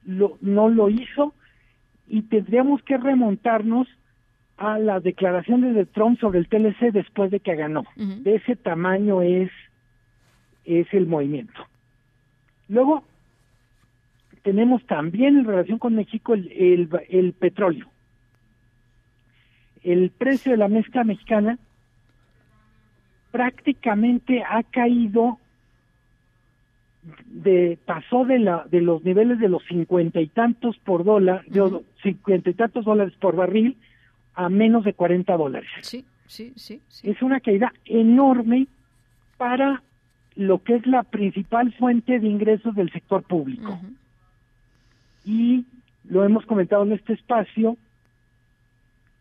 [0.06, 1.34] lo, no lo hizo
[2.06, 3.88] y tendríamos que remontarnos
[4.58, 7.80] a las declaraciones de Trump sobre el TLC después de que ganó.
[7.96, 8.22] Uh -huh.
[8.22, 9.50] De ese tamaño es,
[10.64, 11.60] es el movimiento.
[12.68, 13.04] Luego,
[14.42, 17.86] tenemos también en relación con México el, el, el petróleo.
[19.82, 21.58] El precio de la mezcla mexicana
[23.30, 25.38] prácticamente ha caído
[27.26, 31.80] de pasó de la de los niveles de los cincuenta y tantos por dólar de
[32.02, 33.76] cincuenta y tantos dólares por barril
[34.38, 35.68] a menos de 40 dólares.
[35.82, 37.10] Sí, sí, sí, sí.
[37.10, 38.68] Es una caída enorme
[39.36, 39.82] para
[40.36, 43.80] lo que es la principal fuente de ingresos del sector público.
[45.24, 45.66] Y
[46.04, 47.76] lo hemos comentado en este espacio,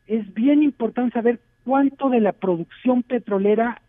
[0.06, 3.82] es bien importante saber cuánto de la producción petrolera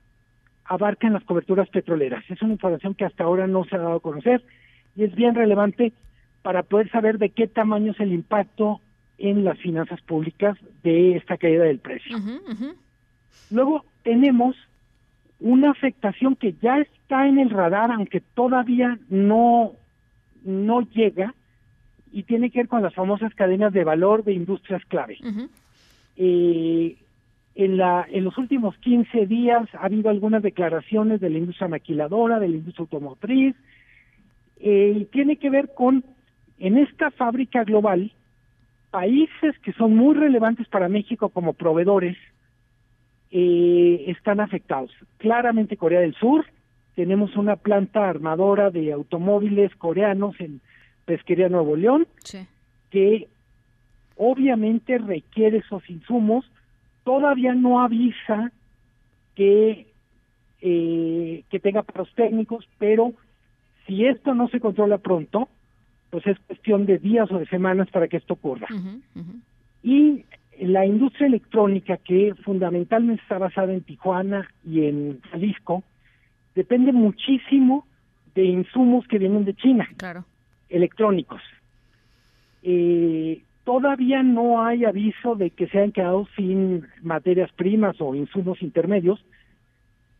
[0.64, 2.24] abarcan las coberturas petroleras.
[2.30, 4.42] Es una información que hasta ahora no se ha dado a conocer
[4.96, 5.92] y es bien relevante
[6.40, 8.80] para poder saber de qué tamaño es el impacto
[9.18, 12.16] en las finanzas públicas de esta caída del precio.
[13.50, 14.56] Luego tenemos
[15.40, 19.72] una afectación que ya está en el radar, aunque todavía no,
[20.44, 21.34] no llega,
[22.12, 25.18] y tiene que ver con las famosas cadenas de valor de industrias clave.
[26.16, 26.96] eh,
[27.54, 32.38] en, la, en los últimos 15 días ha habido algunas declaraciones de la industria maquiladora,
[32.38, 33.56] de la industria automotriz,
[34.60, 36.04] eh, y tiene que ver con,
[36.60, 38.12] en esta fábrica global,
[38.90, 42.16] países que son muy relevantes para México como proveedores,
[43.30, 44.90] eh, están afectados.
[45.18, 46.46] Claramente Corea del Sur,
[46.94, 50.60] tenemos una planta armadora de automóviles coreanos en
[51.04, 52.06] Pesquería Nuevo León,
[52.90, 53.28] que
[54.16, 56.50] obviamente requiere esos insumos,
[57.04, 58.50] todavía no avisa
[59.34, 59.86] que,
[60.60, 63.12] eh, que tenga paros técnicos, pero
[63.86, 65.48] si esto no se controla pronto,
[66.10, 68.66] pues es cuestión de días o de semanas para que esto ocurra.
[69.82, 70.24] Y
[70.60, 75.84] la industria electrónica, que fundamentalmente está basada en Tijuana y en Jalisco,
[76.54, 77.86] depende muchísimo
[78.34, 80.24] de insumos que vienen de China, claro.
[80.68, 81.42] electrónicos.
[82.62, 88.62] Eh, todavía no hay aviso de que se han quedado sin materias primas o insumos
[88.62, 89.24] intermedios,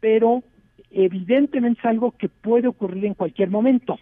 [0.01, 0.43] pero
[0.91, 3.99] evidentemente es algo que puede ocurrir en cualquier momento.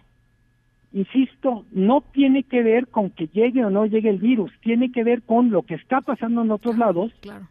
[0.97, 5.03] Insisto, no tiene que ver con que llegue o no llegue el virus, tiene que
[5.03, 7.11] ver con lo que está pasando en otros lados.
[7.21, 7.47] Claro.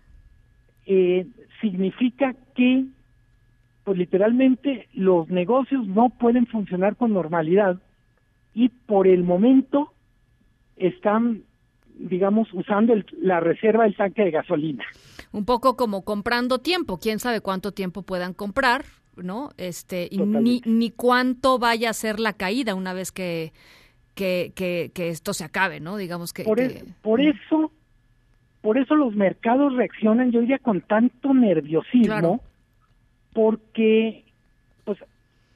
[0.84, 1.28] Eh,
[1.60, 2.86] significa que,
[3.84, 7.80] pues literalmente, los negocios no pueden funcionar con normalidad
[8.52, 9.92] y por el momento
[10.76, 11.42] están,
[12.00, 14.84] digamos, usando el- la reserva del tanque de gasolina.
[15.30, 18.84] Un poco como comprando tiempo, quién sabe cuánto tiempo puedan comprar,
[19.16, 19.50] ¿no?
[19.56, 23.52] Este, y ni, ni cuánto vaya a ser la caída una vez que,
[24.14, 25.96] que, que, que esto se acabe, ¿no?
[25.96, 26.44] Digamos que...
[26.44, 27.72] Por, que- es- por eso,
[28.62, 32.40] por eso los mercados reaccionan, yo diría, con tanto nerviosismo,
[33.32, 34.24] porque,
[34.84, 34.98] pues,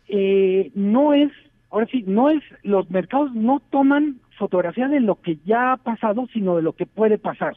[0.09, 1.31] eh, no es,
[1.71, 6.27] ahora sí, no es, los mercados no toman fotografía de lo que ya ha pasado,
[6.33, 7.55] sino de lo que puede pasar.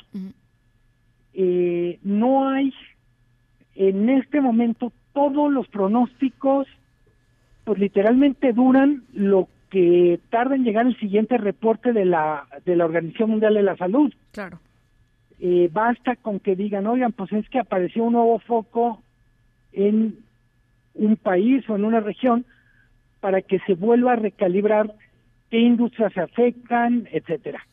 [1.33, 2.71] Eh, no hay,
[3.75, 6.67] en este momento, todos los pronósticos,
[7.63, 12.85] pues literalmente duran lo que tarda en llegar el siguiente reporte de la, de la
[12.85, 14.13] Organización Mundial de la Salud.
[14.31, 14.59] Claro.
[15.39, 19.01] Eh, basta con que digan, oigan, pues es que apareció un nuevo foco
[19.71, 20.17] en
[20.93, 22.45] un país o en una región
[23.19, 24.93] para que se vuelva a recalibrar
[25.49, 27.65] qué industrias se afectan, etcétera.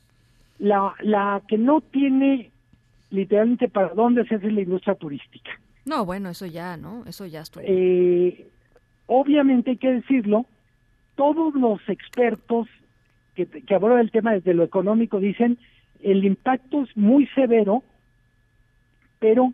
[0.58, 2.50] La, la que no tiene
[3.10, 5.50] literalmente para dónde hacerse es la industria turística.
[5.90, 7.04] No, bueno, eso ya, ¿no?
[7.04, 7.64] Eso ya estoy...
[7.66, 8.46] Eh,
[9.06, 10.46] obviamente hay que decirlo,
[11.16, 12.68] todos los expertos
[13.34, 15.58] que, que abordan el tema desde lo económico dicen
[16.00, 17.82] el impacto es muy severo,
[19.18, 19.52] pero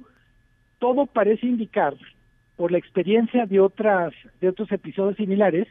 [0.78, 1.94] todo parece indicar,
[2.56, 5.66] por la experiencia de otras de otros episodios similares,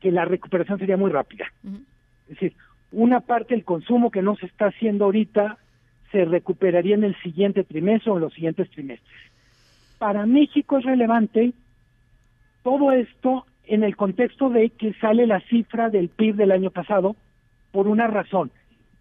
[0.00, 1.44] que la recuperación sería muy rápida.
[2.22, 2.54] Es decir,
[2.90, 5.58] una parte del consumo que no se está haciendo ahorita
[6.10, 9.18] se recuperaría en el siguiente trimestre o en los siguientes trimestres.
[9.98, 11.52] Para México es relevante
[12.62, 17.16] todo esto en el contexto de que sale la cifra del PIB del año pasado
[17.70, 18.50] por una razón.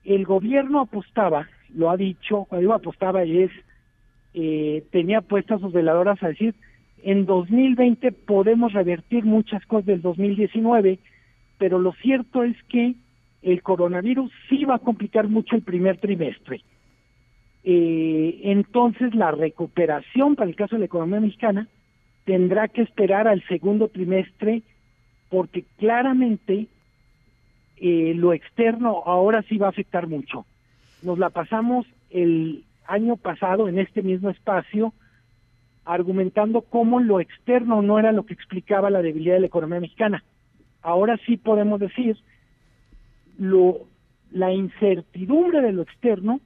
[0.03, 3.51] El gobierno apostaba, lo ha dicho, cuando digo apostaba es,
[4.33, 6.53] eh, tenía puestas sus veladoras a decir,
[7.03, 10.99] en 2020 podemos revertir muchas cosas del 2019,
[11.57, 12.95] pero lo cierto es que
[13.41, 16.61] el coronavirus sí va a complicar mucho el primer trimestre.
[17.71, 21.67] Eh, entonces la recuperación para el caso de la economía mexicana
[22.25, 24.63] tendrá que esperar al segundo trimestre
[25.29, 26.65] porque claramente
[27.77, 30.47] eh, lo externo ahora sí va a afectar mucho.
[31.03, 34.91] Nos la pasamos el año pasado en este mismo espacio
[35.85, 40.23] argumentando cómo lo externo no era lo que explicaba la debilidad de la economía mexicana.
[40.81, 42.17] Ahora sí podemos decir
[43.37, 43.81] lo
[44.31, 46.41] la incertidumbre de lo externo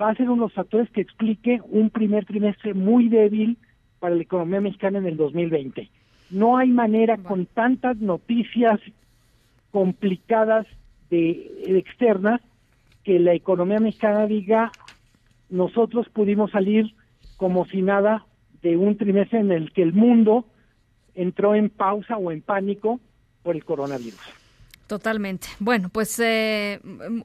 [0.00, 3.56] va a ser uno de los factores que explique un primer trimestre muy débil
[3.98, 5.90] para la economía mexicana en el 2020.
[6.30, 8.80] No hay manera con tantas noticias
[9.70, 10.66] complicadas
[11.10, 12.40] de, de externas
[13.02, 14.72] que la economía mexicana diga
[15.50, 16.94] nosotros pudimos salir
[17.36, 18.26] como si nada
[18.62, 20.46] de un trimestre en el que el mundo
[21.14, 23.00] entró en pausa o en pánico
[23.42, 24.43] por el coronavirus.
[24.86, 25.48] Totalmente.
[25.60, 26.78] Bueno, pues eh,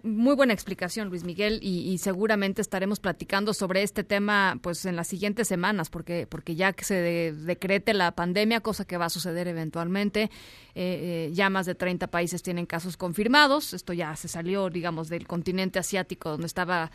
[0.03, 5.07] muy buena explicación, Luis Miguel, y, seguramente estaremos platicando sobre este tema, pues en las
[5.07, 9.49] siguientes semanas, porque porque ya que se decrete la pandemia, cosa que va a suceder
[9.49, 10.29] eventualmente, eh,
[10.75, 13.73] eh, ya más de 30 países tienen casos confirmados.
[13.73, 16.91] Esto ya se salió, digamos, del continente asiático, donde estaba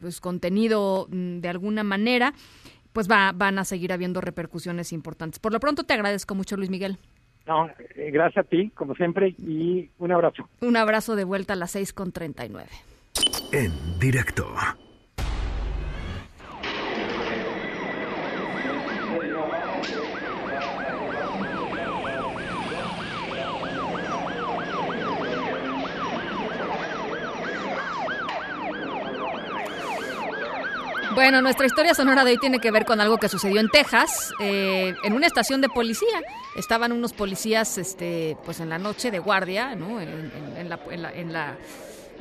[0.00, 2.32] pues contenido mm, de alguna manera.
[2.92, 5.38] Pues va, van a seguir habiendo repercusiones importantes.
[5.38, 6.98] Por lo pronto, te agradezco mucho, Luis Miguel.
[7.50, 10.48] No, eh, gracias a ti, como siempre, y un abrazo.
[10.60, 12.68] Un abrazo de vuelta a las 6 con 39.
[13.50, 14.46] En directo.
[31.20, 34.32] Bueno, nuestra historia sonora de hoy tiene que ver con algo que sucedió en Texas,
[34.40, 36.22] eh, en una estación de policía.
[36.56, 40.00] Estaban unos policías, este, pues en la noche de guardia, ¿no?
[40.00, 41.58] En, la,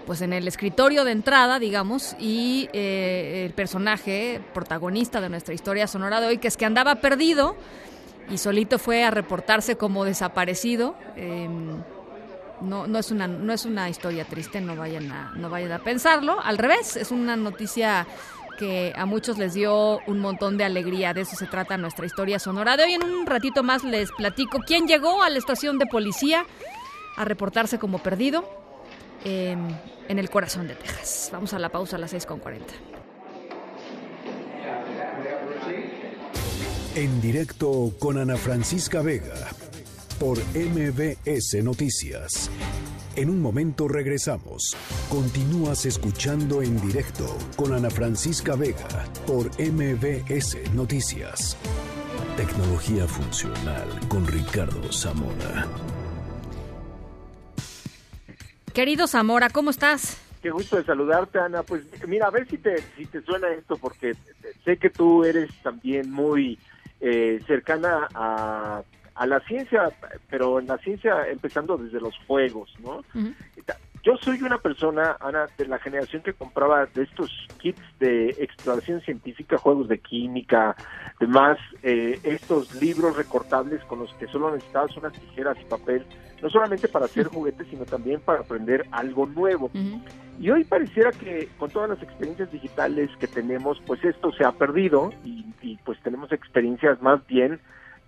[0.06, 5.88] pues en el escritorio de entrada, digamos, y eh, el personaje protagonista de nuestra historia
[5.88, 7.56] sonora de hoy, que es que andaba perdido
[8.30, 10.94] y solito fue a reportarse como desaparecido.
[11.16, 11.82] Em,
[12.60, 15.80] no, no es una no es una historia triste, no vayan a no vayan a
[15.80, 16.42] pensarlo.
[16.42, 18.06] Al revés, es una noticia
[18.60, 21.14] que a muchos les dio un montón de alegría.
[21.14, 22.94] De eso se trata nuestra historia sonora de hoy.
[22.94, 26.46] En un ratito más les platico quién llegó a la estación de policía
[27.16, 28.44] a reportarse como perdido
[29.24, 29.60] em,
[30.10, 31.30] en el corazón de Texas.
[31.32, 32.60] Vamos a la pausa a las 6.40.
[36.96, 39.48] En directo con Ana Francisca Vega
[40.20, 42.50] por MBS Noticias.
[43.20, 44.78] En un momento regresamos.
[45.10, 47.26] Continúas escuchando en directo
[47.58, 48.88] con Ana Francisca Vega
[49.28, 51.58] por MBS Noticias.
[52.38, 55.68] Tecnología funcional con Ricardo Zamora.
[58.74, 60.18] Querido Zamora, ¿cómo estás?
[60.42, 61.64] Qué gusto de saludarte, Ana.
[61.64, 64.16] Pues mira, a ver si te, si te suena esto, porque
[64.64, 66.58] sé que tú eres también muy
[67.02, 68.82] eh, cercana a
[69.20, 69.92] a la ciencia,
[70.30, 73.04] pero en la ciencia empezando desde los juegos, ¿no?
[74.02, 79.02] Yo soy una persona, Ana, de la generación que compraba de estos kits de exploración
[79.02, 80.74] científica, juegos de química,
[81.20, 86.06] demás, eh, estos libros recortables con los que solo necesitabas unas tijeras y papel,
[86.42, 89.70] no solamente para hacer juguetes, sino también para aprender algo nuevo.
[90.40, 94.54] Y hoy pareciera que con todas las experiencias digitales que tenemos, pues esto se ha
[94.54, 97.60] perdido y, y pues tenemos experiencias más bien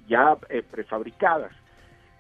[0.08, 1.52] ya eh, prefabricadas.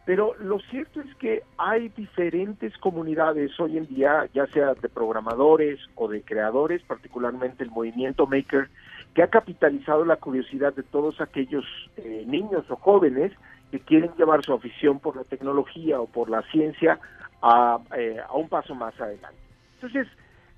[0.05, 5.79] Pero lo cierto es que hay diferentes comunidades hoy en día, ya sea de programadores
[5.95, 8.69] o de creadores, particularmente el movimiento Maker,
[9.13, 11.65] que ha capitalizado la curiosidad de todos aquellos
[11.97, 13.31] eh, niños o jóvenes
[13.69, 16.99] que quieren llevar su afición por la tecnología o por la ciencia
[17.41, 19.37] a, eh, a un paso más adelante.
[19.75, 20.07] Entonces,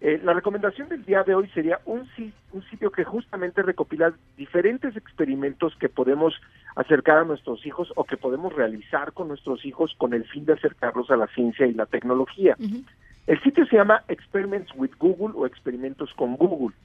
[0.05, 2.05] eh, la recomendación del día de hoy sería un,
[2.51, 6.34] un sitio que justamente recopila diferentes experimentos que podemos
[6.75, 10.53] acercar a nuestros hijos o que podemos realizar con nuestros hijos con el fin de
[10.53, 12.57] acercarlos a la ciencia y la tecnología.
[13.27, 16.75] El sitio se llama Experiments with Google o Experimentos con Google.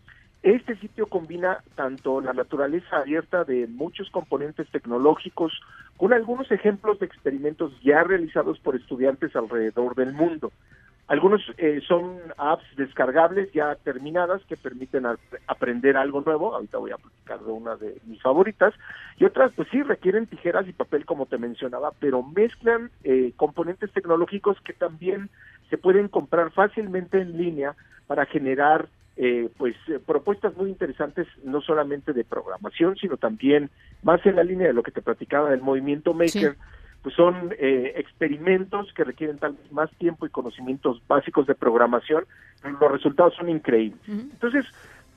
[0.44, 5.60] Este sitio combina tanto la naturaleza abierta de muchos componentes tecnológicos
[5.96, 10.52] con algunos ejemplos de experimentos ya realizados por estudiantes alrededor del mundo.
[11.08, 15.06] Algunos eh, son apps descargables ya terminadas que permiten
[15.46, 16.54] aprender algo nuevo.
[16.54, 18.74] Ahorita voy a platicar de una de mis favoritas.
[19.16, 23.90] Y otras, pues sí, requieren tijeras y papel, como te mencionaba, pero mezclan eh, componentes
[23.90, 25.30] tecnológicos que también
[25.70, 27.74] se pueden comprar fácilmente en línea
[28.06, 29.74] para generar eh, pues
[30.06, 33.68] propuestas muy interesantes no solamente de programación sino también
[34.04, 36.54] más en la línea de lo que te platicaba del movimiento maker
[37.08, 42.26] pues son eh, experimentos que requieren tal vez más tiempo y conocimientos básicos de programación,
[42.60, 43.98] pero los resultados son increíbles.
[44.06, 44.66] Entonces,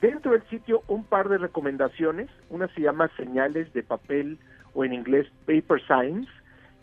[0.00, 4.38] dentro del sitio un par de recomendaciones, una se llama señales de papel
[4.72, 6.30] o en inglés paper science,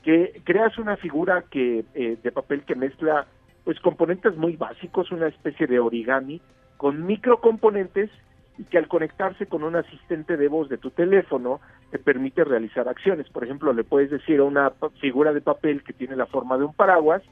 [0.03, 3.25] que creas una figura que eh, de papel que mezcla
[3.63, 6.39] pues componentes muy básicos, una especie de origami
[6.77, 8.11] con microcomponentes
[8.59, 12.87] y que al conectarse con un asistente de voz de tu teléfono te permite realizar
[12.87, 13.29] acciones.
[13.29, 16.65] Por ejemplo, le puedes decir a una figura de papel que tiene la forma de
[16.65, 17.23] un paraguas,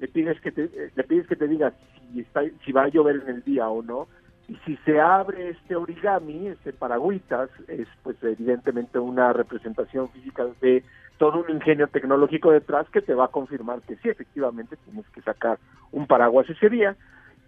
[0.00, 1.72] le pides que te, eh, le pides que te diga
[2.12, 4.08] si, está, si va a llover en el día o no,
[4.48, 10.84] y si se abre este origami, este paragüitas, es pues evidentemente una representación física de
[11.18, 15.22] todo un ingenio tecnológico detrás que te va a confirmar que sí, efectivamente tienes que
[15.22, 15.58] sacar
[15.92, 16.96] un paraguas ese día.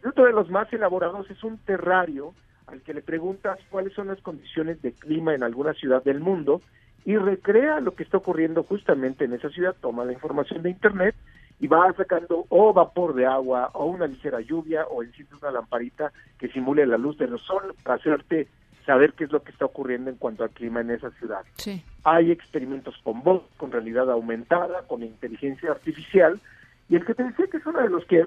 [0.02, 2.32] Y otro de los más elaborados es un terrario
[2.66, 6.60] al que le preguntas cuáles son las condiciones de clima en alguna ciudad del mundo
[7.05, 11.14] y recrea lo que está ocurriendo justamente en esa ciudad, toma la información de Internet
[11.60, 16.12] y va sacando o vapor de agua o una ligera lluvia o enciende una lamparita
[16.38, 18.48] que simule la luz del sol para hacerte
[18.84, 21.43] saber qué es lo que está ocurriendo en cuanto al clima en esa ciudad.
[21.56, 21.82] Sí.
[22.05, 26.40] Hay experimentos con voz, con realidad aumentada, con inteligencia artificial
[26.88, 28.26] y el que te decía que es uno de los que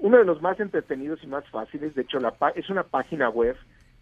[0.00, 3.56] uno de los más entretenidos y más fáciles, de hecho la es una página web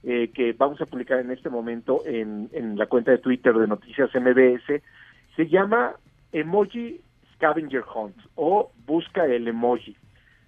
[0.05, 3.66] eh, que vamos a publicar en este momento en, en la cuenta de Twitter de
[3.66, 4.83] Noticias MBS,
[5.37, 5.95] se llama
[6.33, 7.01] Emoji
[7.35, 9.97] Scavenger Hunt o Busca el Emoji.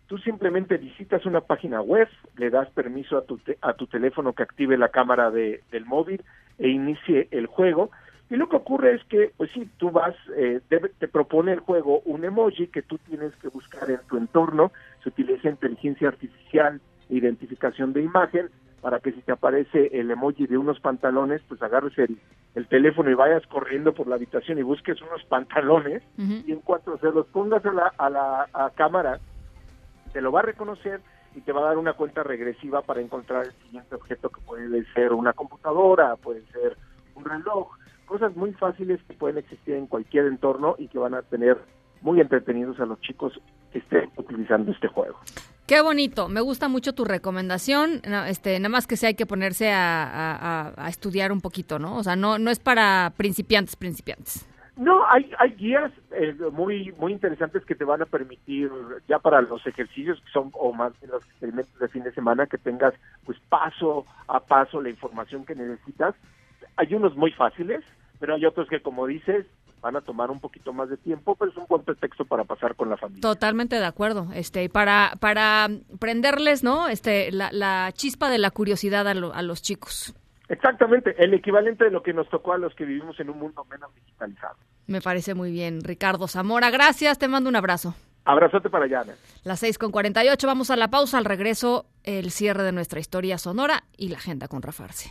[0.06, 4.32] Tú simplemente visitas una página web, le das permiso a tu, te- a tu teléfono
[4.32, 6.22] que active la cámara de, del móvil
[6.58, 7.90] e inicie el juego.
[8.30, 11.60] Y lo que ocurre es que, pues sí, tú vas, eh, debe- te propone el
[11.60, 14.70] juego un emoji que tú tienes que buscar en tu entorno.
[15.02, 18.48] Se utiliza inteligencia artificial, identificación de imagen,
[18.80, 22.18] para que si te aparece el emoji de unos pantalones, pues agarres el,
[22.54, 26.02] el teléfono y vayas corriendo por la habitación y busques unos pantalones
[26.46, 29.18] y en cuanto se los pongas a la, a la a cámara,
[30.12, 31.00] te lo va a reconocer
[31.34, 34.84] y te va a dar una cuenta regresiva para encontrar el siguiente objeto que puede
[34.94, 36.76] ser una computadora, puede ser
[37.14, 37.68] un reloj,
[38.10, 41.56] cosas muy fáciles que pueden existir en cualquier entorno y que van a tener
[42.02, 43.32] muy entretenidos a los chicos
[43.72, 45.16] que estén utilizando este juego.
[45.68, 49.26] Qué bonito, me gusta mucho tu recomendación, no, este, nada más que sí hay que
[49.26, 50.36] ponerse a, a-
[50.70, 51.96] a- a estudiar un poquito, ¿no?
[51.98, 54.44] O sea, no, no es para principiantes, principiantes.
[54.76, 58.70] No, hay, hay guías eh, muy muy interesantes que te van a permitir
[59.06, 62.46] ya para los ejercicios que son o más bien los experimentos de fin de semana
[62.46, 66.14] que tengas pues paso a paso la información que necesitas.
[66.76, 67.82] Hay unos muy fáciles,
[68.20, 69.46] pero hay otros que como dices
[69.82, 72.76] van a tomar un poquito más de tiempo, pero es un buen pretexto para pasar
[72.76, 73.22] con la familia.
[73.22, 74.28] Totalmente de acuerdo.
[74.34, 75.68] Este, y para, para
[75.98, 76.88] prenderles, ¿no?
[76.88, 80.14] Este, la, la chispa de la curiosidad a, lo- a los chicos.
[80.50, 83.64] Exactamente, el equivalente de lo que nos tocó a los que vivimos en un mundo
[83.70, 84.56] menos digitalizado.
[84.86, 85.80] Me parece muy bien.
[85.82, 87.94] Ricardo Zamora, gracias, te mando un abrazo.
[88.24, 89.14] Abrazote para allá, Ana.
[89.44, 91.16] Las 6 con 48, vamos a la pausa.
[91.18, 95.10] Al regreso, el cierre de nuestra historia sonora y la agenda con Rafarse.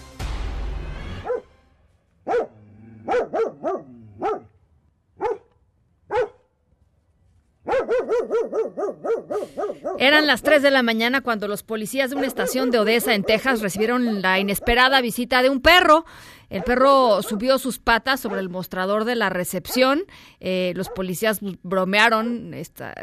[10.01, 13.23] Eran las 3 de la mañana cuando los policías de una estación de Odessa, en
[13.23, 16.05] Texas, recibieron la inesperada visita de un perro.
[16.49, 20.05] El perro subió sus patas sobre el mostrador de la recepción.
[20.39, 22.51] Eh, los policías bromearon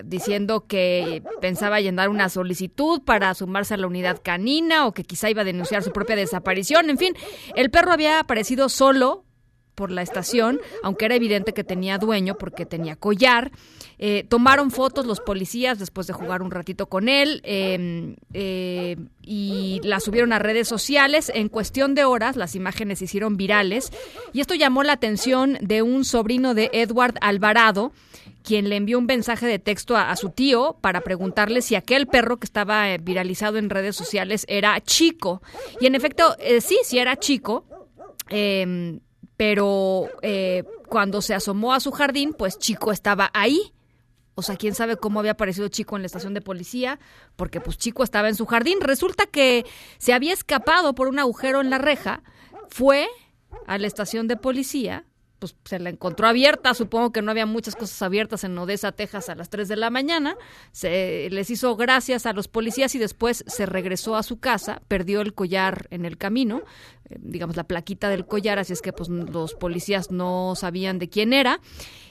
[0.03, 5.31] diciendo que pensaba llenar una solicitud para sumarse a la unidad canina o que quizá
[5.31, 6.91] iba a denunciar su propia desaparición.
[6.91, 7.15] En fin,
[7.55, 9.25] el perro había aparecido solo
[9.77, 13.53] por la estación, aunque era evidente que tenía dueño porque tenía collar.
[14.01, 19.81] Eh, tomaron fotos los policías después de jugar un ratito con él eh, eh, y
[19.83, 21.33] las subieron a redes sociales.
[21.35, 23.91] En cuestión de horas las imágenes se hicieron virales
[24.33, 27.93] y esto llamó la atención de un sobrino de Edward Alvarado,
[28.45, 32.37] quien le envió un mensaje de texto a, su tío para preguntarle si aquel perro
[32.37, 35.43] que estaba eh, viralizado en redes sociales era chico.
[35.81, 37.65] Y en efecto, sí, sí era chico.
[38.31, 38.99] Eh,
[39.37, 40.09] pero
[40.89, 43.73] cuando se asomó a su jardín, pues Chico estaba ahí.
[44.39, 47.01] O sea, quién sabe cómo había aparecido Chico en la estación de policía,
[47.35, 48.79] porque pues Chico estaba en su jardín.
[48.81, 49.67] Resulta que
[49.99, 52.23] se había escapado por un agujero en la reja,
[52.69, 53.09] fue
[53.67, 55.07] a la estación de policía,
[55.41, 59.29] pues se la encontró abierta, supongo que no había muchas cosas abiertas en Odessa, Texas
[59.29, 60.37] a las 3 de la mañana,
[60.71, 65.21] se les hizo gracias a los policías y después se regresó a su casa, perdió
[65.21, 66.63] el collar en el camino,
[67.11, 71.09] eh, digamos la plaquita del collar, así es que pues los policías no sabían de
[71.09, 71.61] quién era.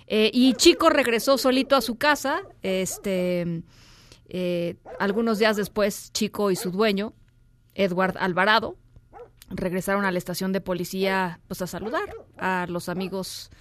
[0.07, 3.63] Eh, y Chico regresó solito a su casa, este
[4.29, 7.13] eh, algunos días después Chico y su dueño,
[7.75, 8.77] Edward Alvarado,
[9.49, 13.51] regresaron a la estación de policía pues a saludar a los amigos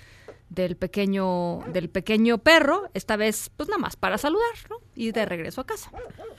[0.49, 4.77] del pequeño del pequeño perro, esta vez pues nada más para saludar, ¿no?
[4.95, 5.91] Y de regreso a casa.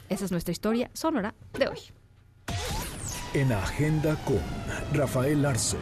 [0.08, 1.80] Esa es nuestra historia sonora de hoy.
[3.34, 4.42] En Agenda con
[4.94, 5.78] Rafael Arce.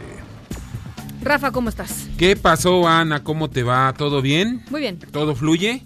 [1.22, 2.06] Rafa, ¿cómo estás?
[2.18, 3.24] ¿Qué pasó, Ana?
[3.24, 3.92] ¿Cómo te va?
[3.94, 4.62] ¿Todo bien?
[4.70, 5.82] Muy bien, ¿Todo fluye?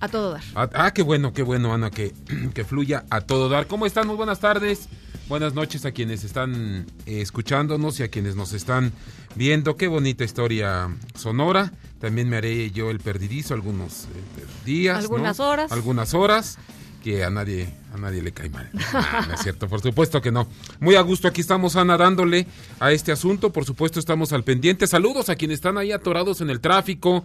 [0.00, 0.42] a todo dar.
[0.56, 2.12] Ah, ah, qué bueno, qué bueno, Ana, que,
[2.54, 3.68] que fluya a todo dar.
[3.68, 4.08] ¿Cómo están?
[4.08, 4.88] Muy buenas tardes.
[5.28, 8.92] Buenas noches a quienes están eh, escuchándonos y a quienes nos están
[9.36, 9.76] viendo.
[9.76, 11.72] Qué bonita historia sonora.
[12.00, 14.96] También me haré yo el perdidizo algunos eh, días.
[14.96, 15.00] ¿no?
[15.02, 15.70] Algunas horas.
[15.70, 16.58] Algunas horas.
[17.02, 18.70] Que a nadie a nadie le cae mal.
[18.92, 20.46] No, no es cierto, por supuesto que no.
[20.80, 22.46] Muy a gusto, aquí estamos Ana dándole
[22.80, 24.86] a este asunto, por supuesto estamos al pendiente.
[24.86, 27.24] Saludos a quienes están ahí atorados en el tráfico.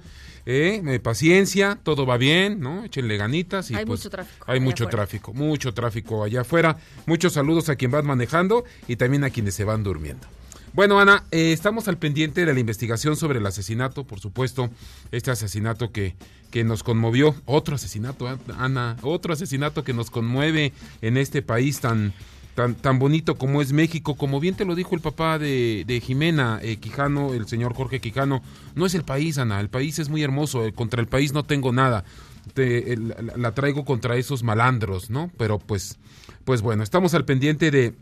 [0.49, 2.86] Eh, eh, paciencia, todo va bien, ¿no?
[2.86, 3.70] Échenle ganitas.
[3.70, 4.98] Y Hay pues, mucho tráfico Hay mucho afuera.
[4.98, 6.78] tráfico, mucho tráfico allá afuera.
[7.06, 10.26] Muchos saludos a quien van manejando y también a quienes se van durmiendo.
[10.74, 14.70] Bueno, Ana, eh, estamos al pendiente de la investigación sobre el asesinato, por supuesto,
[15.12, 16.16] este asesinato que,
[16.52, 20.72] que nos conmovió, otro asesinato, Ana, otro asesinato que nos conmueve
[21.02, 22.14] en este país tan,
[22.56, 25.99] tan, tan bonito como es México, como bien te lo dijo el papá de, de
[25.99, 28.41] Jimena eh, Quijano, el señor Jorge Quijano,
[28.76, 31.44] no es el país, Ana, el país es muy hermoso, eh, contra el país no
[31.44, 32.03] tengo nada,
[32.53, 35.30] Te- el- la, la traigo contra esos malandros, ¿no?
[35.38, 35.98] Pero pues,
[36.45, 37.94] pues bueno, estamos al pendiente de,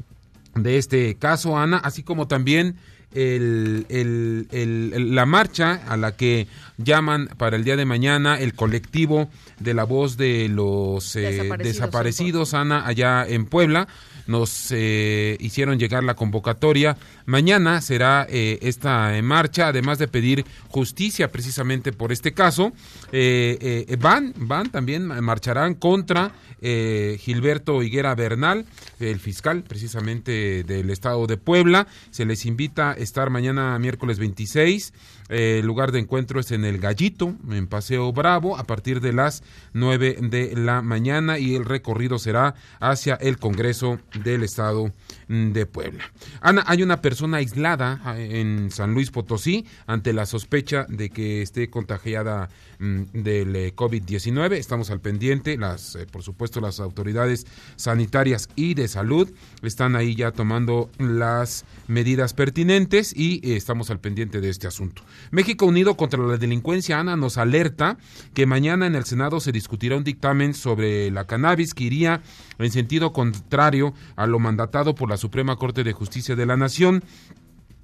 [0.53, 2.75] de este caso, Ana, así como también
[3.15, 6.47] el, el- el- la marcha a la que
[6.77, 9.29] llaman para el día de mañana el colectivo
[9.59, 13.87] de la voz de los eh, Desaparecidos, desaparecidos, Ana, allá en Puebla.
[14.27, 16.97] Nos eh, hicieron llegar la convocatoria.
[17.25, 22.73] Mañana será eh, esta eh, marcha, además de pedir justicia precisamente por este caso.
[23.11, 26.31] Eh, eh, van, van también, marcharán contra
[26.61, 28.65] Gilberto Higuera Bernal,
[28.99, 31.85] el fiscal precisamente del estado de Puebla.
[32.09, 34.91] Se les invita a estar mañana miércoles 26.
[35.29, 39.13] Eh, el lugar de encuentro es en el Gallito, en Paseo Bravo, a partir de
[39.13, 39.43] las
[39.73, 44.91] 9 de la mañana y el recorrido será hacia el Congreso del Estado
[45.27, 46.03] de Puebla.
[46.41, 51.41] Ana, hay una persona aislada ah, en San Luis Potosí ante la sospecha de que
[51.41, 52.49] esté contagiada
[52.79, 54.53] mm, del eh, COVID-19.
[54.53, 59.29] Estamos al pendiente, las, eh, por supuesto, las autoridades sanitarias y de salud
[59.61, 65.01] están ahí ya tomando las medidas pertinentes y eh, estamos al pendiente de este asunto.
[65.31, 67.97] México Unido contra la Delincuencia, Ana, nos alerta
[68.33, 72.21] que mañana en el Senado se discutirá un dictamen sobre la cannabis que iría
[72.59, 77.03] en sentido contrario a lo mandatado por la Suprema Corte de Justicia de la Nación.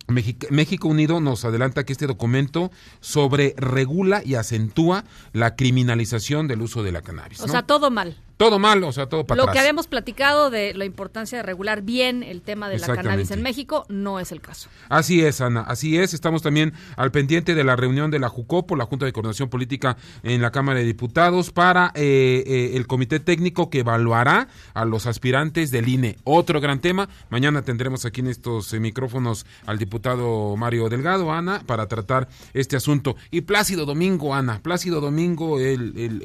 [0.07, 6.83] México, Unido nos adelanta que este documento sobre regula y acentúa la criminalización del uso
[6.83, 7.39] de la cannabis.
[7.41, 8.17] O sea, todo mal.
[8.41, 9.53] Todo mal, o sea, todo para Lo atrás.
[9.53, 13.41] que habíamos platicado de la importancia de regular bien el tema de la cannabis en
[13.43, 14.69] México no es el caso.
[14.89, 16.13] Así es, Ana, así es.
[16.13, 19.95] Estamos también al pendiente de la reunión de la JUCOPO, la Junta de Coordinación Política
[20.23, 25.05] en la Cámara de Diputados, para eh, eh, el comité técnico que evaluará a los
[25.05, 26.17] aspirantes del INE.
[26.23, 27.09] Otro gran tema.
[27.29, 32.75] Mañana tendremos aquí en estos eh, micrófonos al diputado Mario Delgado, Ana, para tratar este
[32.75, 33.15] asunto.
[33.29, 36.21] Y Plácido Domingo, Ana, Plácido Domingo, el, el-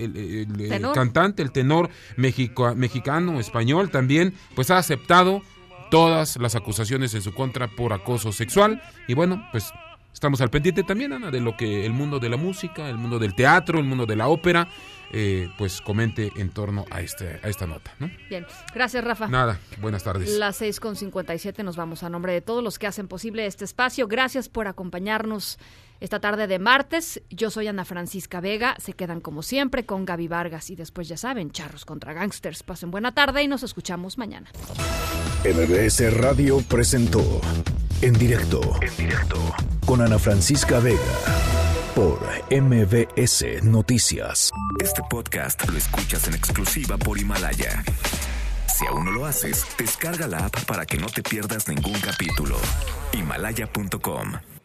[0.72, 5.42] el- cantante, el tenor mexico- mexicano, español también, pues ha aceptado
[5.90, 8.82] todas las acusaciones en su contra por acoso sexual.
[9.08, 9.72] Y bueno, pues
[10.12, 13.18] estamos al pendiente también, Ana, de lo que el mundo de la música, el mundo
[13.18, 14.68] del teatro, el mundo de la ópera,
[15.12, 17.92] eh, pues comente en torno a, este, a esta nota.
[18.00, 18.10] ¿no?
[18.28, 19.28] Bien, gracias Rafa.
[19.28, 20.36] Nada, buenas tardes.
[20.36, 24.08] Las 6.57 nos vamos a nombre de todos los que hacen posible este espacio.
[24.08, 25.58] Gracias por acompañarnos
[26.00, 27.22] esta tarde de martes.
[27.30, 28.76] Yo soy Ana Francisca Vega.
[28.78, 32.62] Se quedan como siempre con Gaby Vargas y después ya saben, charros contra gangsters.
[32.62, 34.50] Pasen buena tarde y nos escuchamos mañana.
[35.44, 37.40] MBS Radio presentó
[38.02, 39.36] En directo, en directo,
[39.86, 41.00] con Ana Francisca Vega,
[41.94, 42.18] por
[42.50, 44.50] MBS Noticias.
[44.82, 47.82] Este podcast lo escuchas en exclusiva por Himalaya.
[48.66, 52.56] Si aún no lo haces, descarga la app para que no te pierdas ningún capítulo.
[53.12, 54.55] Himalaya.com